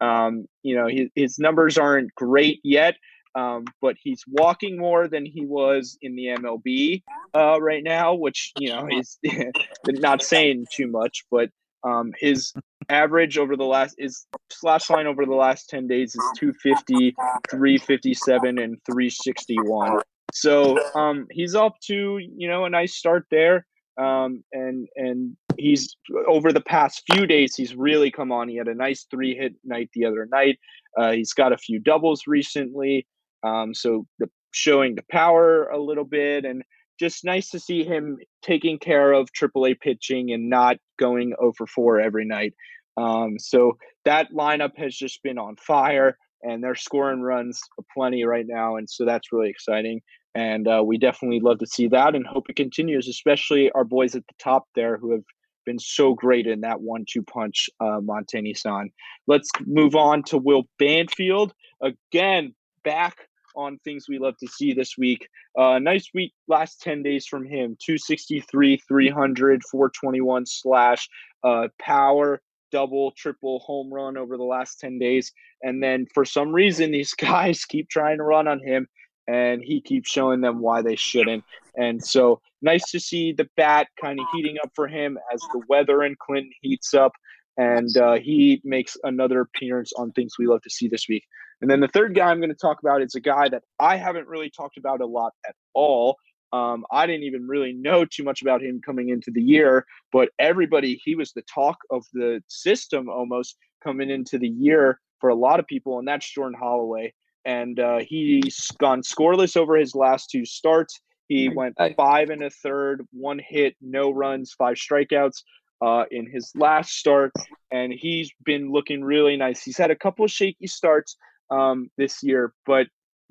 Um, 0.00 0.46
you 0.62 0.76
know, 0.76 0.86
his, 0.86 1.08
his 1.14 1.38
numbers 1.38 1.78
aren't 1.78 2.14
great 2.14 2.60
yet, 2.62 2.96
um, 3.36 3.66
but 3.82 3.96
he's 4.02 4.24
walking 4.26 4.78
more 4.78 5.08
than 5.08 5.26
he 5.26 5.44
was 5.44 5.98
in 6.00 6.16
the 6.16 6.26
MLB 6.26 7.02
uh, 7.34 7.60
right 7.60 7.84
now, 7.84 8.14
which 8.14 8.52
you 8.58 8.70
know 8.70 8.88
is 8.90 9.18
not 9.86 10.22
saying 10.22 10.66
too 10.74 10.86
much. 10.86 11.24
But 11.30 11.50
um, 11.84 12.12
his 12.18 12.54
average 12.88 13.36
over 13.36 13.56
the 13.56 13.64
last 13.64 13.94
is 13.98 14.26
slash 14.50 14.88
line 14.88 15.06
over 15.06 15.26
the 15.26 15.34
last 15.34 15.68
ten 15.68 15.86
days 15.86 16.14
is 16.14 16.22
250, 16.38 17.14
357, 17.50 18.58
and 18.58 18.78
361. 18.86 20.00
So 20.32 20.78
um, 20.94 21.26
he's 21.30 21.54
up 21.54 21.74
to 21.88 22.18
you 22.18 22.48
know 22.48 22.64
a 22.64 22.70
nice 22.70 22.94
start 22.94 23.26
there. 23.30 23.66
Um, 23.98 24.44
and 24.52 24.88
and 24.96 25.36
he's 25.58 25.96
over 26.28 26.52
the 26.52 26.60
past 26.60 27.02
few 27.10 27.26
days 27.26 27.54
he's 27.54 27.74
really 27.74 28.10
come 28.10 28.32
on. 28.32 28.48
He 28.48 28.56
had 28.56 28.68
a 28.68 28.74
nice 28.74 29.06
three 29.10 29.34
hit 29.34 29.54
night 29.64 29.90
the 29.94 30.06
other 30.06 30.26
night. 30.30 30.58
Uh, 30.98 31.12
he's 31.12 31.32
got 31.32 31.52
a 31.52 31.58
few 31.58 31.78
doubles 31.78 32.22
recently. 32.26 33.06
Um, 33.46 33.74
so 33.74 34.06
the 34.18 34.28
showing 34.52 34.94
the 34.94 35.04
power 35.10 35.68
a 35.68 35.78
little 35.78 36.04
bit 36.04 36.44
and 36.44 36.62
just 36.98 37.24
nice 37.24 37.50
to 37.50 37.60
see 37.60 37.84
him 37.84 38.16
taking 38.42 38.78
care 38.78 39.12
of 39.12 39.28
AAA 39.38 39.78
pitching 39.80 40.32
and 40.32 40.48
not 40.48 40.76
going 40.98 41.34
over 41.38 41.66
4 41.66 42.00
every 42.00 42.24
night. 42.24 42.54
Um, 42.96 43.38
so 43.38 43.76
that 44.06 44.32
lineup 44.32 44.76
has 44.78 44.96
just 44.96 45.22
been 45.22 45.38
on 45.38 45.56
fire. 45.56 46.16
and 46.42 46.62
they're 46.62 46.74
scoring 46.74 47.22
runs 47.22 47.60
plenty 47.94 48.24
right 48.24 48.46
now, 48.46 48.76
and 48.76 48.88
so 48.88 49.04
that's 49.04 49.32
really 49.32 49.50
exciting. 49.50 50.00
And 50.34 50.68
uh, 50.68 50.82
we 50.84 50.98
definitely 50.98 51.40
love 51.40 51.58
to 51.58 51.66
see 51.66 51.88
that, 51.88 52.14
and 52.14 52.26
hope 52.26 52.48
it 52.50 52.56
continues. 52.56 53.08
Especially 53.08 53.70
our 53.72 53.84
boys 53.84 54.14
at 54.14 54.26
the 54.26 54.34
top 54.38 54.64
there 54.74 54.96
who 54.98 55.12
have 55.12 55.24
been 55.64 55.78
so 55.78 56.14
great 56.14 56.46
in 56.46 56.60
that 56.60 56.80
one-two 56.80 57.22
punch, 57.22 57.68
uh, 57.80 58.00
Monte 58.02 58.40
Nissan. 58.40 58.92
Let's 59.26 59.48
move 59.64 59.96
on 59.96 60.22
to 60.24 60.38
Will 60.38 60.64
Banfield 60.78 61.52
again, 61.82 62.54
back 62.84 63.25
on 63.56 63.78
things 63.78 64.06
we 64.08 64.18
love 64.18 64.36
to 64.38 64.46
see 64.48 64.72
this 64.72 64.96
week. 64.98 65.28
Uh, 65.58 65.78
nice 65.78 66.10
week, 66.14 66.32
last 66.48 66.80
10 66.82 67.02
days 67.02 67.26
from 67.26 67.44
him 67.44 67.76
263, 67.84 68.76
300, 68.88 69.62
421 69.64 70.46
slash 70.46 71.08
uh, 71.44 71.68
power, 71.80 72.40
double, 72.70 73.12
triple 73.12 73.60
home 73.60 73.92
run 73.92 74.16
over 74.16 74.36
the 74.36 74.44
last 74.44 74.78
10 74.80 74.98
days. 74.98 75.32
And 75.62 75.82
then 75.82 76.06
for 76.12 76.24
some 76.24 76.52
reason, 76.52 76.90
these 76.92 77.14
guys 77.14 77.64
keep 77.64 77.88
trying 77.88 78.18
to 78.18 78.24
run 78.24 78.48
on 78.48 78.60
him 78.60 78.88
and 79.28 79.62
he 79.62 79.80
keeps 79.80 80.10
showing 80.10 80.40
them 80.40 80.60
why 80.60 80.82
they 80.82 80.96
shouldn't. 80.96 81.44
And 81.76 82.04
so 82.04 82.40
nice 82.62 82.90
to 82.90 83.00
see 83.00 83.32
the 83.32 83.48
bat 83.56 83.88
kind 84.00 84.20
of 84.20 84.26
heating 84.32 84.56
up 84.62 84.70
for 84.74 84.86
him 84.86 85.18
as 85.32 85.40
the 85.52 85.62
weather 85.68 86.04
in 86.04 86.16
Clinton 86.18 86.52
heats 86.62 86.94
up. 86.94 87.12
And 87.58 87.96
uh, 87.96 88.14
he 88.14 88.60
makes 88.64 88.96
another 89.02 89.40
appearance 89.40 89.92
on 89.96 90.12
things 90.12 90.34
we 90.38 90.46
love 90.46 90.62
to 90.62 90.70
see 90.70 90.88
this 90.88 91.06
week. 91.08 91.24
And 91.60 91.70
then 91.70 91.80
the 91.80 91.88
third 91.88 92.14
guy 92.14 92.26
I'm 92.26 92.38
going 92.38 92.50
to 92.50 92.54
talk 92.54 92.78
about 92.80 93.02
is 93.02 93.14
a 93.14 93.20
guy 93.20 93.48
that 93.48 93.62
I 93.78 93.96
haven't 93.96 94.28
really 94.28 94.50
talked 94.50 94.76
about 94.76 95.00
a 95.00 95.06
lot 95.06 95.32
at 95.48 95.54
all. 95.74 96.16
Um, 96.52 96.84
I 96.92 97.06
didn't 97.06 97.24
even 97.24 97.46
really 97.46 97.72
know 97.72 98.04
too 98.04 98.22
much 98.22 98.42
about 98.42 98.62
him 98.62 98.80
coming 98.84 99.08
into 99.08 99.30
the 99.30 99.42
year, 99.42 99.84
but 100.12 100.28
everybody, 100.38 101.00
he 101.04 101.14
was 101.14 101.32
the 101.32 101.42
talk 101.42 101.76
of 101.90 102.04
the 102.12 102.42
system 102.48 103.08
almost 103.08 103.56
coming 103.82 104.10
into 104.10 104.38
the 104.38 104.48
year 104.48 105.00
for 105.20 105.30
a 105.30 105.34
lot 105.34 105.60
of 105.60 105.66
people, 105.66 105.98
and 105.98 106.06
that's 106.06 106.30
Jordan 106.30 106.58
Holloway. 106.58 107.12
And 107.44 107.78
uh, 107.80 108.00
he's 108.00 108.70
gone 108.78 109.02
scoreless 109.02 109.56
over 109.56 109.76
his 109.76 109.94
last 109.94 110.30
two 110.30 110.44
starts. 110.44 111.00
He 111.28 111.48
went 111.48 111.76
five 111.96 112.30
and 112.30 112.42
a 112.42 112.50
third, 112.50 113.04
one 113.12 113.40
hit, 113.44 113.74
no 113.80 114.10
runs, 114.12 114.52
five 114.52 114.76
strikeouts 114.76 115.42
uh, 115.80 116.04
in 116.10 116.30
his 116.30 116.52
last 116.54 116.92
start, 116.92 117.32
and 117.70 117.92
he's 117.92 118.30
been 118.44 118.70
looking 118.70 119.02
really 119.02 119.36
nice. 119.36 119.62
He's 119.62 119.76
had 119.76 119.90
a 119.90 119.96
couple 119.96 120.24
of 120.24 120.30
shaky 120.30 120.66
starts, 120.66 121.16
um, 121.50 121.90
this 121.96 122.22
year, 122.22 122.52
but 122.64 122.86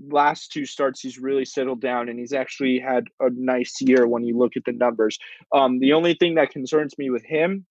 last 0.10 0.52
two 0.52 0.66
starts 0.66 1.00
he's 1.00 1.18
really 1.18 1.46
settled 1.46 1.82
down 1.82 2.10
and 2.10 2.20
he's 2.20 2.34
actually 2.34 2.80
had 2.80 3.06
a 3.22 3.30
nice 3.30 3.82
year 3.82 4.08
when 4.08 4.24
you 4.24 4.38
look 4.38 4.58
at 4.58 4.66
the 4.66 4.74
numbers. 4.74 5.18
Um, 5.54 5.80
the 5.80 5.94
only 5.94 6.16
thing 6.16 6.36
that 6.36 6.52
concerns 6.52 6.98
me 6.98 7.10
with 7.10 7.24
him 7.24 7.66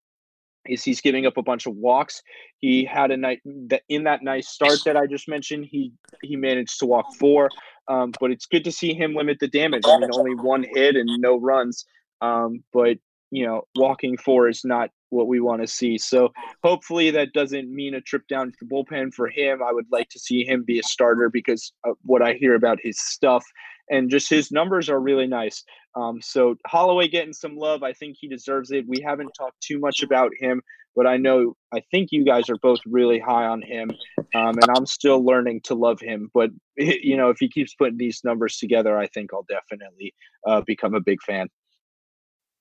is 0.67 0.83
he's 0.83 1.01
giving 1.01 1.27
up 1.27 1.37
a 1.37 1.43
bunch 1.43 1.67
of 1.67 1.77
walks. 1.77 2.23
He 2.61 2.85
had 2.85 3.11
a 3.11 3.17
night 3.17 3.41
that 3.69 3.83
in 3.89 4.05
that 4.05 4.23
nice 4.23 4.49
start 4.49 4.79
that 4.87 4.97
I 4.97 5.07
just 5.07 5.29
mentioned, 5.29 5.67
he 5.71 5.93
he 6.23 6.37
managed 6.37 6.79
to 6.81 6.87
walk 6.87 7.15
four. 7.19 7.51
Um, 7.87 8.13
but 8.19 8.31
it's 8.31 8.47
good 8.47 8.65
to 8.65 8.73
see 8.73 8.95
him 8.95 9.15
limit 9.15 9.39
the 9.41 9.49
damage. 9.49 9.83
I 9.87 9.99
mean, 9.99 10.09
only 10.15 10.35
one 10.35 10.65
hit 10.65 10.97
and 10.97 11.21
no 11.21 11.39
runs. 11.39 11.85
Um, 12.23 12.65
but 12.73 12.97
you 13.31 13.45
know, 13.47 13.65
walking 13.77 14.17
four 14.17 14.49
is 14.49 14.65
not 14.65 14.91
what 15.15 15.29
we 15.29 15.41
want 15.41 15.63
to 15.63 15.67
see. 15.67 15.97
So 15.97 16.33
hopefully 16.63 17.11
that 17.13 17.33
doesn't 17.33 17.75
mean 17.75 17.95
a 17.95 18.01
trip 18.01 18.27
down 18.29 18.51
to 18.51 18.57
the 18.61 18.67
bullpen 18.67 19.15
for 19.15 19.29
him. 19.29 19.63
I 19.63 19.73
would 19.73 19.87
like 19.91 20.09
to 20.11 20.19
see 20.19 20.45
him 20.45 20.65
be 20.65 20.79
a 20.79 20.83
starter 20.83 21.31
because 21.31 21.73
what 22.03 22.23
I 22.23 22.35
hear 22.35 22.55
about 22.55 22.79
his 22.83 22.99
stuff 23.01 23.45
and 23.91 24.11
just 24.11 24.31
his 24.31 24.51
numbers 24.51 24.89
are 24.89 25.01
really 25.01 25.27
nice. 25.27 25.63
Um, 25.95 26.21
so 26.21 26.57
Holloway 26.67 27.09
getting 27.09 27.33
some 27.33 27.57
love, 27.57 27.83
I 27.83 27.93
think 27.93 28.17
he 28.19 28.29
deserves 28.29 28.71
it. 28.71 28.87
We 28.89 29.01
haven't 29.01 29.33
talked 29.39 29.61
too 29.61 29.79
much 29.79 30.03
about 30.03 30.33
him, 30.39 30.63
but 30.97 31.07
I 31.07 31.17
know 31.17 31.57
I 31.73 31.81
think 31.91 32.11
you 32.11 32.25
guys 32.25 32.49
are 32.49 32.57
both 32.57 32.81
really 32.87 33.19
high 33.19 33.47
on 33.47 33.63
him, 33.63 33.91
um, 34.35 34.59
and 34.59 34.67
I'm 34.77 34.87
still 34.87 35.25
learning 35.25 35.63
to 35.65 35.75
love 35.75 36.01
him. 36.01 36.31
But 36.35 36.51
you 36.77 37.17
know, 37.17 37.31
if 37.31 37.39
he 37.39 37.49
keeps 37.49 37.75
putting 37.75 37.99
these 37.99 38.23
numbers 38.25 38.59
together, 38.59 38.97
I 38.97 39.07
think 39.09 39.33
I'll 39.33 39.47
definitely 39.49 40.15
uh, 40.47 40.63
become 40.63 40.95
a 40.95 41.01
big 41.01 41.23
fan. 41.23 41.49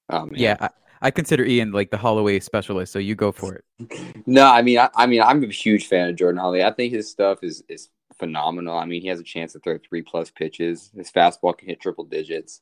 Oh, 0.10 0.30
yeah, 0.34 0.58
I 0.60 0.70
consider 1.12 1.44
Ian 1.44 1.72
like 1.72 1.92
the 1.92 1.98
Holloway 1.98 2.40
specialist, 2.40 2.94
so 2.94 3.00
you 3.00 3.16
go 3.16 3.32
for 3.32 3.56
it. 3.56 4.24
no, 4.26 4.46
I 4.46 4.62
mean, 4.62 4.80
I, 4.80 4.90
I, 4.96 5.06
mean, 5.06 5.22
I'm 5.22 5.44
a 5.44 5.48
huge 5.48 5.88
fan 5.88 6.10
of 6.10 6.16
Jordan 6.16 6.40
Holloway. 6.40 6.64
I 6.64 6.72
think 6.72 6.94
his 6.94 7.10
stuff 7.10 7.40
is 7.44 7.64
is 7.68 7.90
phenomenal. 8.18 8.78
I 8.78 8.86
mean, 8.86 9.02
he 9.02 9.08
has 9.10 9.20
a 9.20 9.24
chance 9.24 9.54
to 9.54 9.60
throw 9.60 9.78
three 9.78 10.02
plus 10.02 10.32
pitches. 10.32 10.92
His 10.96 11.12
fastball 11.12 11.58
can 11.58 11.68
hit 11.68 11.82
triple 11.82 12.06
digits. 12.06 12.62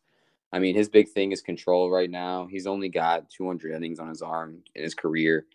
I 0.53 0.59
mean, 0.59 0.75
his 0.75 0.89
big 0.89 1.09
thing 1.09 1.31
is 1.31 1.41
control 1.41 1.89
right 1.89 2.09
now. 2.09 2.47
He's 2.47 2.67
only 2.67 2.89
got 2.89 3.29
200 3.29 3.73
innings 3.73 3.99
on 3.99 4.09
his 4.09 4.21
arm 4.21 4.57
in 4.75 4.83
his 4.83 4.95
career. 4.95 5.45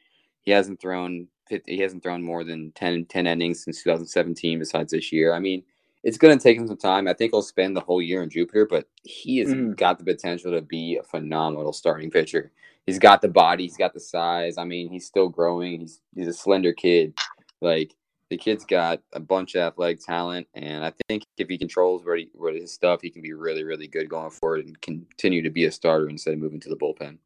He 0.42 0.50
hasn't 0.52 0.80
thrown 0.80 1.28
50, 1.48 1.74
he 1.74 1.82
hasn't 1.82 2.02
thrown 2.02 2.22
more 2.22 2.44
than 2.44 2.72
10, 2.72 3.06
10 3.06 3.26
innings 3.26 3.64
since 3.64 3.82
2017 3.82 4.58
besides 4.58 4.92
this 4.92 5.12
year. 5.12 5.34
I 5.34 5.38
mean, 5.38 5.62
it's 6.02 6.18
going 6.18 6.36
to 6.36 6.42
take 6.42 6.56
him 6.56 6.68
some 6.68 6.76
time. 6.76 7.08
I 7.08 7.14
think 7.14 7.32
he'll 7.32 7.42
spend 7.42 7.76
the 7.76 7.80
whole 7.80 8.00
year 8.00 8.22
in 8.22 8.30
Jupiter, 8.30 8.64
but 8.64 8.88
he 9.02 9.38
has 9.38 9.48
mm. 9.48 9.76
got 9.76 9.98
the 9.98 10.04
potential 10.04 10.52
to 10.52 10.62
be 10.62 10.96
a 10.96 11.02
phenomenal 11.02 11.72
starting 11.72 12.10
pitcher 12.10 12.52
he's 12.86 12.98
got 12.98 13.20
the 13.20 13.28
body, 13.28 13.64
he's 13.64 13.76
got 13.76 13.94
the 13.94 14.00
size. 14.00 14.58
I 14.58 14.64
mean, 14.64 14.90
he's 14.90 15.06
still 15.06 15.28
growing. 15.28 15.80
He's 15.80 16.00
he's 16.14 16.28
a 16.28 16.32
slender 16.32 16.72
kid. 16.72 17.14
Like 17.60 17.94
the 18.30 18.36
kid's 18.36 18.64
got 18.64 19.00
a 19.12 19.20
bunch 19.20 19.54
of 19.54 19.62
athletic 19.62 20.04
talent, 20.04 20.48
and 20.54 20.84
I 20.84 20.92
think 21.08 21.24
if 21.38 21.48
he 21.48 21.58
controls 21.58 22.04
where, 22.04 22.16
he, 22.16 22.28
where 22.32 22.52
his 22.52 22.72
stuff, 22.72 23.00
he 23.00 23.10
can 23.10 23.22
be 23.22 23.32
really, 23.32 23.62
really 23.62 23.86
good 23.86 24.08
going 24.08 24.30
forward 24.30 24.64
and 24.66 24.80
continue 24.80 25.42
to 25.42 25.50
be 25.50 25.66
a 25.66 25.70
starter 25.70 26.08
instead 26.08 26.34
of 26.34 26.40
moving 26.40 26.60
to 26.60 26.68
the 26.68 26.76
bullpen. 26.76 27.18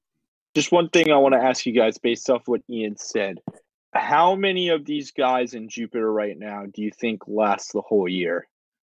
Just 0.55 0.73
one 0.73 0.89
thing 0.91 1.11
I 1.11 1.17
want 1.17 1.35
to 1.35 1.43
ask 1.43 1.65
you 1.65 1.73
guys, 1.73 1.97
based 1.97 2.29
off 2.29 2.43
what 2.47 2.61
Ian 2.69 2.97
said, 2.99 3.41
how 3.95 4.35
many 4.35 4.69
of 4.69 4.85
these 4.85 5.11
guys 5.11 5.55
in 5.55 5.69
Jupiter 5.69 6.13
right 6.13 6.39
now 6.39 6.65
do 6.67 6.83
you 6.83 6.91
think 6.91 7.23
last 7.27 7.73
the 7.73 7.81
whole 7.81 8.09
year? 8.09 8.47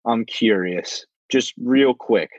I'm 0.06 0.24
curious, 0.24 1.06
just 1.30 1.54
real 1.60 1.94
quick. 1.94 2.30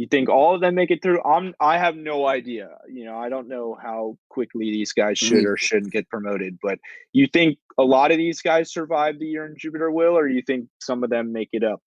You 0.00 0.06
think 0.06 0.30
all 0.30 0.54
of 0.54 0.62
them 0.62 0.76
make 0.76 0.90
it 0.90 1.02
through? 1.02 1.22
I'm 1.24 1.52
I 1.60 1.76
have 1.76 1.94
no 1.94 2.26
idea. 2.26 2.70
You 2.88 3.04
know, 3.04 3.18
I 3.18 3.28
don't 3.28 3.48
know 3.48 3.76
how 3.78 4.16
quickly 4.30 4.70
these 4.70 4.94
guys 4.94 5.18
should 5.18 5.44
mm-hmm. 5.44 5.48
or 5.48 5.58
shouldn't 5.58 5.92
get 5.92 6.08
promoted, 6.08 6.58
but 6.62 6.78
you 7.12 7.26
think 7.26 7.58
a 7.76 7.82
lot 7.82 8.10
of 8.10 8.16
these 8.16 8.40
guys 8.40 8.72
survive 8.72 9.18
the 9.18 9.26
year 9.26 9.44
in 9.44 9.56
Jupiter 9.58 9.90
will, 9.90 10.16
or 10.16 10.26
you 10.26 10.40
think 10.40 10.68
some 10.80 11.04
of 11.04 11.10
them 11.10 11.34
make 11.34 11.50
it 11.52 11.62
up? 11.62 11.82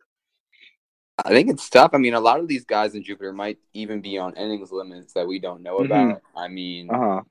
I 1.25 1.29
think 1.29 1.49
it's 1.49 1.67
tough. 1.67 1.89
I 1.93 1.97
mean, 1.97 2.13
a 2.13 2.19
lot 2.19 2.39
of 2.39 2.47
these 2.47 2.65
guys 2.65 2.93
in 2.93 3.03
Jupiter 3.03 3.33
might 3.33 3.57
even 3.73 3.99
be 3.99 4.19
on 4.19 4.35
innings 4.35 4.71
limits 4.71 5.13
that 5.13 5.27
we 5.27 5.39
don't 5.39 5.63
know 5.63 5.79
mm-hmm. 5.79 5.91
about. 5.91 6.21
I 6.35 6.49
mean, 6.49 6.91
uh-huh. 6.91 7.21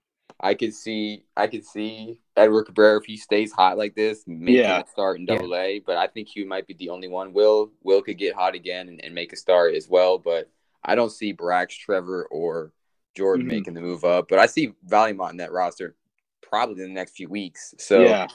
I 0.40 0.55
could 0.55 0.75
see, 0.75 1.23
I 1.37 1.47
could 1.47 1.64
see 1.64 2.18
Edward 2.37 2.64
Cabrera 2.64 2.99
if 2.99 3.05
he 3.05 3.16
stays 3.16 3.53
hot 3.53 3.79
like 3.79 3.95
this, 3.95 4.25
making 4.27 4.57
yeah. 4.57 4.81
a 4.81 4.87
start 4.88 5.21
in 5.21 5.27
Double 5.27 5.51
yeah. 5.51 5.62
A. 5.62 5.79
But 5.79 5.97
I 5.97 6.09
think 6.09 6.27
he 6.27 6.42
might 6.42 6.66
be 6.66 6.75
the 6.75 6.88
only 6.88 7.07
one. 7.07 7.33
Will 7.33 7.71
Will 7.85 8.03
could 8.03 8.18
get 8.18 8.35
hot 8.35 8.57
again 8.57 8.88
and, 8.88 9.05
and 9.05 9.14
make 9.14 9.33
a 9.33 9.37
start 9.37 9.77
as 9.77 9.88
well. 9.88 10.18
But 10.18 10.51
I 10.85 10.95
don't 10.95 11.11
see 11.11 11.35
Brax, 11.35 11.71
Trevor, 11.79 12.27
or 12.31 12.73
Jordan 13.16 13.47
mm-hmm. 13.47 13.57
making 13.57 13.75
the 13.75 13.81
move 13.81 14.05
up, 14.05 14.29
but 14.29 14.38
I 14.38 14.47
see 14.47 14.75
Vallimont 14.87 15.33
in 15.33 15.37
that 15.38 15.53
roster 15.53 15.97
probably 16.42 16.83
in 16.83 16.88
the 16.88 16.95
next 16.95 17.16
few 17.16 17.29
weeks. 17.29 17.75
So, 17.79 18.01
yeah. 18.01 18.27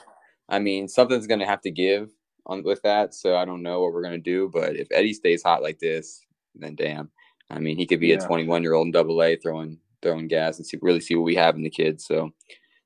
I 0.48 0.58
mean, 0.58 0.88
something's 0.88 1.26
going 1.26 1.40
to 1.40 1.46
have 1.46 1.60
to 1.62 1.70
give 1.70 2.10
on 2.46 2.62
with 2.62 2.82
that. 2.82 3.14
So 3.14 3.36
I 3.36 3.44
don't 3.44 3.62
know 3.62 3.80
what 3.80 3.92
we're 3.92 4.02
going 4.02 4.14
to 4.14 4.18
do, 4.18 4.50
but 4.52 4.76
if 4.76 4.88
Eddie 4.90 5.12
stays 5.12 5.42
hot 5.42 5.62
like 5.62 5.78
this, 5.78 6.24
then 6.54 6.74
damn. 6.74 7.10
I 7.50 7.58
mean, 7.58 7.76
he 7.76 7.86
could 7.86 8.00
be 8.00 8.08
yeah. 8.08 8.16
a 8.16 8.26
21 8.26 8.62
year 8.62 8.74
old 8.74 8.86
in 8.86 8.92
Double 8.92 9.22
A 9.22 9.36
throwing 9.36 9.78
throwing 10.00 10.28
gas 10.28 10.58
and 10.58 10.66
see 10.66 10.78
really 10.80 11.00
see 11.00 11.16
what 11.16 11.24
we 11.24 11.34
have 11.34 11.56
in 11.56 11.62
the 11.62 11.70
kids. 11.70 12.04
So 12.04 12.30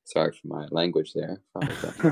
Sorry 0.05 0.33
for 0.33 0.49
my 0.49 0.67
language 0.71 1.13
there. 1.15 1.41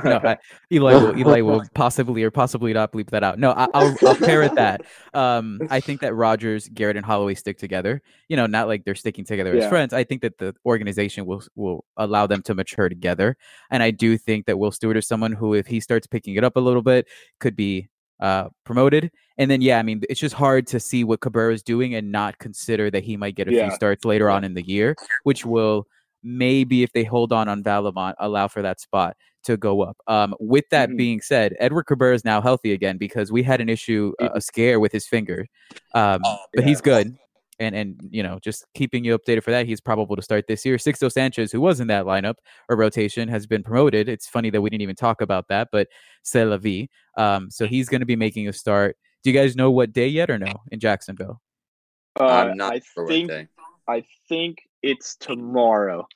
no, 0.04 0.20
I, 0.22 0.38
Eli 0.72 0.94
will 0.94 1.18
Eli 1.18 1.40
will 1.42 1.62
possibly 1.74 2.22
or 2.22 2.30
possibly 2.30 2.72
not 2.72 2.92
bleep 2.92 3.10
that 3.10 3.24
out. 3.24 3.38
No, 3.38 3.50
I, 3.50 3.66
will 3.74 3.96
I'll 4.06 4.14
parrot 4.14 4.54
that. 4.54 4.82
Um, 5.12 5.60
I 5.70 5.80
think 5.80 6.00
that 6.02 6.14
Rogers, 6.14 6.68
Garrett, 6.72 6.96
and 6.96 7.04
Holloway 7.04 7.34
stick 7.34 7.58
together. 7.58 8.00
You 8.28 8.36
know, 8.36 8.46
not 8.46 8.68
like 8.68 8.84
they're 8.84 8.94
sticking 8.94 9.24
together 9.24 9.54
yeah. 9.54 9.64
as 9.64 9.68
friends. 9.68 9.92
I 9.92 10.04
think 10.04 10.22
that 10.22 10.38
the 10.38 10.54
organization 10.64 11.26
will 11.26 11.42
will 11.56 11.84
allow 11.96 12.28
them 12.28 12.42
to 12.42 12.54
mature 12.54 12.88
together, 12.88 13.36
and 13.70 13.82
I 13.82 13.90
do 13.90 14.16
think 14.16 14.46
that 14.46 14.58
Will 14.58 14.70
Stewart 14.70 14.96
is 14.96 15.08
someone 15.08 15.32
who, 15.32 15.54
if 15.54 15.66
he 15.66 15.80
starts 15.80 16.06
picking 16.06 16.36
it 16.36 16.44
up 16.44 16.56
a 16.56 16.60
little 16.60 16.82
bit, 16.82 17.08
could 17.40 17.56
be 17.56 17.88
uh, 18.20 18.48
promoted. 18.64 19.10
And 19.38 19.50
then, 19.50 19.62
yeah, 19.62 19.78
I 19.78 19.82
mean, 19.82 20.02
it's 20.08 20.20
just 20.20 20.34
hard 20.34 20.66
to 20.68 20.78
see 20.78 21.02
what 21.02 21.20
Cabrera 21.20 21.54
is 21.54 21.62
doing 21.62 21.94
and 21.94 22.12
not 22.12 22.38
consider 22.38 22.90
that 22.90 23.02
he 23.02 23.16
might 23.16 23.34
get 23.34 23.48
a 23.48 23.52
yeah. 23.52 23.68
few 23.68 23.74
starts 23.74 24.04
later 24.04 24.30
on 24.30 24.44
in 24.44 24.54
the 24.54 24.66
year, 24.66 24.94
which 25.24 25.46
will 25.46 25.86
maybe 26.22 26.82
if 26.82 26.92
they 26.92 27.04
hold 27.04 27.32
on 27.32 27.48
on 27.48 27.62
Vallimont, 27.62 28.14
allow 28.18 28.48
for 28.48 28.62
that 28.62 28.80
spot 28.80 29.16
to 29.44 29.56
go 29.56 29.82
up. 29.82 29.96
Um, 30.06 30.34
with 30.38 30.64
that 30.70 30.88
mm-hmm. 30.90 30.96
being 30.96 31.20
said, 31.20 31.54
Edward 31.58 31.84
Cabrera 31.84 32.14
is 32.14 32.24
now 32.24 32.40
healthy 32.40 32.72
again 32.72 32.98
because 32.98 33.32
we 33.32 33.42
had 33.42 33.60
an 33.60 33.68
issue, 33.68 34.12
uh, 34.20 34.30
a 34.34 34.40
scare 34.40 34.80
with 34.80 34.92
his 34.92 35.06
finger, 35.06 35.46
um, 35.94 36.20
oh, 36.24 36.36
but 36.54 36.62
yeah. 36.62 36.68
he's 36.68 36.80
good. 36.80 37.16
And 37.58 37.74
and 37.74 38.00
you 38.10 38.22
know, 38.22 38.38
just 38.40 38.64
keeping 38.74 39.04
you 39.04 39.18
updated 39.18 39.42
for 39.42 39.50
that, 39.50 39.66
he's 39.66 39.82
probable 39.82 40.16
to 40.16 40.22
start 40.22 40.46
this 40.46 40.64
year. 40.64 40.76
Sixto 40.76 41.12
Sanchez, 41.12 41.52
who 41.52 41.60
was 41.60 41.78
in 41.78 41.88
that 41.88 42.06
lineup 42.06 42.36
or 42.70 42.76
rotation, 42.76 43.28
has 43.28 43.46
been 43.46 43.62
promoted. 43.62 44.08
It's 44.08 44.26
funny 44.26 44.48
that 44.48 44.62
we 44.62 44.70
didn't 44.70 44.82
even 44.82 44.96
talk 44.96 45.20
about 45.20 45.48
that, 45.48 45.68
but 45.70 45.88
c'est 46.22 46.44
la 46.44 46.56
vie. 46.56 46.88
Um, 47.18 47.50
so 47.50 47.66
he's 47.66 47.90
going 47.90 48.00
to 48.00 48.06
be 48.06 48.16
making 48.16 48.48
a 48.48 48.52
start. 48.54 48.96
Do 49.22 49.30
you 49.30 49.38
guys 49.38 49.56
know 49.56 49.70
what 49.70 49.92
day 49.92 50.08
yet 50.08 50.30
or 50.30 50.38
no 50.38 50.54
in 50.72 50.80
Jacksonville? 50.80 51.42
Uh, 52.18 52.24
I'm 52.24 52.56
not 52.56 52.72
I 52.74 52.80
think 53.06 53.30
I 53.86 54.04
think 54.28 54.58
it's 54.82 55.16
tomorrow. 55.16 56.06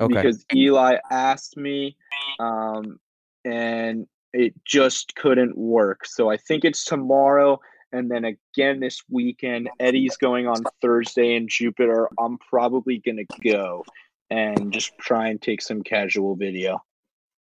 Okay. 0.00 0.14
Because 0.14 0.44
Eli 0.54 0.96
asked 1.10 1.56
me, 1.56 1.96
um, 2.40 2.98
and 3.44 4.06
it 4.32 4.54
just 4.64 5.14
couldn't 5.14 5.56
work. 5.56 6.06
So 6.06 6.30
I 6.30 6.36
think 6.36 6.64
it's 6.64 6.84
tomorrow 6.84 7.60
and 7.92 8.10
then 8.10 8.24
again 8.24 8.80
this 8.80 9.02
weekend. 9.10 9.68
Eddie's 9.78 10.16
going 10.16 10.46
on 10.46 10.62
Thursday 10.80 11.34
in 11.34 11.46
Jupiter. 11.48 12.08
I'm 12.18 12.38
probably 12.38 12.98
gonna 12.98 13.24
go 13.44 13.84
and 14.30 14.72
just 14.72 14.96
try 14.98 15.28
and 15.28 15.40
take 15.40 15.60
some 15.62 15.82
casual 15.82 16.34
video. 16.34 16.82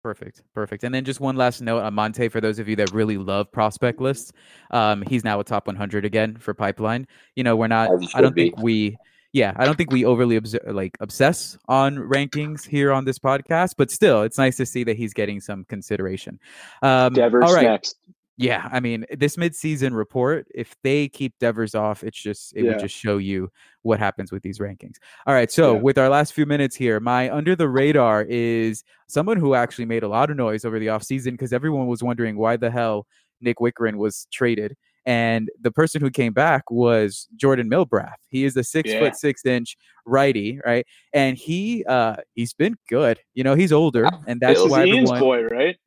Perfect, 0.04 0.44
perfect. 0.54 0.84
And 0.84 0.96
then 0.96 1.04
just 1.04 1.20
one 1.20 1.36
last 1.36 1.62
note 1.62 1.82
on 1.82 1.94
Monte 1.94 2.30
for 2.30 2.40
those 2.40 2.60
of 2.60 2.70
you 2.70 2.78
that 2.78 2.92
really 2.94 3.18
love 3.18 3.52
prospect 3.52 4.00
lists. 4.00 4.32
Um, 4.72 5.04
he's 5.08 5.24
now 5.24 5.40
a 5.40 5.44
top 5.44 5.68
100 5.68 6.06
again 6.06 6.38
for 6.38 6.54
Pipeline. 6.54 7.08
You 7.36 7.44
know, 7.44 7.58
we're 7.58 7.68
not. 7.68 7.90
I 8.14 8.22
don't 8.22 8.34
be. 8.34 8.44
think 8.44 8.62
we. 8.62 8.98
Yeah, 9.34 9.54
I 9.58 9.66
don't 9.66 9.76
think 9.76 9.92
we 9.92 10.06
overly 10.06 10.38
obs- 10.38 10.56
like 10.68 10.98
obsess 11.00 11.58
on 11.68 11.98
rankings 11.98 12.66
here 12.66 12.92
on 12.92 13.06
this 13.06 13.20
podcast, 13.20 13.76
but 13.78 13.92
still, 13.92 14.24
it's 14.24 14.38
nice 14.38 14.58
to 14.58 14.66
see 14.66 14.84
that 14.86 14.98
he's 14.98 15.14
getting 15.14 15.40
some 15.40 15.66
consideration. 15.66 16.40
Um, 16.82 17.14
Devers 17.14 17.44
all 17.44 17.54
right. 17.54 17.64
next. 17.64 17.98
Yeah, 18.40 18.70
I 18.72 18.80
mean, 18.80 19.04
this 19.18 19.36
midseason 19.36 19.96
report, 19.96 20.48
if 20.54 20.76
they 20.84 21.10
keep 21.10 21.34
Devers 21.40 21.74
off, 21.74 22.04
it's 22.04 22.22
just 22.22 22.56
it 22.56 22.64
yeah. 22.64 22.72
would 22.72 22.80
just 22.80 22.96
show 22.96 23.18
you 23.18 23.52
what 23.82 24.00
happens 24.00 24.32
with 24.32 24.44
these 24.44 24.60
rankings. 24.60 24.98
All 25.26 25.34
right, 25.34 25.52
so 25.52 25.74
yeah. 25.74 25.82
with 25.82 25.98
our 25.98 26.08
last 26.08 26.34
few 26.34 26.46
minutes 26.46 26.76
here, 26.76 27.00
my 27.00 27.32
under 27.32 27.56
the 27.56 27.68
radar 27.68 28.24
is 28.30 28.84
someone 29.08 29.38
who 29.38 29.56
actually 29.56 29.86
made 29.86 30.04
a 30.04 30.08
lot 30.08 30.30
of 30.30 30.38
noise 30.38 30.66
over 30.66 30.78
the 30.78 30.88
offseason 30.88 31.32
because 31.32 31.52
everyone 31.52 31.88
was 31.88 32.04
wondering 32.04 32.38
why 32.38 32.58
the 32.58 32.70
hell 32.70 33.08
Nick 33.42 33.58
Wittgren 33.58 33.96
was 33.96 34.28
traded. 34.32 34.78
And 35.08 35.50
the 35.62 35.72
person 35.72 36.02
who 36.02 36.12
came 36.12 36.34
back 36.34 36.70
was 36.70 37.30
Jordan 37.38 37.70
Milbrath. 37.70 38.18
He 38.28 38.44
is 38.44 38.58
a 38.58 38.64
six 38.64 38.92
yeah. 38.92 39.00
foot 39.00 39.16
six 39.16 39.46
inch 39.46 39.78
righty, 40.06 40.60
right? 40.66 40.86
And 41.14 41.38
he 41.38 41.86
uh 41.86 42.18
he's 42.36 42.54
been 42.54 42.76
good. 42.90 43.18
You 43.34 43.46
know, 43.46 43.56
he's 43.56 43.72
older, 43.72 44.06
and 44.28 44.42
that's 44.42 44.60
Bill's 44.60 44.72
why 44.72 44.82
everyone, 44.82 45.20
boy, 45.20 45.44
right? 45.46 45.78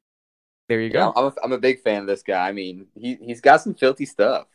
There 0.70 0.80
you 0.80 0.88
go. 0.88 0.98
Yeah, 0.98 1.12
I'm 1.14 1.24
a, 1.26 1.34
I'm 1.44 1.52
a 1.52 1.58
big 1.58 1.82
fan 1.82 2.00
of 2.00 2.06
this 2.06 2.22
guy. 2.22 2.48
I 2.48 2.52
mean, 2.52 2.86
he 2.98 3.16
he's 3.16 3.42
got 3.42 3.60
some 3.60 3.74
filthy 3.74 4.06
stuff. 4.06 4.46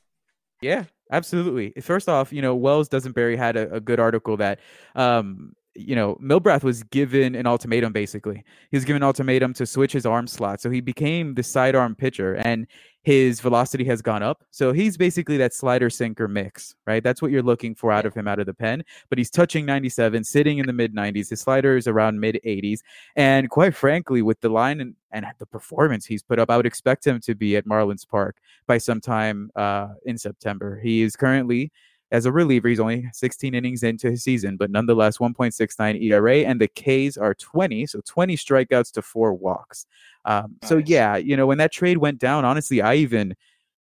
Yeah, 0.61 0.85
absolutely. 1.11 1.79
First 1.81 2.09
off, 2.09 2.33
you 2.33 2.41
know, 2.41 2.55
Wells 2.55 2.89
Dusenbury 2.89 3.37
had 3.37 3.55
a, 3.55 3.75
a 3.75 3.79
good 3.79 3.99
article 3.99 4.35
that 4.37 4.61
um 4.95 5.53
you 5.75 5.95
know, 5.95 6.15
Milbrath 6.21 6.63
was 6.63 6.83
given 6.83 7.35
an 7.35 7.45
ultimatum 7.45 7.93
basically. 7.93 8.43
He 8.71 8.77
was 8.77 8.85
given 8.85 9.01
an 9.01 9.07
ultimatum 9.07 9.53
to 9.55 9.65
switch 9.65 9.91
his 9.91 10.05
arm 10.05 10.27
slot. 10.27 10.61
So 10.61 10.69
he 10.69 10.81
became 10.81 11.35
the 11.35 11.43
sidearm 11.43 11.95
pitcher. 11.95 12.35
And 12.35 12.67
his 13.05 13.39
velocity 13.39 13.83
has 13.85 14.01
gone 14.01 14.23
up. 14.23 14.43
So 14.49 14.73
he's 14.73 14.97
basically 14.97 15.37
that 15.37 15.53
slider 15.53 15.91
sinker 15.91 16.27
mix, 16.27 16.73
right? 16.87 17.03
That's 17.03 17.21
what 17.21 17.29
you're 17.29 17.43
looking 17.43 17.75
for 17.75 17.91
out 17.91 18.07
of 18.07 18.15
him 18.15 18.27
out 18.27 18.39
of 18.39 18.47
the 18.47 18.53
pen. 18.53 18.83
But 19.09 19.19
he's 19.19 19.29
touching 19.29 19.63
97, 19.63 20.23
sitting 20.23 20.57
in 20.57 20.65
the 20.65 20.73
mid 20.73 20.95
90s. 20.95 21.29
His 21.29 21.39
slider 21.41 21.77
is 21.77 21.87
around 21.87 22.19
mid 22.19 22.39
80s. 22.43 22.79
And 23.15 23.47
quite 23.51 23.75
frankly, 23.75 24.23
with 24.23 24.41
the 24.41 24.49
line 24.49 24.81
and, 24.81 24.95
and 25.11 25.23
the 25.37 25.45
performance 25.45 26.07
he's 26.07 26.23
put 26.23 26.39
up, 26.39 26.49
I 26.49 26.57
would 26.57 26.65
expect 26.65 27.05
him 27.05 27.19
to 27.21 27.35
be 27.35 27.55
at 27.55 27.67
Marlins 27.67 28.07
Park 28.07 28.37
by 28.65 28.79
sometime 28.79 29.51
uh, 29.55 29.89
in 30.07 30.17
September. 30.17 30.79
He 30.79 31.03
is 31.03 31.15
currently 31.15 31.71
as 32.15 32.25
a 32.25 32.31
reliever. 32.31 32.69
He's 32.69 32.79
only 32.79 33.09
16 33.11 33.53
innings 33.53 33.83
into 33.83 34.09
his 34.09 34.23
season, 34.23 34.55
but 34.55 34.71
nonetheless, 34.71 35.17
1.69 35.17 36.01
ERA, 36.01 36.37
and 36.37 36.61
the 36.61 36.69
Ks 36.69 37.17
are 37.17 37.33
20, 37.33 37.85
so 37.87 38.01
20 38.05 38.37
strikeouts 38.37 38.91
to 38.93 39.01
four 39.01 39.33
walks. 39.33 39.85
Um, 40.23 40.55
nice. 40.61 40.69
So 40.69 40.77
yeah, 40.77 41.17
you 41.17 41.35
know, 41.35 41.45
when 41.45 41.57
that 41.57 41.73
trade 41.73 41.97
went 41.97 42.19
down, 42.19 42.45
honestly, 42.45 42.81
I 42.81 42.95
even 42.95 43.35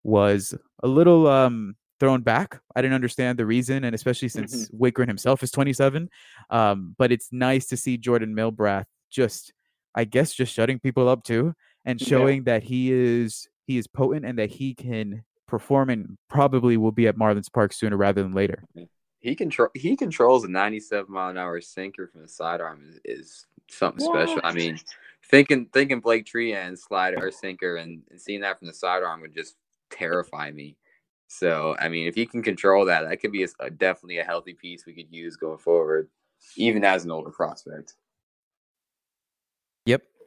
was 0.04 0.56
a 0.82 0.88
little 0.88 1.28
um, 1.28 1.76
thrown 2.00 2.22
back. 2.22 2.62
I 2.76 2.82
didn't 2.82 2.96
understand 2.96 3.38
the 3.38 3.46
reason, 3.46 3.84
and 3.84 3.94
especially 3.94 4.30
since 4.30 4.70
mm-hmm. 4.70 5.04
Himself 5.04 5.44
is 5.44 5.52
27. 5.52 6.10
Um, 6.50 6.96
but 6.98 7.12
it's 7.12 7.30
nice 7.34 7.68
to 7.68 7.78
see 7.78 7.98
Jordan 7.98 8.34
Milbrath 8.34 8.86
just, 9.12 9.54
I 9.94 10.06
guess, 10.06 10.34
just 10.34 10.54
shutting 10.54 10.80
people 10.80 11.10
up 11.10 11.24
too, 11.24 11.54
and 11.84 12.00
showing 12.00 12.38
yeah. 12.38 12.54
that 12.54 12.64
he 12.64 12.94
is 12.94 13.50
he 13.68 13.78
is 13.78 13.88
potent 13.88 14.26
and 14.26 14.40
that 14.40 14.52
he 14.52 14.74
can 14.74 15.24
perform 15.48 15.90
and 15.90 16.18
probably 16.30 16.78
will 16.78 16.92
be 16.92 17.08
at 17.08 17.18
Marlins 17.18 17.52
Park 17.52 17.74
sooner 17.74 17.98
rather 17.98 18.24
than 18.24 18.34
later. 18.34 18.64
He 19.20 19.36
control 19.36 19.70
he 19.74 19.96
controls 19.96 20.44
a 20.44 20.48
97 20.48 21.12
mile 21.12 21.32
an 21.32 21.38
hour 21.38 21.60
sinker 21.60 22.08
from 22.08 22.22
the 22.22 22.28
sidearm 22.28 22.84
is, 22.84 23.00
is 23.06 23.46
something 23.70 24.06
what? 24.06 24.28
special. 24.28 24.42
I 24.44 24.54
mean, 24.54 24.78
thinking 25.30 25.68
thinking 25.74 26.00
Blake 26.00 26.26
Treinen 26.26 26.78
slider 26.78 27.18
or 27.26 27.32
sinker 27.32 27.78
and, 27.78 28.04
and 28.12 28.22
seeing 28.22 28.42
that 28.42 28.60
from 28.60 28.68
the 28.68 28.74
sidearm 28.74 29.22
would 29.22 29.34
just 29.34 29.56
terrify 29.90 30.52
me. 30.52 30.78
So 31.28 31.76
I 31.80 31.90
mean, 31.90 32.08
if 32.08 32.16
he 32.16 32.26
can 32.26 32.44
control 32.44 32.86
that, 32.86 33.10
that 33.10 33.20
could 33.20 33.32
be 33.32 33.44
a, 33.44 33.48
a, 33.60 33.70
definitely 33.70 34.20
a 34.20 34.24
healthy 34.24 34.54
piece 34.54 34.86
we 34.86 34.94
could 34.94 35.12
use 35.12 35.36
going 35.38 35.58
forward, 35.58 36.10
even 36.56 36.84
as 36.84 37.06
an 37.06 37.12
older 37.12 37.32
prospect. 37.32 37.96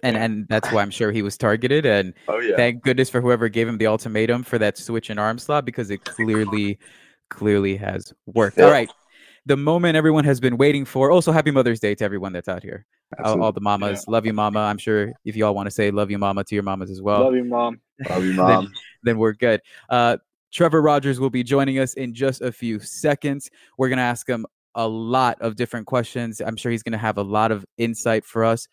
And 0.03 0.17
and 0.17 0.47
that's 0.49 0.71
why 0.71 0.83
I'm 0.83 0.91
sure 0.91 1.11
he 1.11 1.23
was 1.23 1.37
targeted. 1.37 1.85
And 1.85 2.15
oh, 2.29 2.39
yeah. 2.39 2.57
thank 2.57 2.83
goodness 2.83 3.11
for 3.11 3.21
whoever 3.21 3.49
gave 3.49 3.67
him 3.69 3.79
the 3.79 3.87
ultimatum 3.87 4.45
for 4.45 4.59
that 4.59 4.79
switch 4.79 5.11
and 5.11 5.19
arm 5.19 5.39
slot 5.39 5.65
because 5.65 5.91
it 5.91 6.05
clearly, 6.05 6.79
clearly 7.31 7.77
has 7.77 8.13
worked. 8.27 8.59
Yeah. 8.59 8.67
All 8.67 8.71
right, 8.71 8.91
the 9.47 9.57
moment 9.57 9.97
everyone 9.97 10.25
has 10.25 10.41
been 10.41 10.57
waiting 10.57 10.85
for. 10.85 11.11
Also, 11.11 11.33
happy 11.33 11.51
Mother's 11.51 11.81
Day 11.81 11.95
to 11.95 12.05
everyone 12.05 12.33
that's 12.33 12.49
out 12.49 12.63
here. 12.63 12.85
All, 13.25 13.43
all, 13.43 13.53
the 13.53 13.63
mamas, 13.63 14.05
yeah. 14.07 14.13
love 14.13 14.27
you, 14.27 14.35
mama. 14.35 14.61
I'm 14.61 14.77
sure 14.77 15.13
if 15.25 15.35
y'all 15.35 15.55
want 15.55 15.67
to 15.67 15.71
say 15.71 15.91
love 15.91 16.11
you, 16.11 16.19
mama, 16.19 16.45
to 16.45 16.55
your 16.55 16.63
mamas 16.63 16.91
as 16.91 17.01
well. 17.01 17.25
Love 17.25 17.35
you, 17.35 17.45
mom. 17.45 17.81
Love 18.09 18.25
you, 18.25 18.33
mom. 18.35 18.49
then, 18.49 18.73
then 19.03 19.19
we're 19.19 19.33
good. 19.33 19.63
Uh, 19.89 20.19
Trevor 20.53 20.83
Rogers 20.83 21.19
will 21.19 21.31
be 21.31 21.43
joining 21.43 21.79
us 21.79 21.95
in 21.95 22.15
just 22.15 22.43
a 22.43 22.53
few 22.53 22.79
seconds. 22.81 23.51
We're 23.79 23.89
gonna 23.89 24.03
ask 24.03 24.29
him 24.29 24.47
a 24.75 24.87
lot 24.87 25.41
of 25.41 25.57
different 25.57 25.87
questions. 25.87 26.41
I'm 26.41 26.57
sure 26.57 26.71
he's 26.71 26.83
gonna 26.83 26.99
have 26.99 27.17
a 27.17 27.23
lot 27.23 27.51
of 27.51 27.65
insight 27.79 28.27
for 28.27 28.45
us. 28.45 28.69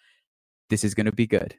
This 0.69 0.83
is 0.83 0.93
gonna 0.95 1.11
be 1.11 1.27
good. 1.27 1.55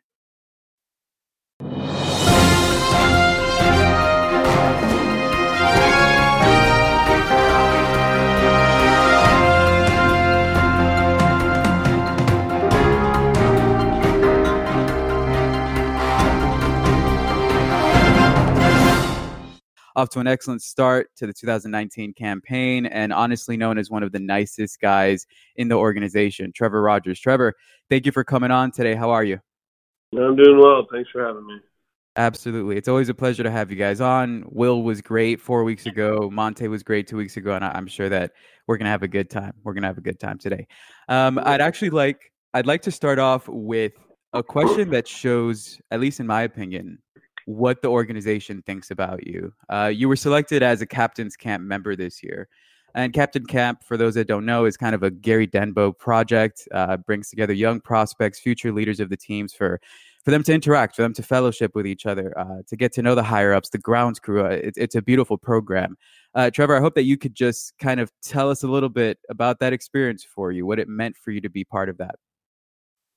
Off 19.97 20.11
to 20.11 20.20
an 20.20 20.26
excellent 20.26 20.62
start 20.62 21.09
to 21.16 21.26
the 21.26 21.32
2019 21.32 22.12
campaign 22.12 22.84
and 22.84 23.14
honestly 23.14 23.57
known 23.57 23.78
as 23.78 23.90
one 23.90 24.03
of 24.03 24.12
the 24.12 24.20
nicest 24.20 24.78
guys 24.78 25.26
in 25.57 25.68
the 25.68 25.74
organization, 25.74 26.53
Trevor 26.55 26.82
Rogers. 26.82 27.18
Trevor, 27.18 27.55
thank 27.88 28.05
you 28.05 28.12
for 28.12 28.22
coming 28.22 28.51
on 28.51 28.70
today. 28.70 28.94
How 28.94 29.11
are 29.11 29.24
you? 29.24 29.40
I'm 30.12 30.36
doing 30.36 30.59
well. 30.59 30.86
Thanks 30.92 31.11
for 31.11 31.26
having 31.26 31.47
me. 31.47 31.59
Absolutely. 32.16 32.76
It's 32.76 32.88
always 32.88 33.09
a 33.09 33.14
pleasure 33.14 33.42
to 33.42 33.51
have 33.51 33.70
you 33.70 33.76
guys 33.76 34.01
on. 34.01 34.44
Will 34.49 34.82
was 34.82 35.01
great 35.01 35.40
four 35.40 35.64
weeks 35.64 35.86
ago. 35.86 36.30
Monte 36.32 36.68
was 36.68 36.82
great 36.82 37.07
two 37.07 37.16
weeks 37.16 37.36
ago. 37.36 37.55
And 37.55 37.64
I'm 37.64 37.86
sure 37.86 38.09
that 38.09 38.32
we're 38.66 38.76
going 38.76 38.86
to 38.86 38.90
have 38.90 39.03
a 39.03 39.09
good 39.09 39.30
time. 39.30 39.53
We're 39.64 39.74
going 39.74 39.82
to 39.82 39.88
have 39.88 39.99
a 39.99 40.03
good 40.03 40.20
time 40.20 40.38
today. 40.38 40.66
Um, 41.09 41.38
I'd 41.42 41.61
actually 41.61 41.90
like, 41.90 42.32
I'd 42.55 42.66
like 42.66 42.82
to 42.82 42.90
start 42.90 43.18
off 43.18 43.49
with 43.49 43.92
a 44.32 44.42
question 44.42 44.90
that 44.90 45.09
shows, 45.09 45.78
at 45.90 46.01
least 46.01 46.20
in 46.20 46.26
my 46.26 46.42
opinion, 46.42 46.99
what 47.47 47.80
the 47.80 47.88
organization 47.88 48.62
thinks 48.62 48.90
about 48.90 49.26
you. 49.26 49.53
Uh, 49.68 49.90
you 49.92 50.09
were 50.09 50.16
selected 50.16 50.62
as 50.62 50.82
a 50.82 50.86
captain's 50.86 51.36
camp 51.36 51.64
member 51.64 51.97
this 51.97 52.22
year. 52.22 52.49
And 52.94 53.12
Captain 53.12 53.44
Camp, 53.44 53.84
for 53.84 53.97
those 53.99 54.14
that 54.14 54.26
don't 54.26 54.47
know, 54.47 54.64
is 54.64 54.76
kind 54.76 54.94
of 54.94 55.03
a 55.03 55.11
Gary 55.11 55.47
Denbo 55.47 55.97
project. 55.97 56.66
Uh, 56.72 56.97
brings 56.97 57.28
together 57.28 57.53
young 57.53 57.78
prospects, 57.78 58.38
future 58.40 58.72
leaders 58.72 59.01
of 59.01 59.11
the 59.11 59.16
teams 59.16 59.53
for 59.53 59.80
for 60.24 60.32
them 60.32 60.42
to 60.42 60.53
interact, 60.53 60.97
for 60.97 61.03
them 61.03 61.12
to 61.12 61.22
fellowship 61.22 61.72
with 61.76 61.86
each 61.86 62.05
other, 62.05 62.36
uh, 62.36 62.62
to 62.66 62.74
get 62.74 62.92
to 62.94 63.03
know 63.03 63.14
the 63.14 63.22
higher 63.22 63.53
ups, 63.53 63.68
the 63.68 63.78
grounds 63.78 64.18
crew. 64.18 64.44
Uh, 64.44 64.49
it, 64.49 64.74
it's 64.76 64.97
a 64.97 65.03
beautiful 65.03 65.38
program. 65.38 65.97
Uh, 66.34 66.51
Trevor, 66.51 66.76
I 66.76 66.80
hope 66.80 66.97
that 66.97 67.05
you 67.05 67.16
could 67.16 67.34
just 67.34 67.78
kind 67.78 68.01
of 68.01 68.11
tell 68.22 68.51
us 68.51 68.64
a 68.64 68.66
little 68.66 68.88
bit 68.88 69.18
about 69.28 69.61
that 69.61 69.72
experience 69.72 70.24
for 70.24 70.51
you, 70.51 70.66
what 70.66 70.80
it 70.80 70.88
meant 70.88 71.16
for 71.16 71.30
you 71.30 71.40
to 71.42 71.49
be 71.49 71.62
part 71.62 71.88
of 71.88 71.99
that. 71.99 72.16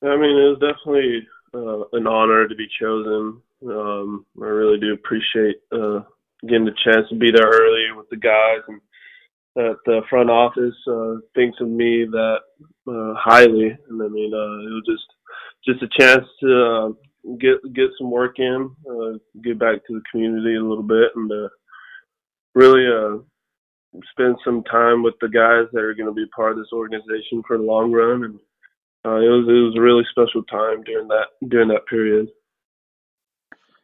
I 0.04 0.18
mean, 0.18 0.38
it 0.38 0.50
was 0.50 0.60
definitely 0.60 1.28
uh, 1.56 1.98
an 1.98 2.06
honor 2.06 2.48
to 2.48 2.56
be 2.56 2.68
chosen. 2.80 3.42
Um, 3.68 4.26
I 4.42 4.46
really 4.46 4.80
do 4.80 4.94
appreciate 4.94 5.58
uh, 5.72 6.02
getting 6.48 6.66
the 6.66 6.76
chance 6.84 7.08
to 7.10 7.16
be 7.16 7.32
there 7.32 7.48
early 7.48 7.92
with 7.96 8.10
the 8.10 8.18
guys 8.18 8.62
and 8.68 8.80
that 9.56 9.78
the 9.86 10.02
front 10.10 10.30
office 10.30 10.76
uh, 10.88 11.16
thinks 11.36 11.60
of 11.60 11.68
me 11.68 12.06
that 12.06 12.38
uh, 12.88 13.14
highly. 13.18 13.76
And 13.90 14.02
I 14.02 14.08
mean, 14.08 14.34
uh, 14.34 14.60
it 14.68 14.74
was 14.74 14.84
just 14.88 15.06
just 15.66 15.84
a 15.84 16.00
chance 16.00 16.26
to 16.42 16.66
uh, 16.66 17.36
get 17.38 17.58
get 17.74 17.90
some 17.98 18.12
work 18.12 18.40
in, 18.40 18.72
uh, 18.90 19.18
get 19.44 19.60
back 19.60 19.86
to 19.88 19.94
the 19.94 20.02
community 20.12 20.56
a 20.56 20.64
little 20.64 20.84
bit, 20.84 21.12
and 21.16 21.32
uh, 21.32 21.50
really 22.56 22.86
uh, 22.88 23.18
spend 24.12 24.38
some 24.46 24.64
time 24.64 25.04
with 25.04 25.16
the 25.22 25.28
guys 25.28 25.68
that 25.74 25.84
are 25.84 25.94
going 25.94 26.08
to 26.08 26.14
be 26.14 26.26
part 26.36 26.52
of 26.52 26.58
this 26.58 26.72
organization 26.74 27.44
for 27.46 27.58
the 27.58 27.64
long 27.64 27.92
run. 27.92 28.24
And 28.24 28.40
uh, 29.06 29.18
it 29.18 29.30
was 29.30 29.48
it 29.48 29.52
was 29.52 29.76
a 29.78 29.82
really 29.82 30.06
special 30.12 30.44
time 30.44 30.84
during 30.84 31.08
that 31.10 31.28
during 31.50 31.70
that 31.70 31.88
period. 31.88 32.30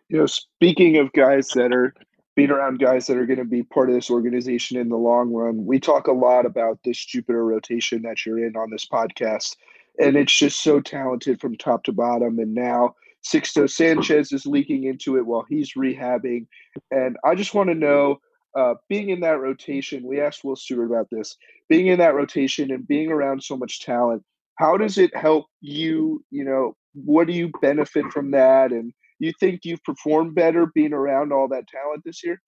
You 0.09 0.19
know, 0.19 0.25
speaking 0.27 0.97
of 0.97 1.11
guys 1.13 1.47
that 1.49 1.73
are 1.73 1.93
being 2.35 2.51
around 2.51 2.79
guys 2.79 3.07
that 3.07 3.17
are 3.17 3.25
going 3.25 3.39
to 3.39 3.45
be 3.45 3.63
part 3.63 3.89
of 3.89 3.95
this 3.95 4.11
organization 4.11 4.77
in 4.77 4.89
the 4.89 4.97
long 4.97 5.31
run, 5.33 5.65
we 5.65 5.79
talk 5.79 6.07
a 6.07 6.11
lot 6.13 6.45
about 6.45 6.79
this 6.83 7.03
Jupiter 7.03 7.43
rotation 7.43 8.01
that 8.03 8.25
you're 8.25 8.45
in 8.45 8.55
on 8.55 8.69
this 8.69 8.85
podcast, 8.85 9.55
and 9.97 10.15
it's 10.15 10.37
just 10.37 10.61
so 10.61 10.79
talented 10.79 11.39
from 11.39 11.57
top 11.57 11.83
to 11.85 11.91
bottom. 11.91 12.37
And 12.39 12.53
now 12.53 12.93
Sixto 13.25 13.69
Sanchez 13.69 14.31
is 14.31 14.45
leaking 14.45 14.83
into 14.83 15.17
it 15.17 15.25
while 15.25 15.45
he's 15.49 15.73
rehabbing. 15.73 16.45
And 16.91 17.17
I 17.23 17.33
just 17.33 17.55
want 17.55 17.69
to 17.69 17.75
know, 17.75 18.19
uh, 18.55 18.75
being 18.89 19.09
in 19.09 19.21
that 19.21 19.39
rotation, 19.39 20.05
we 20.05 20.21
asked 20.21 20.43
Will 20.43 20.55
Stewart 20.55 20.89
about 20.89 21.07
this, 21.09 21.35
being 21.67 21.87
in 21.87 21.97
that 21.99 22.13
rotation 22.13 22.71
and 22.71 22.87
being 22.87 23.11
around 23.11 23.41
so 23.41 23.57
much 23.57 23.81
talent, 23.81 24.23
how 24.57 24.77
does 24.77 24.97
it 24.97 25.15
help 25.15 25.47
you? 25.61 26.23
You 26.29 26.43
know, 26.43 26.75
what 26.93 27.27
do 27.27 27.33
you 27.33 27.51
benefit 27.61 28.05
from 28.11 28.31
that? 28.31 28.71
And 28.71 28.93
you 29.19 29.31
think 29.39 29.61
you've 29.63 29.83
performed 29.83 30.35
better 30.35 30.67
being 30.73 30.93
around 30.93 31.31
all 31.31 31.47
that 31.49 31.67
talent 31.67 32.03
this 32.05 32.23
year? 32.23 32.41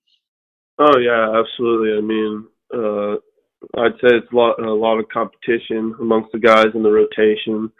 Oh 0.79 0.97
yeah, 0.99 1.39
absolutely. 1.39 1.97
I 1.97 2.01
mean, 2.01 2.47
uh, 2.73 3.15
I'd 3.81 3.99
say 4.01 4.15
it's 4.17 4.31
a 4.31 4.35
lot, 4.35 4.59
a 4.59 4.73
lot 4.73 4.99
of 4.99 5.09
competition 5.09 5.95
amongst 5.99 6.31
the 6.31 6.39
guys 6.39 6.67
in 6.73 6.83
the 6.83 6.91
rotation. 6.91 7.71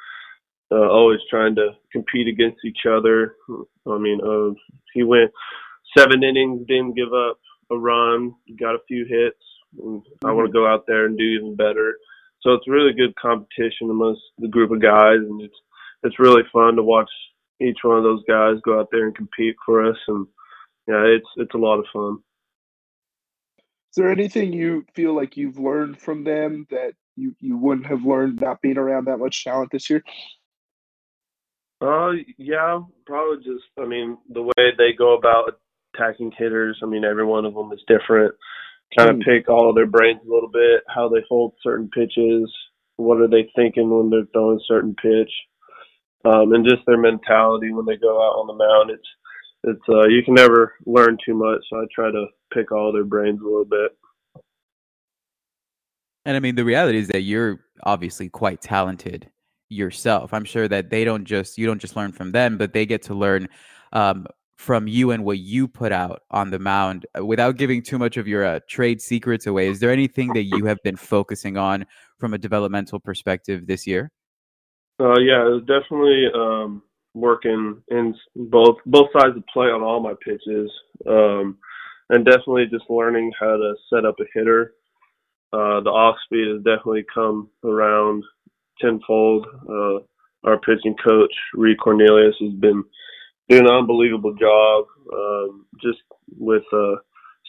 Uh, 0.70 0.90
always 0.90 1.20
trying 1.30 1.56
to 1.56 1.70
compete 1.94 2.28
against 2.28 2.58
each 2.66 2.86
other. 2.90 3.36
I 3.88 3.98
mean, 3.98 4.20
uh, 4.22 4.54
he 4.94 5.04
went 5.04 5.32
seven 5.98 6.24
innings, 6.24 6.68
didn't 6.68 6.96
give 6.96 7.14
up 7.14 7.40
a 7.72 7.78
run, 7.78 8.34
got 8.60 8.76
a 8.76 8.84
few 8.88 9.06
hits. 9.06 9.38
And 9.82 10.02
I 10.26 10.32
want 10.32 10.48
to 10.48 10.54
go 10.54 10.68
out 10.68 10.86
there 10.88 11.06
and 11.06 11.18
do 11.18 11.24
even 11.24 11.56
better. 11.56 11.98
So 12.42 12.54
it's 12.54 12.68
really 12.68 12.94
good 12.94 13.16
competition 13.16 13.90
amongst 13.90 14.22
the 14.40 14.48
group 14.48 14.72
of 14.72 14.82
guys, 14.82 15.18
and 15.18 15.42
it's 15.42 15.56
it's 16.04 16.20
really 16.20 16.44
fun 16.54 16.76
to 16.76 16.84
watch 16.84 17.10
each 17.62 17.80
one 17.84 17.98
of 17.98 18.04
those 18.04 18.24
guys 18.28 18.62
go 18.64 18.80
out 18.80 18.90
there 18.92 19.06
and 19.06 19.16
compete 19.16 19.56
for 19.66 19.86
us. 19.86 19.98
And 20.08 20.28
yeah, 20.88 21.04
it's 21.04 21.28
it's 21.38 21.54
a 21.54 21.58
lot 21.58 21.80
of 21.80 21.86
fun. 21.94 22.18
Is 23.58 23.96
there 23.96 24.12
anything 24.12 24.54
you 24.54 24.86
feel 24.94 25.16
like 25.16 25.38
you've 25.38 25.58
learned 25.58 25.98
from 26.00 26.24
them 26.24 26.68
that 26.70 26.94
you, 27.16 27.36
you 27.40 27.58
wouldn't 27.58 27.88
have 27.88 28.04
learned 28.04 28.42
not 28.42 28.62
being 28.62 28.78
around 28.78 29.06
that 29.06 29.18
much 29.18 29.44
talent 29.44 29.72
this 29.72 29.90
year? 29.90 30.04
Uh, 31.82 32.12
yeah, 32.38 32.80
probably 33.06 33.44
just. 33.44 33.66
I 33.80 33.86
mean, 33.86 34.18
the 34.30 34.44
way 34.44 34.72
they 34.78 34.94
go 34.98 35.18
about 35.18 35.60
attacking 35.96 36.32
hitters. 36.38 36.80
I 36.84 36.86
mean, 36.86 37.04
every 37.04 37.26
one 37.26 37.46
of 37.46 37.54
them 37.54 37.72
is 37.72 37.84
different. 37.88 38.34
Kind 38.98 39.10
of 39.10 39.16
mm. 39.18 39.26
pick 39.26 39.50
all 39.50 39.70
of 39.70 39.76
their 39.76 39.86
brains 39.86 40.22
a 40.26 40.34
little 40.34 40.50
bit, 40.50 40.84
how 40.88 41.10
they 41.10 41.22
hold 41.28 41.54
certain 41.62 41.90
pitches, 41.90 42.50
what 42.98 43.22
are 43.22 43.28
they 43.28 43.50
thinking 43.56 43.90
when 43.90 44.10
they're 44.10 44.28
throwing 44.34 44.58
a 44.58 44.68
certain 44.68 44.96
pitch, 44.96 45.32
um, 46.28 46.54
and 46.54 46.66
just 46.68 46.82
their 46.86 46.98
mentality 46.98 47.72
when 47.72 47.86
they 47.86 47.96
go 47.96 48.18
out 48.18 48.40
on 48.40 48.48
the 48.48 48.54
mound. 48.54 48.92
It's 48.92 49.08
it's 49.64 49.90
uh, 49.90 50.06
you 50.06 50.24
can 50.24 50.34
never 50.34 50.76
learn 50.86 51.18
too 51.26 51.34
much, 51.34 51.64
so 51.70 51.78
I 51.78 51.86
try 51.94 52.12
to 52.12 52.26
pick 52.54 52.72
all 52.72 52.92
their 52.92 53.04
brains 53.04 53.40
a 53.42 53.44
little 53.44 53.66
bit. 53.66 53.92
And 56.26 56.36
I 56.36 56.40
mean, 56.40 56.56
the 56.56 56.66
reality 56.66 56.98
is 56.98 57.08
that 57.10 57.22
you're 57.22 57.62
obviously 57.84 58.30
quite 58.30 58.62
talented 58.62 59.30
yourself. 59.70 60.34
I'm 60.34 60.46
sure 60.46 60.68
that 60.68 60.90
they 60.90 61.04
don't 61.06 61.26
just 61.26 61.58
you 61.58 61.66
don't 61.66 61.80
just 61.80 61.96
learn 61.96 62.12
from 62.12 62.32
them, 62.32 62.58
but 62.58 62.74
they 62.74 62.86
get 62.86 63.04
to 63.04 63.14
learn 63.14 63.48
um, 63.94 64.28
from 64.58 64.88
you 64.88 65.12
and 65.12 65.24
what 65.24 65.40
you 65.40 65.68
put 65.68 65.92
out 65.92 66.24
on 66.32 66.50
the 66.50 66.60
mound. 66.60 67.06
Uh, 67.18 67.26
without 67.26 67.58
giving 67.58 67.82
too 67.82 67.98
much 67.98 68.18
of 68.18 68.28
your 68.28 68.44
uh, 68.44 68.60
trade 68.68 69.02
secrets 69.02 69.48
away, 69.48 69.68
is 69.70 69.80
there 69.80 69.92
anything 69.92 70.34
that 70.34 70.44
you 70.44 70.66
have 70.66 70.80
been 70.84 70.98
focusing 70.98 71.58
on 71.58 71.86
from 72.18 72.34
a 72.34 72.38
developmental 72.38 73.00
perspective 73.00 73.66
this 73.66 73.88
year? 73.88 74.12
Uh, 75.00 75.20
yeah, 75.20 75.46
it 75.46 75.52
was 75.54 75.64
definitely 75.68 76.26
um, 76.34 76.82
working 77.14 77.82
in 77.90 78.16
both 78.36 78.78
both 78.86 79.10
sides 79.14 79.38
of 79.38 79.46
play 79.54 79.68
on 79.68 79.84
all 79.84 80.02
my 80.02 80.14
pitches, 80.26 80.72
um, 81.08 81.58
and 82.10 82.26
definitely 82.26 82.66
just 82.72 82.90
learning 82.90 83.32
how 83.40 83.58
to 83.58 83.76
set 83.94 84.06
up 84.06 84.16
a 84.20 84.24
hitter. 84.34 84.74
Uh, 85.54 85.82
the 85.82 85.90
off 85.90 86.16
speed 86.26 86.48
has 86.48 86.64
definitely 86.64 87.06
come 87.14 87.50
around 87.64 88.24
tenfold. 88.82 89.46
Uh, 89.70 90.00
our 90.44 90.60
pitching 90.60 90.96
coach 91.06 91.34
Reid 91.54 91.78
Cornelius 91.80 92.36
has 92.42 92.54
been 92.54 92.84
doing 93.50 93.66
an 93.66 93.72
unbelievable 93.72 94.34
job, 94.34 94.86
um, 95.14 95.66
just 95.82 96.00
with 96.38 96.64
uh, 96.74 96.96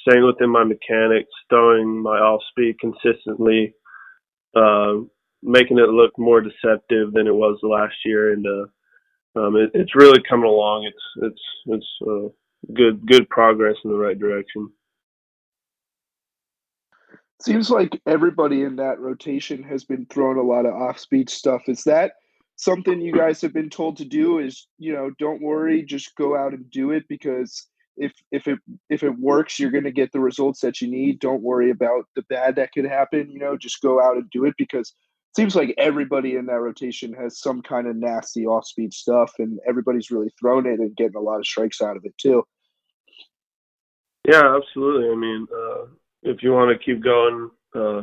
staying 0.06 0.24
within 0.26 0.50
my 0.50 0.64
mechanics, 0.64 1.30
throwing 1.48 2.02
my 2.02 2.18
off 2.18 2.40
speed 2.50 2.76
consistently, 2.78 3.74
uh, 4.54 4.94
making 5.42 5.78
it 5.78 5.88
look 5.88 6.12
more 6.18 6.40
deceptive 6.40 7.12
than 7.12 7.26
it 7.26 7.34
was 7.34 7.58
last 7.62 7.94
year, 8.04 8.32
and 8.32 8.46
uh, 8.46 9.40
um, 9.40 9.56
it, 9.56 9.70
it's 9.74 9.94
really 9.94 10.22
coming 10.28 10.48
along. 10.48 10.84
It's 10.84 11.24
it's 11.26 11.42
it's 11.66 12.08
uh, 12.08 12.72
good 12.74 13.06
good 13.06 13.28
progress 13.28 13.76
in 13.84 13.90
the 13.90 13.96
right 13.96 14.18
direction. 14.18 14.70
Seems 17.40 17.70
like 17.70 18.00
everybody 18.04 18.62
in 18.62 18.76
that 18.76 18.98
rotation 18.98 19.62
has 19.62 19.84
been 19.84 20.06
throwing 20.06 20.38
a 20.38 20.42
lot 20.42 20.66
of 20.66 20.74
off-speed 20.74 21.30
stuff. 21.30 21.62
Is 21.68 21.84
that 21.84 22.14
something 22.56 23.00
you 23.00 23.12
guys 23.12 23.40
have 23.40 23.52
been 23.52 23.70
told 23.70 23.96
to 23.98 24.04
do? 24.04 24.40
Is 24.40 24.66
you 24.78 24.92
know, 24.92 25.10
don't 25.18 25.40
worry, 25.40 25.82
just 25.84 26.16
go 26.16 26.36
out 26.36 26.52
and 26.52 26.68
do 26.70 26.90
it 26.90 27.04
because 27.08 27.68
if 27.96 28.12
if 28.32 28.48
it 28.48 28.58
if 28.90 29.02
it 29.02 29.16
works, 29.18 29.58
you're 29.58 29.70
going 29.70 29.84
to 29.84 29.92
get 29.92 30.10
the 30.12 30.20
results 30.20 30.60
that 30.60 30.80
you 30.80 30.90
need. 30.90 31.20
Don't 31.20 31.42
worry 31.42 31.70
about 31.70 32.06
the 32.16 32.22
bad 32.22 32.56
that 32.56 32.72
could 32.72 32.84
happen. 32.84 33.30
You 33.30 33.38
know, 33.38 33.56
just 33.56 33.82
go 33.82 34.02
out 34.02 34.16
and 34.16 34.28
do 34.30 34.44
it 34.44 34.54
because 34.58 34.94
seems 35.36 35.54
like 35.54 35.74
everybody 35.78 36.36
in 36.36 36.46
that 36.46 36.60
rotation 36.60 37.12
has 37.14 37.40
some 37.40 37.62
kind 37.62 37.86
of 37.86 37.96
nasty 37.96 38.46
off 38.46 38.66
speed 38.66 38.92
stuff, 38.92 39.32
and 39.38 39.58
everybody's 39.68 40.10
really 40.10 40.30
thrown 40.38 40.66
it 40.66 40.80
and 40.80 40.96
getting 40.96 41.16
a 41.16 41.20
lot 41.20 41.38
of 41.38 41.46
strikes 41.46 41.80
out 41.80 41.96
of 41.96 42.04
it 42.04 42.16
too. 42.18 42.44
Yeah, 44.26 44.56
absolutely. 44.56 45.10
I 45.10 45.14
mean, 45.14 45.46
uh, 45.54 45.84
if 46.22 46.42
you 46.42 46.52
want 46.52 46.70
to 46.70 46.84
keep 46.84 47.02
going, 47.02 47.50
uh, 47.74 48.02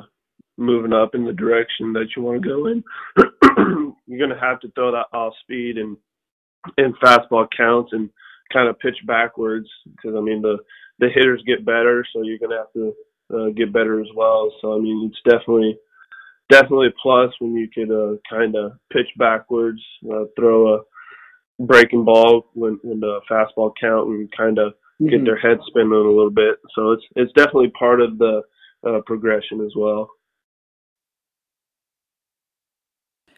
moving 0.58 0.94
up 0.94 1.16
in 1.16 1.26
the 1.26 1.34
direction 1.34 1.94
that 1.94 2.08
you 2.16 2.22
want 2.22 2.42
to 2.42 2.48
go 2.48 2.68
in, 2.68 2.84
you're 4.08 4.20
going 4.20 4.30
to 4.30 4.40
have 4.40 4.60
to 4.62 4.72
throw 4.72 4.92
that 4.92 5.08
off 5.14 5.34
speed 5.42 5.78
and 5.78 5.98
and 6.78 6.98
fastball 6.98 7.46
counts 7.56 7.94
and 7.94 8.10
kind 8.52 8.68
of 8.68 8.80
pitch 8.80 8.98
backwards 9.06 9.68
because 9.96 10.16
I 10.18 10.22
mean 10.22 10.42
the 10.42 10.58
the 11.00 11.10
hitters 11.10 11.44
get 11.46 11.66
better, 11.66 12.06
so 12.12 12.22
you're 12.24 12.40
going 12.40 12.52
to 12.52 12.58
have 12.58 12.74
to 12.74 12.94
uh, 13.34 13.50
get 13.50 13.74
better 13.74 14.00
as 14.00 14.08
well. 14.16 14.52
So 14.62 14.76
I 14.76 14.80
mean, 14.80 15.12
it's 15.12 15.22
definitely 15.24 15.78
definitely 16.50 16.88
a 16.88 17.02
plus 17.02 17.34
when 17.40 17.56
you 17.56 17.68
could 17.74 17.92
uh, 17.92 18.18
kind 18.30 18.56
of 18.56 18.74
pitch 18.92 19.08
backwards, 19.18 19.82
uh, 20.12 20.26
throw 20.38 20.76
a 20.76 20.80
breaking 21.60 22.06
ball 22.06 22.50
when 22.54 22.80
when 22.84 23.00
the 23.00 23.20
fastball 23.30 23.72
count, 23.80 24.10
and 24.10 24.30
kind 24.36 24.58
of 24.60 24.74
mm-hmm. 24.74 25.10
get 25.10 25.26
their 25.26 25.38
head 25.38 25.58
spinning 25.68 25.92
a 25.92 25.96
little 25.96 26.32
bit. 26.32 26.56
So 26.76 26.92
it's 26.92 27.04
it's 27.16 27.32
definitely 27.34 27.72
part 27.78 28.02
of 28.02 28.18
the 28.18 28.42
uh, 28.88 29.00
progression 29.06 29.62
as 29.66 29.74
well. 29.76 30.10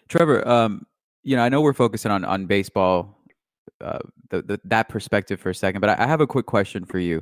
Trevor, 0.10 0.48
um, 0.48 0.86
you 1.24 1.36
know, 1.36 1.44
I 1.44 1.50
know 1.50 1.62
we're 1.62 1.74
focusing 1.74 2.12
on 2.12 2.24
on 2.24 2.46
baseball, 2.46 3.18
uh, 3.82 4.00
the, 4.30 4.42
the, 4.42 4.60
that 4.66 4.90
perspective 4.90 5.40
for 5.40 5.50
a 5.50 5.56
second, 5.56 5.82
but 5.82 5.90
I, 5.90 6.04
I 6.04 6.08
have 6.08 6.22
a 6.22 6.28
quick 6.28 6.46
question 6.46 6.86
for 6.86 7.00
you. 7.00 7.22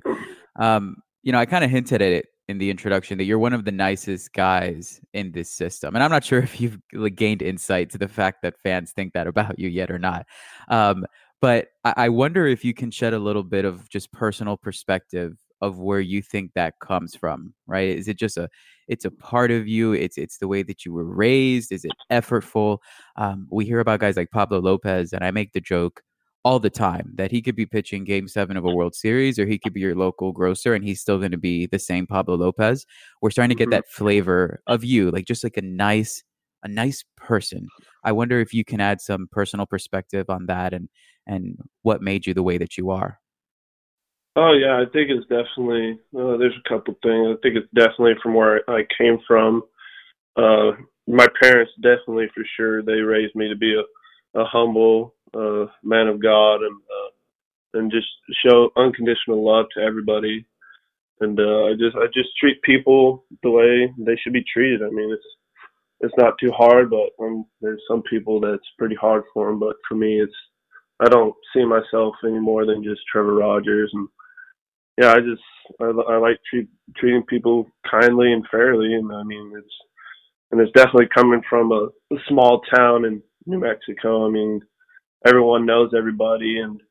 Um, 0.57 0.97
you 1.23 1.31
know, 1.31 1.39
I 1.39 1.45
kind 1.45 1.63
of 1.63 1.71
hinted 1.71 2.01
at 2.01 2.11
it 2.11 2.27
in 2.47 2.57
the 2.57 2.69
introduction 2.69 3.17
that 3.17 3.23
you're 3.23 3.39
one 3.39 3.53
of 3.53 3.65
the 3.65 3.71
nicest 3.71 4.33
guys 4.33 5.01
in 5.13 5.31
this 5.31 5.49
system. 5.49 5.95
And 5.95 6.03
I'm 6.03 6.11
not 6.11 6.23
sure 6.23 6.39
if 6.43 6.59
you've 6.61 6.79
like, 6.93 7.15
gained 7.15 7.41
insight 7.41 7.89
to 7.91 7.97
the 7.97 8.07
fact 8.07 8.41
that 8.43 8.59
fans 8.61 8.91
think 8.91 9.13
that 9.13 9.27
about 9.27 9.59
you 9.59 9.69
yet 9.69 9.91
or 9.91 9.99
not. 9.99 10.25
Um, 10.67 11.05
but 11.41 11.69
I, 11.83 11.93
I 11.97 12.09
wonder 12.09 12.45
if 12.47 12.63
you 12.63 12.73
can 12.73 12.91
shed 12.91 13.13
a 13.13 13.19
little 13.19 13.43
bit 13.43 13.65
of 13.65 13.89
just 13.89 14.11
personal 14.11 14.57
perspective 14.57 15.37
of 15.61 15.79
where 15.79 15.99
you 15.99 16.21
think 16.21 16.51
that 16.53 16.79
comes 16.79 17.15
from, 17.15 17.53
right? 17.65 17.89
Is 17.89 18.07
it 18.07 18.17
just 18.17 18.37
a 18.37 18.49
it's 18.87 19.05
a 19.05 19.11
part 19.11 19.51
of 19.51 19.67
you? 19.67 19.93
It's 19.93 20.17
it's 20.17 20.37
the 20.37 20.47
way 20.47 20.63
that 20.63 20.85
you 20.85 20.93
were 20.93 21.05
raised. 21.05 21.71
Is 21.71 21.85
it 21.85 21.91
effortful? 22.11 22.79
Um, 23.15 23.47
we 23.49 23.65
hear 23.65 23.79
about 23.79 23.99
guys 23.99 24.17
like 24.17 24.31
Pablo 24.31 24.59
Lopez, 24.59 25.13
and 25.13 25.23
I 25.23 25.31
make 25.31 25.53
the 25.53 25.61
joke 25.61 26.01
all 26.45 26.59
the 26.59 26.69
time 26.69 27.11
that 27.15 27.31
he 27.31 27.41
could 27.41 27.55
be 27.55 27.65
pitching 27.65 28.03
game 28.03 28.27
seven 28.27 28.55
of 28.55 28.63
a 28.63 28.71
World 28.71 28.93
Series 28.93 29.39
or 29.39 29.47
he 29.47 29.57
could 29.57 29.73
be 29.73 29.79
your 29.79 29.95
local 29.95 30.31
grocer 30.31 30.75
and 30.75 30.85
he's 30.85 31.01
still 31.01 31.17
going 31.17 31.31
to 31.31 31.37
be 31.37 31.65
the 31.65 31.79
same 31.79 32.05
Pablo 32.05 32.35
Lopez. 32.35 32.85
We're 33.19 33.31
starting 33.31 33.49
to 33.49 33.55
get 33.55 33.65
mm-hmm. 33.65 33.71
that 33.71 33.89
flavor 33.89 34.61
of 34.67 34.83
you, 34.83 35.09
like 35.09 35.25
just 35.25 35.43
like 35.43 35.57
a 35.57 35.63
nice, 35.63 36.23
a 36.61 36.67
nice 36.67 37.03
person. 37.17 37.67
I 38.03 38.11
wonder 38.11 38.39
if 38.39 38.53
you 38.53 38.63
can 38.63 38.79
add 38.79 39.01
some 39.01 39.27
personal 39.31 39.65
perspective 39.65 40.29
on 40.29 40.45
that 40.45 40.71
and 40.71 40.87
and 41.27 41.57
what 41.81 42.03
made 42.03 42.27
you 42.27 42.35
the 42.35 42.43
way 42.43 42.59
that 42.59 42.77
you 42.77 42.91
are. 42.91 43.19
Oh 44.35 44.53
yeah, 44.53 44.75
I 44.75 44.85
think 44.91 45.09
it's 45.09 45.25
definitely. 45.27 45.99
Uh, 46.15 46.37
there's 46.37 46.53
a 46.63 46.69
couple 46.69 46.93
things. 47.01 47.27
I 47.27 47.35
think 47.41 47.55
it's 47.55 47.71
definitely 47.73 48.13
from 48.21 48.35
where 48.35 48.61
I 48.69 48.85
came 48.95 49.17
from. 49.27 49.63
Uh, 50.35 50.73
my 51.07 51.27
parents 51.41 51.71
definitely, 51.81 52.27
for 52.35 52.43
sure, 52.55 52.83
they 52.83 52.99
raised 52.99 53.33
me 53.33 53.49
to 53.49 53.55
be 53.55 53.73
a, 53.73 54.39
a 54.39 54.45
humble, 54.45 55.15
uh, 55.33 55.65
man 55.83 56.07
of 56.07 56.21
God 56.21 56.61
and 56.61 56.75
uh, 56.75 57.79
and 57.79 57.91
just 57.91 58.07
show 58.45 58.69
unconditional 58.77 59.45
love 59.45 59.65
to 59.75 59.83
everybody. 59.83 60.45
And 61.21 61.39
uh, 61.39 61.65
I 61.65 61.73
just 61.73 61.95
I 61.95 62.07
just 62.13 62.29
treat 62.39 62.61
people 62.61 63.25
the 63.43 63.51
way 63.51 63.93
they 63.97 64.17
should 64.21 64.33
be 64.33 64.43
treated. 64.51 64.81
I 64.81 64.89
mean, 64.89 65.11
it's 65.11 65.25
it's 66.01 66.13
not 66.17 66.33
too 66.39 66.51
hard, 66.51 66.89
but 66.89 67.09
um, 67.23 67.45
there's 67.61 67.81
some 67.87 68.03
people 68.03 68.39
that's 68.39 68.67
pretty 68.77 68.95
hard 68.95 69.23
for 69.33 69.47
them. 69.47 69.59
But 69.59 69.75
for 69.87 69.95
me, 69.95 70.21
it's 70.21 70.33
I 70.99 71.09
don't 71.09 71.33
see 71.53 71.65
myself 71.65 72.15
any 72.23 72.39
more 72.39 72.65
than 72.65 72.83
just 72.83 73.01
Trevor 73.11 73.35
Rogers. 73.35 73.91
And 73.93 74.07
yeah, 75.01 75.11
I 75.11 75.19
just 75.19 75.41
I, 75.81 75.85
I 75.85 76.17
like 76.17 76.39
treat, 76.49 76.67
treating 76.97 77.23
people 77.23 77.67
kindly 77.89 78.33
and 78.33 78.45
fairly. 78.49 78.93
And 78.93 79.11
I 79.13 79.23
mean, 79.23 79.53
it's 79.57 79.73
and 80.51 80.61
it's 80.61 80.71
definitely 80.73 81.07
coming 81.13 81.41
from 81.49 81.71
a, 81.71 81.87
a 82.13 82.17
small 82.27 82.61
town 82.75 83.05
in 83.05 83.21
New 83.45 83.59
Mexico. 83.59 84.25
I 84.25 84.29
mean, 84.29 84.61
everyone 85.25 85.65
knows 85.65 85.91
everybody, 85.97 86.59
and 86.59 86.81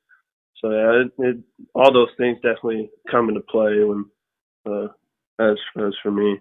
so 0.57 0.70
yeah, 0.70 1.03
it, 1.03 1.12
it, 1.18 1.37
all 1.74 1.93
those 1.93 2.11
things 2.18 2.37
definitely 2.37 2.91
come 3.11 3.28
into 3.28 3.41
play 3.41 3.85
when 3.85 4.05
uh, 4.66 4.89
as 5.41 5.57
as 5.78 5.95
for 6.03 6.11
me. 6.11 6.39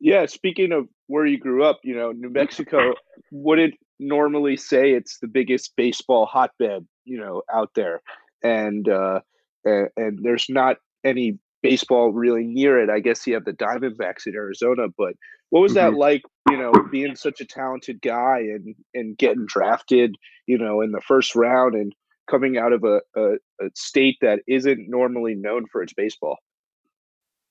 Yeah, 0.00 0.26
speaking 0.26 0.72
of 0.72 0.88
where 1.08 1.26
you 1.26 1.38
grew 1.38 1.62
up, 1.64 1.80
you 1.84 1.94
know, 1.94 2.12
New 2.12 2.30
Mexico 2.30 2.94
wouldn't 3.30 3.74
normally 3.98 4.56
say 4.56 4.92
it's 4.92 5.18
the 5.18 5.28
biggest 5.28 5.74
baseball 5.76 6.24
hotbed, 6.24 6.86
you 7.04 7.18
know, 7.20 7.42
out 7.52 7.70
there, 7.74 8.00
and 8.42 8.88
uh, 8.88 9.20
and, 9.64 9.88
and 9.96 10.18
there's 10.22 10.46
not 10.48 10.76
any 11.04 11.38
baseball 11.62 12.10
really 12.12 12.44
near 12.44 12.82
it. 12.82 12.88
I 12.88 13.00
guess 13.00 13.26
you 13.26 13.34
have 13.34 13.44
the 13.44 13.52
Diamondbacks 13.52 14.26
in 14.26 14.34
Arizona, 14.34 14.86
but 14.96 15.14
what 15.50 15.60
was 15.60 15.74
mm-hmm. 15.74 15.92
that 15.92 15.98
like? 15.98 16.22
You 16.48 16.56
know, 16.56 16.72
being 16.90 17.14
such 17.14 17.40
a 17.40 17.44
talented 17.44 18.00
guy 18.00 18.38
and 18.38 18.74
and 18.94 19.16
getting 19.16 19.46
drafted, 19.46 20.16
you 20.46 20.58
know, 20.58 20.80
in 20.80 20.90
the 20.90 21.00
first 21.00 21.36
round 21.36 21.74
and 21.74 21.92
coming 22.30 22.56
out 22.56 22.72
of 22.72 22.84
a, 22.84 23.00
a, 23.16 23.34
a 23.60 23.70
state 23.74 24.16
that 24.22 24.40
isn't 24.46 24.88
normally 24.88 25.34
known 25.34 25.66
for 25.70 25.82
its 25.82 25.92
baseball. 25.92 26.38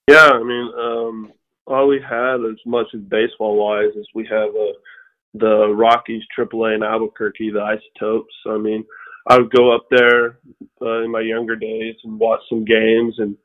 Yeah, 0.10 0.30
I 0.30 0.44
mean, 0.44 0.72
um, 0.80 1.34
all 1.68 1.88
we 1.88 2.02
had 2.02 2.38
as 2.50 2.58
much 2.66 2.88
as 2.96 3.02
baseball 3.02 3.58
wise 3.58 3.96
is 3.96 4.08
we 4.16 4.26
have 4.28 4.50
uh, 4.50 4.74
the 5.36 5.68
Rockies 5.68 6.24
AAA 6.38 6.76
in 6.76 6.84
Albuquerque, 6.84 7.52
the 7.52 7.62
Isotopes. 7.62 8.34
I 8.48 8.58
mean, 8.58 8.84
I 9.28 9.38
would 9.38 9.52
go 9.52 9.76
up 9.76 9.86
there 9.92 10.40
uh, 10.82 11.04
in 11.04 11.12
my 11.12 11.22
younger 11.22 11.56
days 11.56 11.96
and 12.04 12.20
watch 12.20 12.40
some 12.50 12.66
games, 12.66 13.16
and 13.20 13.36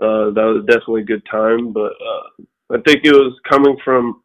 uh, 0.00 0.30
that 0.30 0.44
was 0.44 0.64
definitely 0.66 1.02
a 1.02 1.06
good 1.06 1.24
time. 1.30 1.72
But 1.72 1.92
uh, 1.92 2.44
I 2.72 2.76
think 2.86 3.04
it 3.04 3.12
was 3.12 3.38
coming 3.48 3.76
from, 3.84 4.22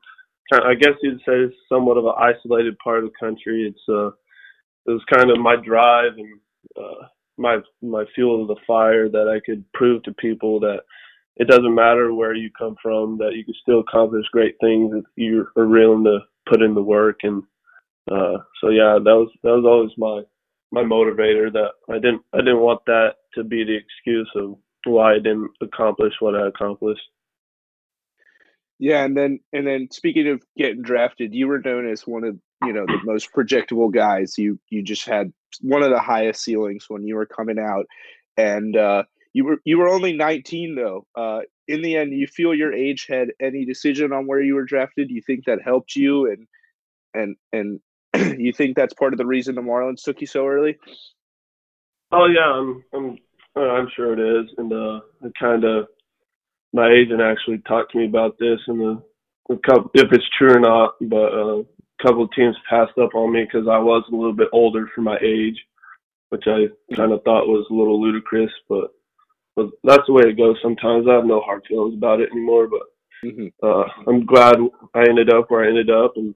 I 0.54 0.74
guess 0.76 0.94
you'd 1.02 1.22
say, 1.28 1.54
somewhat 1.68 1.98
of 1.98 2.06
an 2.06 2.14
isolated 2.18 2.78
part 2.80 3.04
of 3.04 3.12
the 3.12 3.26
country. 3.26 3.68
It's 3.68 3.90
uh, 3.90 4.08
it 4.86 4.94
was 4.94 5.04
kind 5.14 5.30
of 5.30 5.40
my 5.40 5.56
drive 5.56 6.14
and 6.18 6.40
uh, 6.78 7.08
my 7.38 7.58
my 7.82 8.06
fuel 8.16 8.42
of 8.42 8.48
the 8.48 8.62
fire 8.66 9.10
that 9.10 9.28
I 9.28 9.40
could 9.46 9.64
prove 9.74 10.04
to 10.04 10.14
people 10.14 10.60
that 10.62 10.80
it 11.38 11.48
doesn't 11.48 11.74
matter 11.74 12.14
where 12.14 12.36
you 12.36 12.50
come 12.58 12.76
from, 12.82 13.18
that 13.18 13.34
you 13.36 13.46
can 13.46 13.54
still 13.62 13.80
accomplish 13.80 14.26
great 14.32 14.56
things 14.60 14.94
if 14.94 15.06
you 15.16 15.48
are 15.58 15.68
willing 15.68 16.04
to 16.04 16.20
put 16.50 16.62
in 16.62 16.74
the 16.76 16.84
work. 16.84 17.20
And 17.24 17.44
uh, 18.12 18.38
so 18.62 18.70
yeah, 18.70 18.98
that 19.04 19.16
was 19.16 19.30
that 19.44 19.52
was 19.52 19.66
always 19.66 19.92
my 19.98 20.24
my 20.72 20.84
motivator. 20.84 21.52
That 21.52 21.72
I 21.90 21.96
didn't 21.96 22.22
I 22.34 22.38
didn't 22.38 22.60
want 22.60 22.82
that 22.88 23.16
to 23.36 23.44
be 23.44 23.64
the 23.64 23.78
excuse 23.78 24.30
of 24.36 24.56
why 24.86 25.14
I 25.14 25.18
didn't 25.18 25.52
accomplish 25.62 26.14
what 26.20 26.36
I 26.36 26.48
accomplished. 26.48 27.02
Yeah, 28.80 29.04
and 29.04 29.16
then 29.16 29.40
and 29.52 29.68
then 29.68 29.90
speaking 29.92 30.30
of 30.30 30.42
getting 30.58 30.82
drafted, 30.82 31.34
you 31.34 31.48
were 31.48 31.60
known 31.60 31.90
as 31.90 32.08
one 32.08 32.24
of 32.24 32.40
you 32.66 32.74
know 32.74 32.86
the 32.86 33.00
most 33.04 33.34
projectable 33.34 33.94
guys. 33.94 34.38
You 34.38 34.58
you 34.70 34.82
just 34.82 35.06
had 35.06 35.34
one 35.62 35.84
of 35.84 35.92
the 35.92 36.00
highest 36.00 36.44
ceilings 36.44 36.86
when 36.90 37.04
you 37.04 37.16
were 37.16 37.26
coming 37.26 37.60
out, 37.60 37.86
and 38.38 38.76
uh, 38.78 39.04
you 39.34 39.44
were 39.46 39.58
you 39.66 39.78
were 39.78 39.90
only 39.90 40.14
19 40.14 40.76
though. 40.76 41.06
Uh, 41.14 41.42
in 41.68 41.82
the 41.82 41.98
end, 41.98 42.14
you 42.14 42.26
feel 42.26 42.54
your 42.54 42.74
age 42.74 43.06
had 43.08 43.30
any 43.40 43.66
decision 43.66 44.12
on 44.14 44.26
where 44.26 44.42
you 44.42 44.56
were 44.56 44.64
drafted? 44.64 45.12
You 45.12 45.22
think 45.22 45.46
that 45.46 45.62
helped 45.62 45.96
you, 45.96 46.32
and 46.32 46.48
and 47.14 47.36
and 47.52 47.82
you 48.40 48.54
think 48.54 48.78
that's 48.78 48.94
part 48.94 49.14
of 49.14 49.18
the 49.18 49.26
reason 49.26 49.56
the 49.56 49.62
Marlins 49.62 50.04
took 50.04 50.22
you 50.22 50.28
so 50.28 50.48
early? 50.48 50.78
Oh 52.14 52.28
yeah, 52.28 52.50
I'm 52.50 52.84
I'm 52.94 53.18
uh, 53.58 53.72
I'm 53.72 53.90
sure 53.94 54.14
it 54.14 54.20
is, 54.20 54.54
and 54.58 54.72
uh, 54.72 55.02
it 55.22 55.34
kind 55.38 55.66
of 55.66 55.88
my 56.74 56.92
agent 56.92 57.22
actually 57.22 57.60
talked 57.68 57.92
to 57.92 57.98
me 57.98 58.06
about 58.06 58.38
this, 58.40 58.60
and 58.68 58.80
the, 58.80 59.04
the 59.50 59.58
couple, 59.66 59.92
if 59.94 60.12
it's 60.12 60.30
true 60.38 60.56
or 60.56 60.60
not, 60.60 60.96
but 61.02 61.34
uh, 61.34 61.60
a 61.60 62.04
couple 62.04 62.24
of 62.24 62.32
teams 62.36 62.56
passed 62.70 62.98
up 63.02 63.16
on 63.16 63.34
me 63.34 63.44
because 63.44 63.68
I 63.68 63.80
was 63.80 64.04
a 64.12 64.16
little 64.16 64.34
bit 64.34 64.50
older 64.54 64.90
for 64.94 65.02
my 65.02 65.18
age, 65.24 65.58
which 66.30 66.44
I 66.48 66.68
kind 66.96 67.12
of 67.12 67.24
thought 67.24 67.48
was 67.48 67.66
a 67.70 67.74
little 67.74 68.02
ludicrous, 68.02 68.52
but 68.68 68.92
but 69.56 69.72
that's 69.84 70.04
the 70.08 70.14
way 70.14 70.24
it 70.26 70.38
goes. 70.38 70.56
Sometimes 70.62 71.06
I 71.10 71.16
have 71.16 71.26
no 71.26 71.42
hard 71.42 71.64
feelings 71.68 71.96
about 71.96 72.22
it 72.22 72.30
anymore, 72.32 72.70
but 72.70 72.82
mm-hmm. 73.26 73.48
uh, 73.62 73.84
I'm 74.08 74.26
glad 74.26 74.56
I 74.94 75.02
ended 75.02 75.34
up 75.34 75.50
where 75.50 75.66
I 75.66 75.68
ended 75.68 75.90
up 75.90 76.14
and 76.16 76.34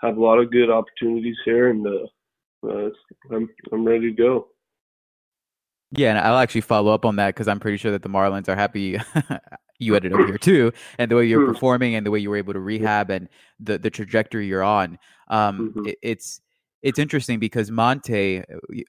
have 0.00 0.16
a 0.16 0.20
lot 0.20 0.40
of 0.40 0.50
good 0.50 0.70
opportunities 0.70 1.36
here, 1.44 1.68
and 1.70 1.86
uh, 1.86 2.68
uh, 2.68 2.88
I'm 3.30 3.48
I'm 3.72 3.86
ready 3.86 4.10
to 4.10 4.16
go. 4.16 4.48
Yeah, 5.96 6.10
and 6.10 6.18
I'll 6.18 6.38
actually 6.38 6.62
follow 6.62 6.92
up 6.92 7.04
on 7.04 7.16
that 7.16 7.28
because 7.28 7.48
I'm 7.48 7.60
pretty 7.60 7.76
sure 7.76 7.92
that 7.92 8.02
the 8.02 8.08
Marlins 8.08 8.48
are 8.48 8.56
happy 8.56 8.98
you 9.78 9.94
ended 9.94 10.12
up 10.12 10.20
here 10.26 10.38
too, 10.40 10.72
and 10.98 11.10
the 11.10 11.16
way 11.16 11.26
you're 11.26 11.46
performing 11.46 11.94
and 11.94 12.06
the 12.06 12.10
way 12.10 12.18
you 12.18 12.30
were 12.30 12.36
able 12.36 12.52
to 12.52 12.60
rehab 12.60 13.10
and 13.10 13.28
the 13.60 13.78
the 13.78 13.90
trajectory 13.90 14.46
you're 14.46 14.62
on. 14.62 14.98
Um, 15.28 15.70
mm-hmm. 15.70 15.88
it, 15.88 15.98
it's 16.02 16.40
it's 16.84 16.98
interesting 16.98 17.38
because 17.38 17.70
Monte 17.70 18.40
uh, 18.40 18.42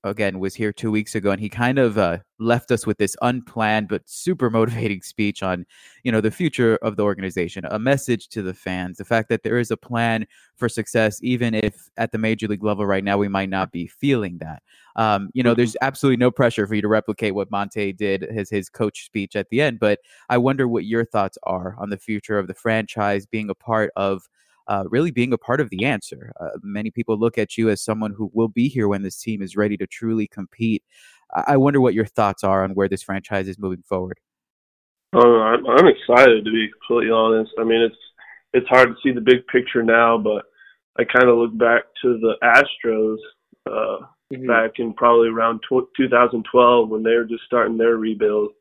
again 0.03 0.37
was 0.39 0.53
here 0.53 0.73
two 0.73 0.91
weeks 0.91 1.15
ago, 1.15 1.31
and 1.31 1.39
he 1.39 1.47
kind 1.47 1.79
of 1.79 1.97
uh, 1.97 2.17
left 2.39 2.69
us 2.69 2.85
with 2.85 2.97
this 2.97 3.15
unplanned 3.21 3.87
but 3.87 4.01
super 4.05 4.49
motivating 4.51 5.01
speech 5.01 5.41
on, 5.41 5.65
you 6.03 6.11
know, 6.11 6.19
the 6.19 6.29
future 6.29 6.75
of 6.81 6.97
the 6.97 7.03
organization, 7.03 7.63
a 7.63 7.79
message 7.79 8.27
to 8.27 8.41
the 8.41 8.53
fans, 8.53 8.97
the 8.97 9.05
fact 9.05 9.29
that 9.29 9.43
there 9.43 9.57
is 9.57 9.71
a 9.71 9.77
plan 9.77 10.27
for 10.57 10.67
success, 10.67 11.19
even 11.23 11.55
if 11.55 11.89
at 11.95 12.11
the 12.11 12.17
major 12.17 12.49
league 12.49 12.65
level 12.65 12.85
right 12.85 13.03
now 13.03 13.17
we 13.17 13.29
might 13.29 13.49
not 13.49 13.71
be 13.71 13.87
feeling 13.87 14.39
that. 14.39 14.61
Um, 14.97 15.29
you 15.33 15.41
know, 15.41 15.53
there's 15.53 15.71
mm-hmm. 15.71 15.87
absolutely 15.87 16.17
no 16.17 16.31
pressure 16.31 16.67
for 16.67 16.75
you 16.75 16.81
to 16.81 16.89
replicate 16.89 17.33
what 17.33 17.49
Monte 17.49 17.93
did 17.93 18.23
his 18.29 18.49
his 18.49 18.67
coach 18.67 19.05
speech 19.05 19.37
at 19.37 19.49
the 19.49 19.61
end, 19.61 19.79
but 19.79 19.99
I 20.27 20.37
wonder 20.37 20.67
what 20.67 20.83
your 20.83 21.05
thoughts 21.05 21.37
are 21.43 21.77
on 21.79 21.91
the 21.91 21.97
future 21.97 22.37
of 22.37 22.47
the 22.47 22.53
franchise 22.53 23.25
being 23.25 23.49
a 23.49 23.55
part 23.55 23.91
of 23.95 24.27
uh, 24.67 24.83
really 24.89 25.11
being 25.11 25.33
a 25.33 25.37
part 25.37 25.61
of 25.61 25.69
the 25.69 25.85
answer. 25.85 26.31
Uh, 26.39 26.49
many 26.61 26.91
people 26.91 27.17
look 27.17 27.37
at 27.37 27.57
you 27.57 27.69
as 27.69 27.81
someone 27.81 28.11
who 28.11 28.31
will 28.33 28.47
be 28.47 28.67
here 28.67 28.87
when 28.87 29.03
this 29.03 29.17
team 29.19 29.41
is 29.41 29.55
ready 29.55 29.77
to 29.77 29.87
truly 29.87 30.27
compete. 30.27 30.83
I 31.33 31.57
wonder 31.57 31.81
what 31.81 31.93
your 31.93 32.05
thoughts 32.05 32.43
are 32.43 32.63
on 32.63 32.71
where 32.71 32.87
this 32.87 33.03
franchise 33.03 33.47
is 33.47 33.57
moving 33.57 33.83
forward. 33.83 34.19
I'm, 35.13 35.65
I'm 35.65 35.87
excited 35.87 36.45
to 36.45 36.51
be 36.51 36.69
completely 36.69 37.11
honest. 37.11 37.51
I 37.59 37.63
mean, 37.63 37.81
it's 37.81 37.95
it's 38.53 38.67
hard 38.67 38.89
to 38.89 38.95
see 39.03 39.11
the 39.11 39.21
big 39.21 39.45
picture 39.47 39.83
now, 39.83 40.17
but 40.17 40.45
I 40.97 41.03
kind 41.03 41.29
of 41.29 41.37
look 41.37 41.57
back 41.57 41.83
to 42.03 42.19
the 42.19 42.35
Astros 42.41 43.17
uh, 43.65 44.05
mm-hmm. 44.33 44.47
back 44.47 44.71
in 44.77 44.93
probably 44.93 45.29
around 45.29 45.59
tw- 45.59 45.87
2012 45.97 46.89
when 46.89 47.03
they 47.03 47.15
were 47.15 47.25
just 47.25 47.43
starting 47.45 47.77
their 47.77 47.97
rebuild, 47.97 48.51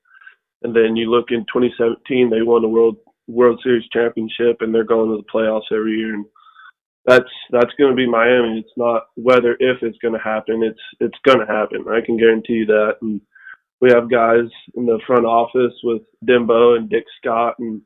and 0.63 0.75
then 0.75 0.97
you 0.97 1.11
look 1.11 1.27
in 1.31 1.41
2017 1.53 2.31
they 2.31 2.43
won 2.43 2.63
the 2.63 2.69
World 2.69 2.97
World 3.27 3.61
Series 3.63 3.89
championship 3.93 4.59
and 4.61 4.75
they're 4.75 4.85
going 4.85 5.11
to 5.11 5.17
the 5.17 5.33
playoffs 5.33 5.73
every 5.73 5.97
year 5.99 6.15
and 6.15 6.25
that's 7.07 7.29
that's 7.51 7.73
going 7.79 7.91
to 7.91 7.97
be 7.97 8.09
Miami. 8.09 8.59
It's 8.59 8.77
not 8.77 9.05
whether 9.15 9.57
if 9.61 9.83
it's 9.83 9.99
going 9.99 10.15
to 10.15 10.21
happen. 10.21 10.63
It's 10.63 10.81
it's 11.01 11.19
going 11.25 11.47
to 11.47 11.53
happen. 11.53 11.85
I 11.89 12.01
can 12.05 12.17
guarantee 12.17 12.55
you 12.55 12.67
that. 12.67 12.95
And 13.03 13.21
we 13.81 13.91
have 13.93 14.11
guys 14.11 14.49
in 14.75 14.87
the 14.87 14.99
front 15.07 15.27
office 15.27 15.75
with 15.83 16.03
Denbo 16.27 16.77
and 16.77 16.89
Dick 16.89 17.05
Scott 17.21 17.57
and 17.59 17.83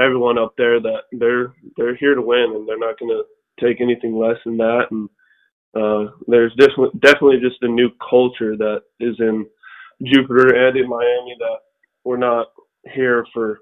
everyone 0.00 0.38
up 0.38 0.54
there 0.56 0.80
that 0.80 1.02
they're 1.12 1.54
they're 1.76 1.96
here 1.96 2.14
to 2.14 2.22
win 2.22 2.52
and 2.54 2.68
they're 2.68 2.78
not 2.78 2.98
going 2.98 3.10
to 3.10 3.64
take 3.64 3.80
anything 3.80 4.18
less 4.18 4.38
than 4.44 4.56
that. 4.56 4.86
And 4.90 5.08
uh, 5.76 6.12
there's 6.26 6.54
definitely 6.54 6.98
definitely 7.00 7.38
just 7.40 7.62
a 7.62 7.68
new 7.68 7.90
culture 8.08 8.56
that 8.56 8.82
is 8.98 9.14
in 9.20 9.46
Jupiter 10.04 10.66
and 10.66 10.76
in 10.76 10.88
Miami 10.88 11.36
that 11.38 11.58
we're 12.04 12.16
not 12.16 12.48
here 12.92 13.24
for 13.32 13.60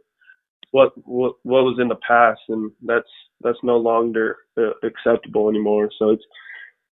what 0.71 0.93
what 1.07 1.35
what 1.43 1.65
was 1.65 1.79
in 1.81 1.89
the 1.89 1.99
past, 2.07 2.41
and 2.49 2.71
that's 2.85 3.09
that's 3.41 3.59
no 3.63 3.77
longer 3.77 4.37
uh, 4.59 4.73
acceptable 4.83 5.49
anymore. 5.49 5.91
So 5.99 6.11
it's 6.11 6.25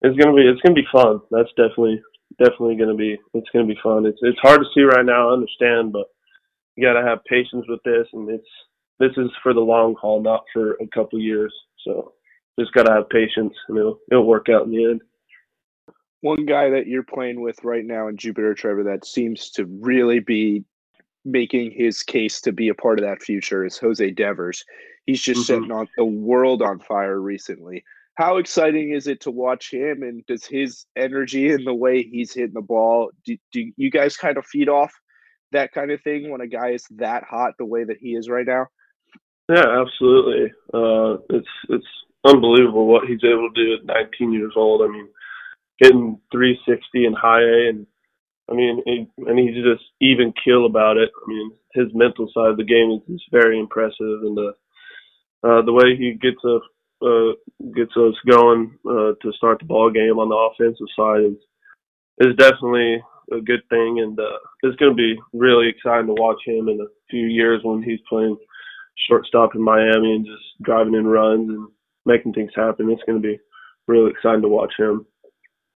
it's 0.03 0.16
gonna 0.16 0.37
be 0.37 0.47
it's 0.47 0.61
gonna 0.62 0.75
be 0.75 0.87
fun. 0.93 1.20
That's 1.31 1.51
definitely 1.57 2.01
definitely 2.39 2.77
gonna 2.77 2.95
be 2.95 3.18
it's 3.35 3.51
gonna 3.53 3.66
be 3.66 3.79
fun. 3.83 4.07
It's 4.07 4.18
it's 4.22 4.39
hard 4.41 4.61
to 4.61 4.66
see 4.75 4.83
right 4.83 5.05
now. 5.05 5.31
I 5.31 5.35
understand, 5.35 5.93
but 5.93 6.07
you 6.77 6.87
gotta 6.87 7.07
have 7.07 7.25
patience 7.25 7.64
with 7.68 7.81
this, 7.85 8.07
and 8.12 8.29
it's 8.31 8.49
this 9.01 9.12
is 9.16 9.31
for 9.43 9.55
the 9.55 9.61
long 9.61 9.95
haul, 10.01 10.22
not 10.22 10.45
for 10.53 10.75
a 10.75 10.87
couple 10.95 11.20
years. 11.20 11.55
So 11.85 12.12
just 12.59 12.72
gotta 12.72 12.93
have 12.93 13.09
patience, 13.09 13.55
and 13.68 13.79
it'll 13.79 13.99
it'll 14.11 14.27
work 14.27 14.49
out 14.49 14.66
in 14.66 14.70
the 14.70 14.85
end. 14.85 15.01
One 16.20 16.47
guy 16.47 16.70
that 16.70 16.87
you're 16.87 17.03
playing 17.03 17.41
with 17.41 17.62
right 17.64 17.85
now 17.85 18.09
in 18.09 18.16
Jupiter, 18.16 18.55
Trevor, 18.55 18.85
that 18.85 19.05
seems 19.05 19.51
to 19.51 19.66
really 19.66 20.20
be 20.20 20.64
making 21.25 21.70
his 21.70 22.03
case 22.03 22.41
to 22.43 22.53
be 22.53 22.68
a 22.68 22.75
part 22.75 22.99
of 22.99 23.05
that 23.05 23.22
future 23.22 23.64
is 23.64 23.79
Jose 23.79 24.11
Devers. 24.11 24.64
He's 25.07 25.22
just 25.22 25.41
mm-hmm. 25.41 25.62
setting 25.62 25.72
on 25.72 25.89
the 25.97 26.05
world 26.05 26.62
on 26.62 26.81
fire 26.81 27.20
recently. 27.20 27.85
How 28.16 28.37
exciting 28.37 28.93
is 28.93 29.07
it 29.07 29.20
to 29.22 29.31
watch 29.31 29.72
him? 29.72 30.03
And 30.03 30.25
does 30.27 30.45
his 30.45 30.87
energy 30.97 31.51
and 31.51 31.66
the 31.66 31.75
way 31.75 32.03
he's 32.03 32.33
hitting 32.33 32.55
the 32.55 32.62
ball, 32.62 33.11
do, 33.25 33.37
do 33.53 33.70
you 33.77 33.91
guys 33.91 34.16
kind 34.16 34.37
of 34.37 34.47
feed 34.47 34.68
off 34.68 34.93
that 35.53 35.72
kind 35.72 35.91
of 35.91 36.01
thing 36.03 36.31
when 36.31 36.41
a 36.41 36.47
guy 36.47 36.70
is 36.70 36.85
that 36.97 37.25
hot 37.25 37.55
the 37.59 37.64
way 37.64 37.85
that 37.85 37.97
he 37.99 38.14
is 38.14 38.29
right 38.29 38.47
now? 38.47 38.66
Yeah, 39.49 39.81
absolutely. 39.81 40.53
Uh, 40.72 41.18
it's 41.31 41.49
it's 41.68 41.87
unbelievable 42.25 42.87
what 42.87 43.07
he's 43.07 43.22
able 43.25 43.51
to 43.53 43.64
do 43.64 43.75
at 43.75 43.85
19 43.85 44.33
years 44.33 44.53
old. 44.57 44.83
I 44.83 44.91
mean, 44.91 45.09
hitting 45.79 46.18
360 46.33 47.05
in 47.05 47.12
high 47.12 47.43
A 47.43 47.68
and 47.68 47.87
I 48.51 48.55
mean, 48.55 48.82
and 48.86 49.38
he's 49.38 49.55
just 49.55 49.84
even 50.01 50.32
kill 50.45 50.66
about 50.66 50.97
it. 50.97 51.11
I 51.14 51.28
mean, 51.28 51.53
his 51.72 51.88
mental 51.95 52.28
side 52.34 52.51
of 52.51 52.57
the 52.57 52.64
game 52.64 53.01
is, 53.09 53.22
very 53.32 53.59
impressive, 53.59 53.95
and 54.01 54.36
the 54.36 54.53
uh, 55.42 55.62
the 55.62 55.72
way 55.72 55.97
he 55.97 56.12
gets 56.14 56.42
a 56.45 56.59
uh, 57.05 57.32
gets 57.74 57.97
us 57.97 58.14
going 58.30 58.78
uh, 58.86 59.12
to 59.20 59.32
start 59.36 59.59
the 59.59 59.66
ball 59.66 59.90
game 59.90 60.18
on 60.18 60.28
the 60.28 60.36
offensive 60.36 60.86
side 60.97 61.24
is 61.24 62.28
is 62.28 62.36
definitely 62.36 63.03
a 63.32 63.40
good 63.40 63.62
thing, 63.70 64.01
and 64.01 64.18
uh, 64.18 64.38
it's 64.62 64.76
going 64.76 64.92
to 64.92 64.97
be 64.97 65.18
really 65.32 65.68
exciting 65.68 66.07
to 66.07 66.20
watch 66.20 66.40
him 66.47 66.68
in 66.68 66.80
a 66.80 66.90
few 67.11 67.26
years 67.26 67.61
when 67.62 67.82
he's 67.82 68.01
playing 68.09 68.36
shortstop 69.09 69.55
in 69.55 69.62
Miami 69.62 70.14
and 70.14 70.26
just 70.26 70.45
driving 70.62 70.95
in 70.95 71.07
runs 71.07 71.49
and 71.49 71.68
making 72.07 72.32
things 72.32 72.53
happen. 72.55 72.90
It's 72.90 73.03
going 73.07 73.20
to 73.20 73.26
be 73.26 73.38
really 73.88 74.11
exciting 74.11 74.42
to 74.42 74.49
watch 74.49 74.72
him. 74.78 75.07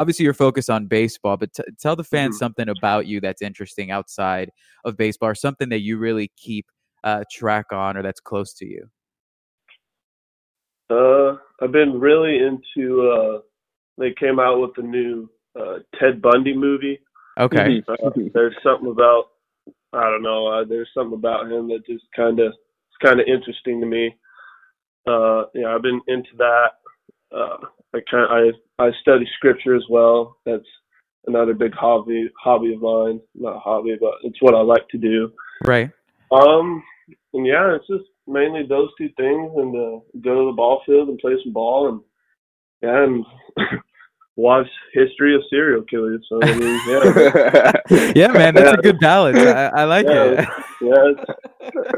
Obviously, 0.01 0.25
you're 0.25 0.35
focused 0.35 0.71
on 0.71 0.87
baseball, 0.87 1.37
but 1.37 1.53
t- 1.53 1.65
tell 1.81 1.97
the 1.97 2.05
fans 2.05 2.37
Mhm. 2.37 2.39
something 2.39 2.69
about 2.69 3.07
you 3.07 3.21
that's 3.21 3.43
interesting 3.43 3.91
outside 3.91 4.51
of 4.85 4.97
baseball, 4.97 5.31
or 5.31 5.35
something 5.35 5.69
that 5.71 5.81
you 5.81 5.99
really 5.99 6.31
keep 6.37 6.67
uh, 7.05 7.25
track 7.31 7.67
on, 7.73 7.97
or 7.97 8.03
that's 8.03 8.21
close 8.21 8.53
to 8.55 8.67
you. 8.67 8.89
Uh, 10.91 11.37
I've 11.61 11.73
been 11.73 11.99
really 11.99 12.39
into. 12.39 13.09
Uh, 13.09 13.41
they 13.99 14.13
came 14.13 14.39
out 14.41 14.61
with 14.61 14.75
the 14.75 14.83
new 14.83 15.29
uh, 15.59 15.79
Ted 15.99 16.23
Bundy 16.23 16.55
movie. 16.57 17.01
Okay. 17.39 17.83
Uh, 17.89 18.11
there's 18.35 18.57
something 18.63 18.91
about 18.91 19.31
I 19.93 20.03
don't 20.11 20.23
know. 20.23 20.47
Uh, 20.47 20.65
there's 20.65 20.91
something 20.93 21.19
about 21.19 21.51
him 21.51 21.69
that 21.69 21.87
just 21.87 22.05
kind 22.15 22.41
of 22.41 22.49
it's 22.49 22.97
kind 23.03 23.21
of 23.21 23.27
interesting 23.27 23.81
to 23.81 23.87
me. 23.87 24.15
Uh, 25.07 25.45
yeah, 25.55 25.75
I've 25.75 25.83
been 25.83 26.01
into 26.09 26.31
that. 26.39 26.73
Uh, 27.35 27.59
I 27.95 28.01
kind 28.11 28.53
I 28.79 28.85
I 28.85 28.91
study 29.01 29.27
scripture 29.37 29.75
as 29.75 29.85
well. 29.89 30.37
That's 30.45 30.67
another 31.27 31.55
big 31.55 31.75
hobby 31.75 32.29
hobby 32.43 32.75
of 32.75 32.83
mine. 32.83 33.21
Not 33.35 33.63
hobby, 33.63 33.97
but 34.01 34.15
it's 34.23 34.41
what 34.41 34.55
I 34.55 34.61
like 34.61 34.89
to 34.91 34.99
do. 34.99 35.33
Right. 35.65 35.91
Um, 36.31 36.83
and 37.33 37.47
yeah, 37.47 37.75
it's 37.75 37.87
just 37.87 38.11
mainly 38.27 38.65
those 38.69 38.91
two 38.99 39.09
things, 39.17 39.53
and 39.57 39.75
uh, 39.75 40.01
go 40.21 40.41
to 40.41 40.51
the 40.51 40.57
ball 40.57 40.83
field 40.85 41.09
and 41.09 41.19
play 41.19 41.33
some 41.43 41.53
ball, 41.53 41.89
and 41.89 42.01
yeah, 42.83 43.05
and 43.05 43.25
watch 44.39 44.69
history 44.95 45.35
of 45.35 45.43
serial 45.51 45.83
killers. 45.83 46.25
So 46.29 46.39
I 46.41 46.55
mean, 46.55 46.81
yeah, 46.89 48.13
Yeah, 48.15 48.29
man, 48.29 48.55
that's 48.55 48.79
a 48.79 48.83
good 48.83 49.01
balance. 49.01 49.37
I, 49.37 49.67
I 49.67 49.85
like 49.85 50.07
Yeah. 50.07 50.25
it. 50.25 50.39
yeah, 50.81 51.11
it's, 51.11 51.25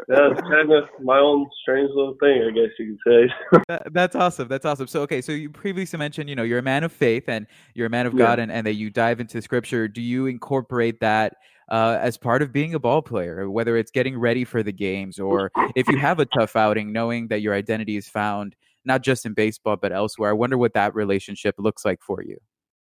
yeah, 0.08 0.30
it's 0.30 0.40
kind 0.40 0.72
of 0.72 0.84
my 1.02 1.18
own 1.18 1.48
strange 1.60 1.90
little 1.94 2.16
thing, 2.18 2.42
I 2.42 2.50
guess 2.50 2.70
you 2.78 2.96
could 3.04 3.28
say. 3.28 3.60
That, 3.68 3.92
that's 3.92 4.16
awesome. 4.16 4.48
That's 4.48 4.64
awesome. 4.64 4.86
So, 4.86 5.02
okay, 5.02 5.20
so 5.20 5.32
you 5.32 5.50
previously 5.50 5.98
mentioned, 5.98 6.30
you 6.30 6.34
know, 6.34 6.42
you're 6.42 6.58
a 6.58 6.62
man 6.62 6.82
of 6.82 6.92
faith 6.92 7.28
and 7.28 7.46
you're 7.74 7.86
a 7.86 7.90
man 7.90 8.06
of 8.06 8.14
Yeah. 8.14 8.18
God, 8.26 8.38
and, 8.38 8.50
and 8.50 8.66
that 8.66 8.74
you 8.74 8.88
dive 8.90 9.20
into 9.20 9.40
Scripture. 9.42 9.86
Do 9.86 10.00
you 10.00 10.24
incorporate 10.26 10.98
that 11.00 11.36
uh, 11.70 11.98
as 12.00 12.16
part 12.16 12.40
of 12.40 12.52
being 12.54 12.74
a 12.74 12.78
ball 12.78 13.02
player, 13.02 13.50
whether 13.50 13.76
it's 13.76 13.90
getting 13.90 14.18
ready 14.18 14.44
for 14.44 14.62
the 14.62 14.72
games, 14.72 15.18
or 15.20 15.52
if 15.76 15.86
you 15.88 15.98
have 15.98 16.18
a 16.20 16.24
tough 16.26 16.56
outing, 16.56 16.90
knowing 16.90 17.28
that 17.28 17.42
your 17.42 17.54
identity 17.54 17.96
is 17.98 18.08
found 18.08 18.56
not 18.84 19.02
just 19.02 19.26
in 19.26 19.34
baseball 19.34 19.76
but 19.76 19.92
elsewhere? 19.92 20.30
I 20.30 20.34
wonder 20.34 20.58
what 20.58 20.74
that 20.74 20.94
relationship 20.94 21.56
looks 21.58 21.84
like 21.84 22.00
for 22.02 22.22
you. 22.22 22.38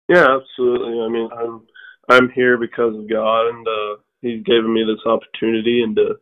Yeah, 0.08 0.28
absolutely. 0.36 1.00
I 1.02 1.08
mean, 1.08 1.30
I'm 1.38 1.62
I'm 2.10 2.30
here 2.32 2.58
because 2.58 2.96
of 2.96 3.10
God, 3.10 3.48
and 3.48 3.68
uh, 3.68 4.02
He's 4.22 4.44
given 4.44 4.74
me 4.74 4.84
this 4.84 5.04
opportunity, 5.06 5.82
and 5.82 5.98
uh, 5.98 6.14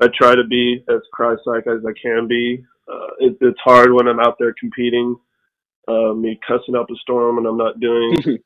I 0.00 0.06
try 0.16 0.34
to 0.34 0.44
be 0.44 0.84
as 0.88 1.00
Christ-like 1.12 1.66
as 1.66 1.84
I 1.86 1.92
can 2.00 2.28
be. 2.28 2.64
Uh, 2.88 3.08
it, 3.18 3.36
it's 3.40 3.58
hard 3.64 3.92
when 3.92 4.06
I'm 4.06 4.20
out 4.20 4.36
there 4.38 4.54
competing, 4.60 5.16
uh, 5.88 6.12
me 6.12 6.38
cussing 6.46 6.76
up 6.76 6.86
a 6.90 6.94
storm, 7.00 7.38
and 7.38 7.46
I'm 7.46 7.56
not 7.56 7.80
doing 7.80 8.14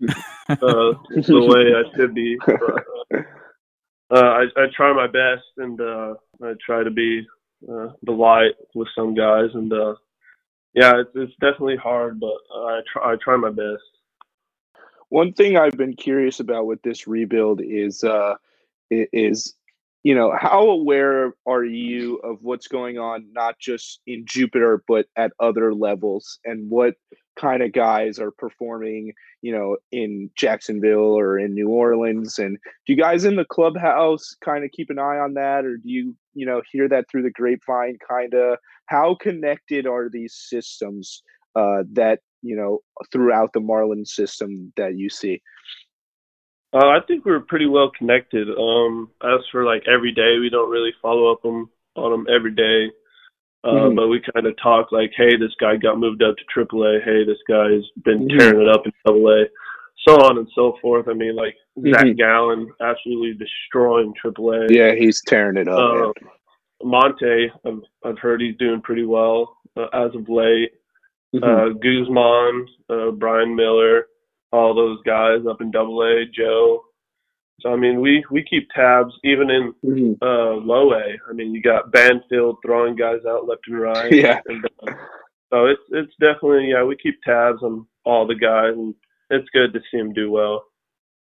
uh, 0.49 0.57
the 0.59 1.47
way 1.49 1.75
I 1.75 1.97
should 1.97 2.15
be. 2.15 2.39
But, 2.47 2.63
uh, 2.63 3.23
uh, 4.13 4.45
I, 4.45 4.45
I 4.57 4.67
try 4.75 4.93
my 4.95 5.07
best, 5.07 5.45
and 5.59 5.81
uh, 5.81 6.15
I 6.43 6.55
try 6.65 6.83
to 6.83 6.91
be 6.91 7.27
uh, 7.71 7.89
the 8.03 8.13
light 8.13 8.55
with 8.75 8.89
some 8.97 9.15
guys, 9.15 9.51
and 9.53 9.73
uh, 9.73 9.95
yeah, 10.75 11.01
it's, 11.01 11.11
it's 11.15 11.33
definitely 11.41 11.77
hard, 11.77 12.21
but 12.21 12.37
I 12.55 12.81
try 12.93 13.13
I 13.13 13.17
try 13.17 13.37
my 13.37 13.51
best. 13.51 13.83
One 15.09 15.33
thing 15.33 15.57
I've 15.57 15.77
been 15.77 15.97
curious 15.97 16.39
about 16.41 16.67
with 16.67 16.83
this 16.83 17.07
rebuild 17.07 17.61
is 17.61 18.05
uh, 18.05 18.35
is 18.91 19.55
you 20.03 20.15
know 20.15 20.33
how 20.39 20.71
aware 20.71 21.35
are 21.47 21.65
you 21.65 22.17
of 22.19 22.39
what's 22.43 22.69
going 22.69 22.99
on 22.99 23.27
not 23.33 23.59
just 23.59 24.01
in 24.07 24.25
Jupiter 24.27 24.83
but 24.89 25.07
at 25.17 25.33
other 25.41 25.75
levels 25.75 26.39
and 26.45 26.71
what 26.71 26.95
kind 27.41 27.63
of 27.63 27.73
guys 27.73 28.19
are 28.19 28.31
performing 28.31 29.13
you 29.43 29.53
know 29.53 29.77
in 29.93 30.31
Jacksonville 30.37 31.19
or 31.19 31.39
in 31.39 31.55
New 31.55 31.69
Orleans 31.69 32.39
and 32.39 32.59
do 32.87 32.93
you 32.93 32.97
guys 32.97 33.25
in 33.25 33.37
the 33.37 33.45
clubhouse 33.45 34.37
kind 34.45 34.65
of 34.65 34.71
keep 34.73 34.91
an 34.91 34.99
eye 34.99 35.19
on 35.19 35.35
that 35.35 35.65
or 35.65 35.77
do 35.77 35.89
you 35.89 36.15
you 36.35 36.47
know 36.47 36.61
hear 36.71 36.89
that 36.89 37.07
through 37.11 37.23
the 37.23 37.31
grapevine 37.31 37.99
kind 38.07 38.35
of 38.35 38.59
how 38.87 39.17
connected 39.21 39.87
are 39.87 40.09
these 40.09 40.35
systems 40.35 41.23
uh 41.57 41.83
that 41.93 42.21
you 42.43 42.57
know 42.57 42.81
throughout 43.13 43.53
the 43.53 43.61
Marlin 43.61 44.05
system 44.05 44.73
that 44.77 44.97
you 44.97 45.09
see? 45.09 45.41
Uh, 46.73 46.87
I 46.87 46.99
think 47.07 47.25
we're 47.25 47.41
pretty 47.41 47.67
well 47.67 47.91
connected. 47.97 48.49
Um, 48.49 49.11
as 49.23 49.41
for 49.51 49.65
like 49.65 49.83
every 49.89 50.13
day, 50.13 50.39
we 50.39 50.51
don't 50.51 50.71
really 50.71 50.93
follow 51.03 51.33
up 51.33 51.45
on 51.45 51.69
on 51.97 52.13
them 52.13 52.27
every 52.33 52.55
day, 52.55 52.93
uh, 53.65 53.73
Mhm. 53.73 53.97
but 53.97 54.09
we 54.09 54.21
kind 54.35 54.47
of 54.47 54.57
talk 54.57 54.91
like, 54.93 55.13
hey, 55.17 55.37
this 55.37 55.55
guy 55.61 55.77
got 55.77 55.99
moved 55.99 56.23
up 56.23 56.37
to 56.37 56.45
AAA. 56.55 57.01
Hey, 57.01 57.25
this 57.25 57.39
guy's 57.49 57.85
been 58.05 58.27
Mhm. 58.29 58.39
tearing 58.39 58.61
it 58.63 58.69
up 58.69 58.87
in 58.87 58.93
AA, 59.07 59.47
so 60.07 60.15
on 60.25 60.39
and 60.39 60.49
so 60.55 60.73
forth. 60.81 61.09
I 61.09 61.13
mean, 61.13 61.37
like 61.37 61.57
Zach 61.81 62.07
Mhm. 62.07 62.17
Gallen 62.17 62.73
absolutely 62.81 63.35
destroying 63.35 64.15
AAA. 64.15 64.67
yeah 64.71 64.95
he's 64.95 65.21
tearing 65.23 65.57
it 65.57 65.69
up. 65.69 65.79
Uh, 65.79 66.13
Monte, 66.83 67.51
I've, 67.67 67.83
I've 68.05 68.19
heard 68.19 68.41
he's 68.41 68.57
doing 68.57 68.81
pretty 68.81 69.05
well 69.05 69.57
uh, 69.77 69.87
as 69.93 70.15
of 70.15 70.29
late. 70.29 70.73
Mhm. 71.35 71.45
Uh, 71.45 71.69
Guzman, 71.75 72.67
uh, 72.89 73.11
Brian 73.13 73.55
Miller, 73.55 74.07
all 74.53 74.75
those 74.75 75.01
guys 75.03 75.47
up 75.47 75.61
in 75.61 75.71
Double 75.71 76.03
A, 76.03 76.25
Joe. 76.27 76.83
So 77.61 77.73
I 77.73 77.77
mean, 77.77 78.01
we 78.01 78.25
we 78.31 78.43
keep 78.43 78.69
tabs 78.71 79.15
even 79.25 79.51
in 79.51 79.75
Mhm. 79.85 80.19
uh, 80.23 80.57
low 80.65 80.93
A. 80.95 81.17
I 81.29 81.33
mean, 81.33 81.55
you 81.55 81.63
got 81.63 81.93
Banfield 81.93 82.59
throwing 82.65 82.97
guys 82.97 83.25
out 83.27 83.47
left 83.47 83.67
and 83.69 83.81
right. 83.81 84.13
Yeah. 84.13 84.41
And, 84.47 84.65
uh, 84.87 84.93
so 85.53 85.67
it's 85.67 85.83
it's 85.91 86.13
definitely 86.21 86.71
yeah. 86.71 86.85
We 86.85 86.97
keep 86.97 87.21
tabs 87.23 87.63
on 87.63 87.87
all 88.05 88.27
the 88.27 88.35
guys, 88.35 88.75
and 88.75 88.95
it's 89.31 89.49
good 89.51 89.73
to 89.73 89.81
see 89.91 89.99
them 89.99 90.13
do 90.13 90.31
well. 90.31 90.65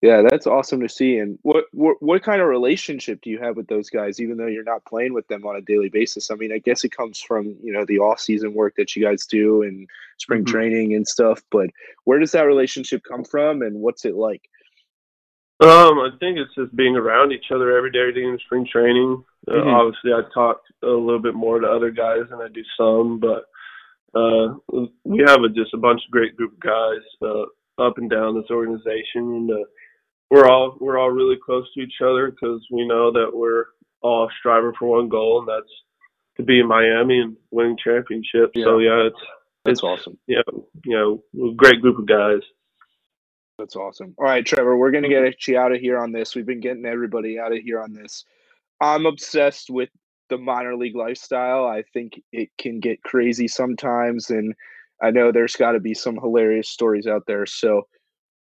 Yeah, 0.02 0.22
that's 0.22 0.48
awesome 0.48 0.80
to 0.80 0.88
see. 0.88 1.18
And 1.18 1.38
what, 1.42 1.66
what 1.74 2.02
what 2.02 2.24
kind 2.24 2.42
of 2.42 2.48
relationship 2.48 3.20
do 3.22 3.30
you 3.30 3.38
have 3.40 3.58
with 3.58 3.68
those 3.68 3.90
guys, 3.90 4.22
even 4.22 4.38
though 4.38 4.48
you're 4.48 4.64
not 4.64 4.86
playing 4.86 5.14
with 5.14 5.28
them 5.28 5.46
on 5.46 5.58
a 5.58 5.62
daily 5.62 5.90
basis? 5.90 6.32
I 6.32 6.36
mean, 6.36 6.54
I 6.54 6.60
guess 6.60 6.86
it 6.86 6.96
comes 6.96 7.20
from 7.20 7.58
you 7.62 7.74
know 7.74 7.84
the 7.84 8.00
off 8.00 8.22
season 8.22 8.54
work 8.54 8.76
that 8.78 8.96
you 8.96 9.04
guys 9.04 9.26
do 9.26 9.62
and 9.64 9.90
spring 10.18 10.44
Mhm. 10.46 10.48
training 10.48 10.94
and 10.94 11.06
stuff. 11.06 11.42
But 11.52 11.70
where 12.06 12.18
does 12.20 12.32
that 12.32 12.44
relationship 12.44 13.02
come 13.04 13.26
from, 13.26 13.62
and 13.62 13.82
what's 13.82 14.06
it 14.06 14.16
like? 14.16 14.44
Um, 15.62 16.00
I 16.00 16.10
think 16.20 16.38
it's 16.38 16.54
just 16.56 16.74
being 16.76 16.96
around 16.96 17.34
each 17.34 17.52
other 17.54 17.76
every 17.78 17.92
day 17.92 18.12
during 18.14 18.40
spring 18.46 18.66
training. 18.72 19.24
Uh, 19.48 19.52
Mhm. 19.54 19.74
Obviously, 19.74 20.14
I 20.14 20.22
talk 20.34 20.62
a 20.84 20.88
little 20.88 21.20
bit 21.20 21.34
more 21.34 21.60
to 21.60 21.68
other 21.70 21.92
guys 21.92 22.30
than 22.30 22.40
I 22.42 22.48
do 22.48 22.64
some, 22.78 23.20
but 23.20 23.46
uh, 24.16 24.56
we 25.04 25.20
have 25.20 25.44
a, 25.44 25.50
just 25.50 25.74
a 25.74 25.78
bunch 25.78 26.02
of 26.06 26.12
great 26.12 26.36
group 26.38 26.54
of 26.54 26.60
guys 26.60 27.02
uh, 27.22 27.44
up 27.78 27.98
and 27.98 28.10
down 28.10 28.36
this 28.36 28.50
organization, 28.50 29.04
and 29.36 29.52
uh, 29.52 29.64
we're 30.32 30.48
all 30.48 30.78
we're 30.80 30.98
all 30.98 31.12
really 31.12 31.38
close 31.46 31.72
to 31.74 31.82
each 31.82 32.02
other 32.02 32.32
because 32.32 32.66
we 32.72 32.88
know 32.88 33.12
that 33.12 33.30
we're 33.34 33.66
all 34.02 34.30
striving 34.40 34.74
for 34.80 34.88
one 34.88 35.10
goal, 35.10 35.40
and 35.40 35.48
that's 35.48 35.72
to 36.38 36.44
be 36.44 36.60
in 36.62 36.68
Miami 36.68 37.20
and 37.20 37.36
win 37.52 37.76
championships. 37.84 38.54
So 38.64 38.78
yeah, 38.80 39.08
it's 39.08 39.20
That's 39.66 39.80
it's 39.80 39.84
awesome. 39.84 40.18
yeah, 40.26 40.42
you 40.86 40.96
know, 41.36 41.50
a 41.50 41.54
great 41.54 41.82
group 41.82 42.00
of 42.00 42.06
guys. 42.06 42.42
That's 43.60 43.76
awesome. 43.76 44.16
All 44.18 44.26
right, 44.26 44.46
Trevor, 44.46 44.78
we're 44.78 44.90
gonna 44.90 45.10
get 45.10 45.46
you 45.48 45.60
out 45.60 45.74
of 45.74 45.82
here 45.82 46.00
on 46.00 46.14
this. 46.14 46.34
We've 46.34 46.46
been 46.46 46.62
getting 46.62 46.86
everybody 46.86 47.38
out 47.38 47.52
of 47.52 47.60
here 47.60 47.82
on 47.82 47.92
this. 47.92 48.24
I'm 48.80 49.06
obsessed 49.06 49.70
with 49.70 49.90
the 50.30 50.38
minor 50.38 50.78
league 50.78 50.96
lifestyle. 50.96 51.66
I 51.66 51.84
think 51.94 52.22
it 52.32 52.50
can 52.58 52.80
get 52.80 53.04
crazy 53.04 53.50
sometimes, 53.50 54.30
and 54.30 54.56
I 55.04 55.12
know 55.12 55.32
there's 55.32 55.58
got 55.58 55.74
to 55.74 55.82
be 55.82 55.94
some 55.94 56.16
hilarious 56.16 56.70
stories 56.70 57.06
out 57.06 57.24
there. 57.28 57.46
So, 57.46 57.86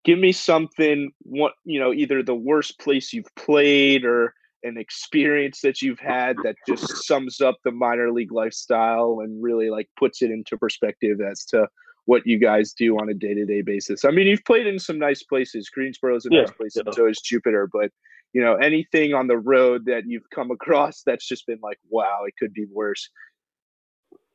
give 0.05 0.19
me 0.19 0.31
something. 0.31 1.11
What 1.23 1.51
you 1.65 1.81
know, 1.81 1.93
either 1.93 2.23
the 2.23 2.33
worst 2.33 2.79
place 2.79 3.11
you've 3.11 3.35
played 3.35 4.05
or 4.05 4.33
an 4.63 4.77
experience 4.77 5.59
that 5.61 5.81
you've 5.81 5.99
had 5.99 6.37
that 6.43 6.55
just 6.65 7.05
sums 7.05 7.41
up 7.41 7.57
the 7.65 7.71
minor 7.71 8.09
league 8.11 8.31
lifestyle 8.31 9.19
and 9.21 9.43
really 9.43 9.69
like 9.69 9.89
puts 9.97 10.21
it 10.21 10.31
into 10.31 10.57
perspective 10.57 11.19
as 11.19 11.43
to 11.45 11.67
what 12.09 12.25
you 12.31 12.37
guys 12.39 12.73
do 12.73 12.89
on 12.99 13.09
a 13.09 13.13
day-to-day 13.25 13.61
basis. 13.73 14.05
I 14.05 14.11
mean, 14.11 14.27
you've 14.27 14.45
played 14.51 14.67
in 14.67 14.79
some 14.79 14.99
nice 14.99 15.23
places. 15.31 15.69
Greensboro's 15.75 16.25
a 16.25 16.29
Yeah, 16.31 16.41
nice 16.41 16.51
place, 16.59 16.75
and 16.77 16.87
yeah. 16.87 16.93
so 16.95 17.07
is 17.07 17.21
Jupiter. 17.21 17.69
But 17.71 17.89
you 18.33 18.41
know, 18.43 18.55
anything 18.55 19.13
on 19.13 19.27
the 19.27 19.37
road 19.53 19.85
that 19.85 20.03
you've 20.11 20.29
come 20.37 20.51
across 20.57 21.03
that's 21.05 21.27
just 21.27 21.45
been 21.47 21.59
like, 21.69 21.79
wow, 21.89 22.19
it 22.27 22.33
could 22.39 22.53
be 22.53 22.65
worse. 22.81 23.03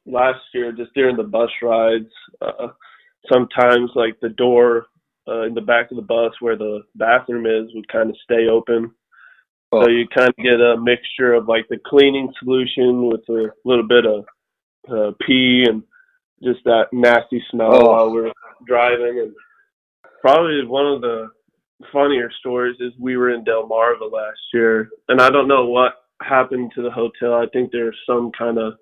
last 0.07 0.41
year 0.53 0.73
just 0.73 0.93
during 0.95 1.17
the 1.17 1.23
bus 1.37 1.51
rides 1.63 2.13
uh 2.43 2.69
sometimes 3.33 3.91
like 3.95 4.15
the 4.21 4.29
door 4.45 4.87
uh, 5.31 5.43
in 5.49 5.55
the 5.55 5.61
back 5.73 5.91
of 5.91 5.97
the 5.97 6.03
bus 6.17 6.33
where 6.41 6.57
the 6.65 6.83
bathroom 6.97 7.47
is 7.47 7.75
would 7.75 7.89
kind 7.89 8.11
of 8.11 8.17
stay 8.25 8.47
open 8.49 8.91
Oh. 9.73 9.83
so 9.83 9.89
you 9.91 10.07
kind 10.17 10.29
of 10.29 10.37
get 10.37 10.61
a 10.61 10.77
mixture 10.93 11.33
of 11.35 11.49
like 11.49 11.67
the 11.69 11.79
cleaning 11.87 12.29
solution 12.41 13.09
with 13.09 13.23
a 13.31 13.49
little 13.65 13.89
bit 13.97 14.05
of 14.07 14.25
uh, 14.95 15.11
pee 15.27 15.65
and 15.69 15.83
just 16.43 16.61
that 16.65 16.87
nasty 16.93 17.43
smell 17.51 17.75
Oh. 17.75 17.91
while 17.91 18.11
we 18.11 18.23
were 18.23 18.33
driving. 18.67 19.21
And 19.21 19.35
probably 20.21 20.65
one 20.67 20.87
of 20.87 21.01
the 21.01 21.29
funnier 21.93 22.31
stories 22.39 22.77
is 22.81 22.93
we 22.99 23.17
were 23.17 23.31
in 23.31 23.45
Del 23.45 23.69
Delmarva 23.69 24.11
last 24.11 24.41
year, 24.53 24.91
and 25.09 25.21
I 25.21 25.31
don't 25.31 25.49
know 25.49 25.67
what 25.67 25.95
happened 26.23 26.73
to 26.75 26.83
the 26.83 26.91
hotel. 26.91 27.35
I 27.35 27.47
think 27.53 27.71
there's 27.73 27.99
some 28.07 28.31
kind 28.33 28.59
of 28.59 28.75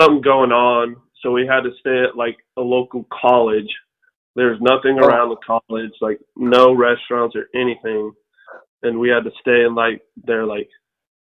something 0.00 0.20
going 0.22 0.52
on, 0.52 0.96
so 1.20 1.30
we 1.32 1.46
had 1.46 1.62
to 1.62 1.72
stay 1.80 2.02
at 2.02 2.16
like 2.16 2.36
a 2.56 2.60
local 2.60 3.06
college. 3.12 3.72
There's 4.36 4.60
nothing 4.60 4.98
Oh. 5.00 5.06
around 5.06 5.28
the 5.30 5.36
college, 5.36 5.92
like 6.00 6.20
no 6.36 6.72
restaurants 6.72 7.36
or 7.36 7.48
anything, 7.54 8.12
and 8.82 8.98
we 8.98 9.08
had 9.08 9.24
to 9.24 9.30
stay 9.40 9.64
in 9.64 9.74
like 9.74 10.02
their 10.24 10.44
like, 10.46 10.68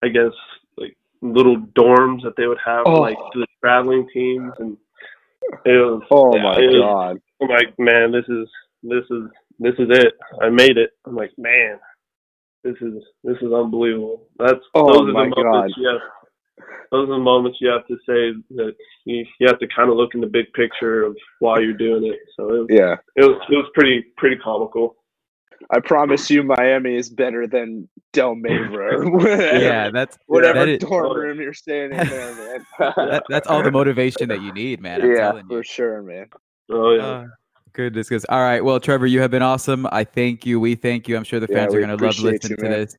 I 0.03 0.09
guess 0.09 0.32
like 0.76 0.97
little 1.22 1.57
dorms 1.59 2.22
that 2.22 2.34
they 2.36 2.47
would 2.47 2.59
have 2.64 2.84
for, 2.84 2.92
Oh. 2.92 3.01
like 3.01 3.18
the 3.34 3.47
traveling 3.61 4.09
teams, 4.12 4.53
and 4.59 4.76
it 5.64 5.78
was 5.78 6.03
Oh 6.11 6.32
my 6.38 6.55
it 6.59 6.80
god. 6.80 7.18
I'm 7.42 7.49
like, 7.49 7.74
man, 7.78 8.12
this 8.12 8.24
is 8.28 8.49
this 8.82 9.05
is 9.11 9.22
this 9.59 9.74
is 9.78 9.88
it. 9.90 10.14
I 10.40 10.51
made 10.51 10.76
it. 10.76 10.90
I'm 11.07 11.14
like, 11.16 11.32
man, 11.38 11.78
this 12.64 12.76
is 12.80 12.94
this 13.24 13.36
is 13.42 13.53
unbelievable. 13.53 14.28
That's 14.38 14.61
Oh 14.74 14.92
those 14.92 15.09
are 15.09 15.12
my 15.12 15.28
the 15.28 15.42
moments 15.44 15.74
you 15.76 15.88
have. 15.88 16.01
Those 16.90 17.09
are 17.09 17.12
the 17.12 17.18
moments 17.18 17.59
you 17.61 17.68
have 17.68 17.86
to 17.88 17.97
say 18.09 18.32
that 18.57 18.74
you, 19.05 19.24
you 19.40 19.47
have 19.47 19.59
to 19.59 19.68
kind 19.74 19.90
of 19.90 19.97
look 19.97 20.14
in 20.14 20.20
the 20.20 20.26
big 20.26 20.47
picture 20.55 21.05
of 21.05 21.16
why 21.40 21.59
you're 21.61 21.74
doing 21.76 22.07
it. 22.07 22.18
So 22.36 22.55
it 22.55 22.59
was, 22.61 22.66
Yeah. 22.70 22.97
it 23.16 23.24
was 23.24 23.40
it 23.51 23.57
was 23.57 23.70
pretty 23.74 24.05
pretty 24.16 24.36
comical. 24.36 24.97
I 25.71 25.81
promise 25.81 26.31
you 26.31 26.43
Miami 26.43 26.97
is 26.97 27.11
better 27.11 27.47
than 27.47 27.89
Delmarva. 28.13 29.61
Yeah, 29.61 29.91
that's 29.93 30.17
Whatever 30.27 30.61
that 30.61 30.69
is- 30.69 30.79
dorm 30.79 31.17
room 31.17 31.41
you're 31.41 31.53
staying 31.55 31.93
in 31.93 32.09
there, 32.09 32.35
man. 32.35 32.67
that, 32.79 33.25
that's 33.29 33.47
all 33.47 33.63
the 33.63 33.71
motivation 33.71 34.29
that 34.29 34.43
you 34.43 34.53
need, 34.53 34.81
man. 34.81 35.03
I'm 35.03 35.11
yeah, 35.13 35.35
you. 35.35 35.43
for 35.49 35.65
sure, 35.65 36.03
man. 36.03 36.27
Oh 36.71 36.93
yeah. 36.95 37.07
Uh, 37.07 37.27
goodness, 37.73 38.09
goodness. 38.09 38.27
All 38.29 38.41
right. 38.41 38.65
Well, 38.65 38.81
Trevor, 38.81 39.07
you 39.07 39.21
have 39.21 39.31
been 39.31 39.43
awesome. 39.43 39.87
I 39.93 40.05
thank 40.05 40.47
you. 40.47 40.59
We 40.61 40.75
thank 40.75 41.09
you. 41.09 41.17
I'm 41.17 41.25
sure 41.25 41.41
the 41.41 41.47
Yeah, 41.49 41.59
fans 41.59 41.75
are 41.75 41.81
going 41.81 41.97
to 41.97 42.05
love 42.05 42.19
listening 42.19 42.59
you, 42.59 42.69
to 42.69 42.69
this. 42.69 42.97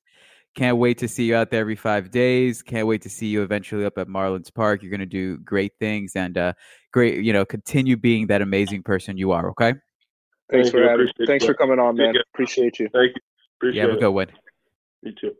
Can't 0.55 0.77
wait 0.77 0.97
to 0.99 1.07
see 1.07 1.25
you 1.25 1.35
out 1.35 1.51
there 1.51 1.61
every 1.61 1.75
five 1.75 2.09
days. 2.09 2.63
Can't 2.63 2.87
wait 2.87 3.03
to 3.03 3.09
see 3.09 3.27
you 3.27 3.43
eventually 3.43 3.85
up 3.85 3.97
at 3.97 4.07
Marlins 4.07 4.51
Park. 4.53 4.81
You're 4.81 4.89
going 4.89 5.01
to 5.01 5.05
do 5.05 5.37
great 5.39 5.73
things 5.79 6.13
and 6.15 6.35
uh, 6.35 6.53
great, 6.91 7.23
you 7.23 7.31
know, 7.31 7.45
continue 7.45 7.95
being 7.95 8.25
that 8.27 8.41
amazing 8.41 8.81
person 8.81 9.17
you 9.17 9.31
are. 9.31 9.49
Okay. 9.51 9.75
Thanks 10.49 10.69
Thank 10.69 10.83
for 10.83 10.89
having. 10.89 11.07
Thanks 11.25 11.45
that. 11.45 11.51
for 11.51 11.53
coming 11.53 11.79
on, 11.79 11.97
man. 11.97 12.13
Yeah. 12.15 12.21
Appreciate 12.33 12.79
you. 12.79 12.89
Thank 12.93 13.15
you. 13.15 13.21
Appreciate 13.59 13.77
yeah. 13.77 13.81
Have 13.83 13.91
a 13.91 13.97
it. 13.97 13.99
good 13.99 14.11
one. 14.11 14.27
You 15.01 15.11
too. 15.13 15.35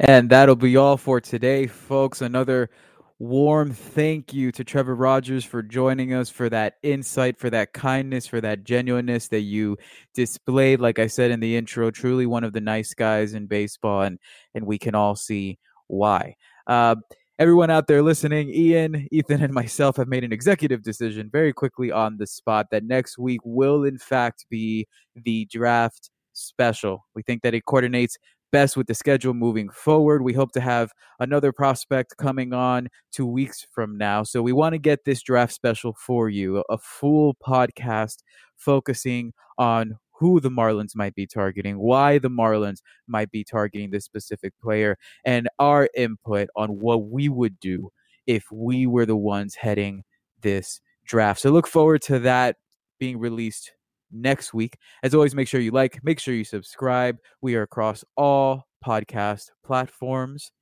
And 0.00 0.30
that'll 0.30 0.56
be 0.56 0.76
all 0.76 0.96
for 0.96 1.20
today, 1.20 1.66
folks. 1.66 2.22
Another 2.22 2.70
warm 3.18 3.72
thank 3.72 4.32
you 4.32 4.52
to 4.52 4.62
Trevor 4.62 4.94
Rogers 4.94 5.44
for 5.44 5.60
joining 5.60 6.14
us, 6.14 6.30
for 6.30 6.48
that 6.50 6.74
insight, 6.84 7.36
for 7.36 7.50
that 7.50 7.72
kindness, 7.72 8.24
for 8.24 8.40
that 8.40 8.62
genuineness 8.62 9.26
that 9.28 9.40
you 9.40 9.76
displayed. 10.14 10.80
Like 10.80 11.00
I 11.00 11.08
said 11.08 11.32
in 11.32 11.40
the 11.40 11.56
intro, 11.56 11.90
truly 11.90 12.26
one 12.26 12.44
of 12.44 12.52
the 12.52 12.60
nice 12.60 12.94
guys 12.94 13.34
in 13.34 13.46
baseball, 13.46 14.02
and 14.02 14.20
and 14.54 14.64
we 14.66 14.78
can 14.78 14.94
all 14.94 15.16
see 15.16 15.58
why. 15.88 16.36
Uh, 16.68 16.94
everyone 17.40 17.70
out 17.70 17.88
there 17.88 18.02
listening, 18.02 18.50
Ian, 18.50 19.08
Ethan, 19.10 19.42
and 19.42 19.52
myself 19.52 19.96
have 19.96 20.06
made 20.06 20.22
an 20.22 20.32
executive 20.32 20.84
decision 20.84 21.28
very 21.28 21.52
quickly 21.52 21.90
on 21.90 22.18
the 22.18 22.26
spot 22.26 22.66
that 22.70 22.84
next 22.84 23.18
week 23.18 23.40
will, 23.42 23.82
in 23.82 23.98
fact, 23.98 24.46
be 24.48 24.86
the 25.16 25.44
draft 25.46 26.10
special. 26.34 27.04
We 27.16 27.22
think 27.22 27.42
that 27.42 27.54
it 27.54 27.64
coordinates 27.64 28.16
best 28.50 28.76
with 28.76 28.86
the 28.86 28.94
schedule 28.94 29.34
moving 29.34 29.68
forward. 29.68 30.22
We 30.22 30.32
hope 30.32 30.52
to 30.52 30.60
have 30.60 30.90
another 31.20 31.52
prospect 31.52 32.16
coming 32.16 32.52
on 32.52 32.88
two 33.12 33.26
weeks 33.26 33.66
from 33.72 33.98
now. 33.98 34.22
So 34.22 34.42
we 34.42 34.52
want 34.52 34.74
to 34.74 34.78
get 34.78 35.04
this 35.04 35.22
draft 35.22 35.52
special 35.52 35.94
for 35.94 36.28
you, 36.28 36.64
a 36.68 36.78
full 36.78 37.36
podcast 37.46 38.18
focusing 38.56 39.32
on 39.58 39.98
who 40.18 40.40
the 40.40 40.50
Marlins 40.50 40.96
might 40.96 41.14
be 41.14 41.26
targeting, 41.26 41.78
why 41.78 42.18
the 42.18 42.30
Marlins 42.30 42.78
might 43.06 43.30
be 43.30 43.44
targeting 43.44 43.90
this 43.90 44.04
specific 44.04 44.52
player, 44.60 44.96
and 45.24 45.48
our 45.58 45.88
input 45.96 46.48
on 46.56 46.70
what 46.70 47.08
we 47.08 47.28
would 47.28 47.60
do 47.60 47.90
if 48.26 48.44
we 48.50 48.86
were 48.86 49.06
the 49.06 49.16
ones 49.16 49.54
heading 49.54 50.02
this 50.42 50.80
draft. 51.06 51.40
So 51.40 51.50
look 51.50 51.66
forward 51.66 52.02
to 52.02 52.18
that 52.20 52.56
being 52.98 53.18
released 53.18 53.72
next 54.12 54.54
week. 54.54 54.76
As 55.02 55.14
always, 55.14 55.34
make 55.34 55.48
sure 55.48 55.60
you 55.60 55.70
like, 55.70 56.02
make 56.04 56.20
sure 56.20 56.34
you 56.34 56.44
subscribe. 56.44 57.18
We 57.40 57.54
are 57.56 57.62
across 57.62 58.04
all 58.16 58.66
podcast 58.84 59.50
platforms. 59.64 60.52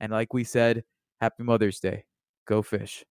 And 0.00 0.12
like 0.12 0.32
we 0.32 0.44
said, 0.44 0.84
happy 1.20 1.42
Mother's 1.42 1.80
Day. 1.80 2.04
Go 2.46 2.62
fish. 2.62 3.04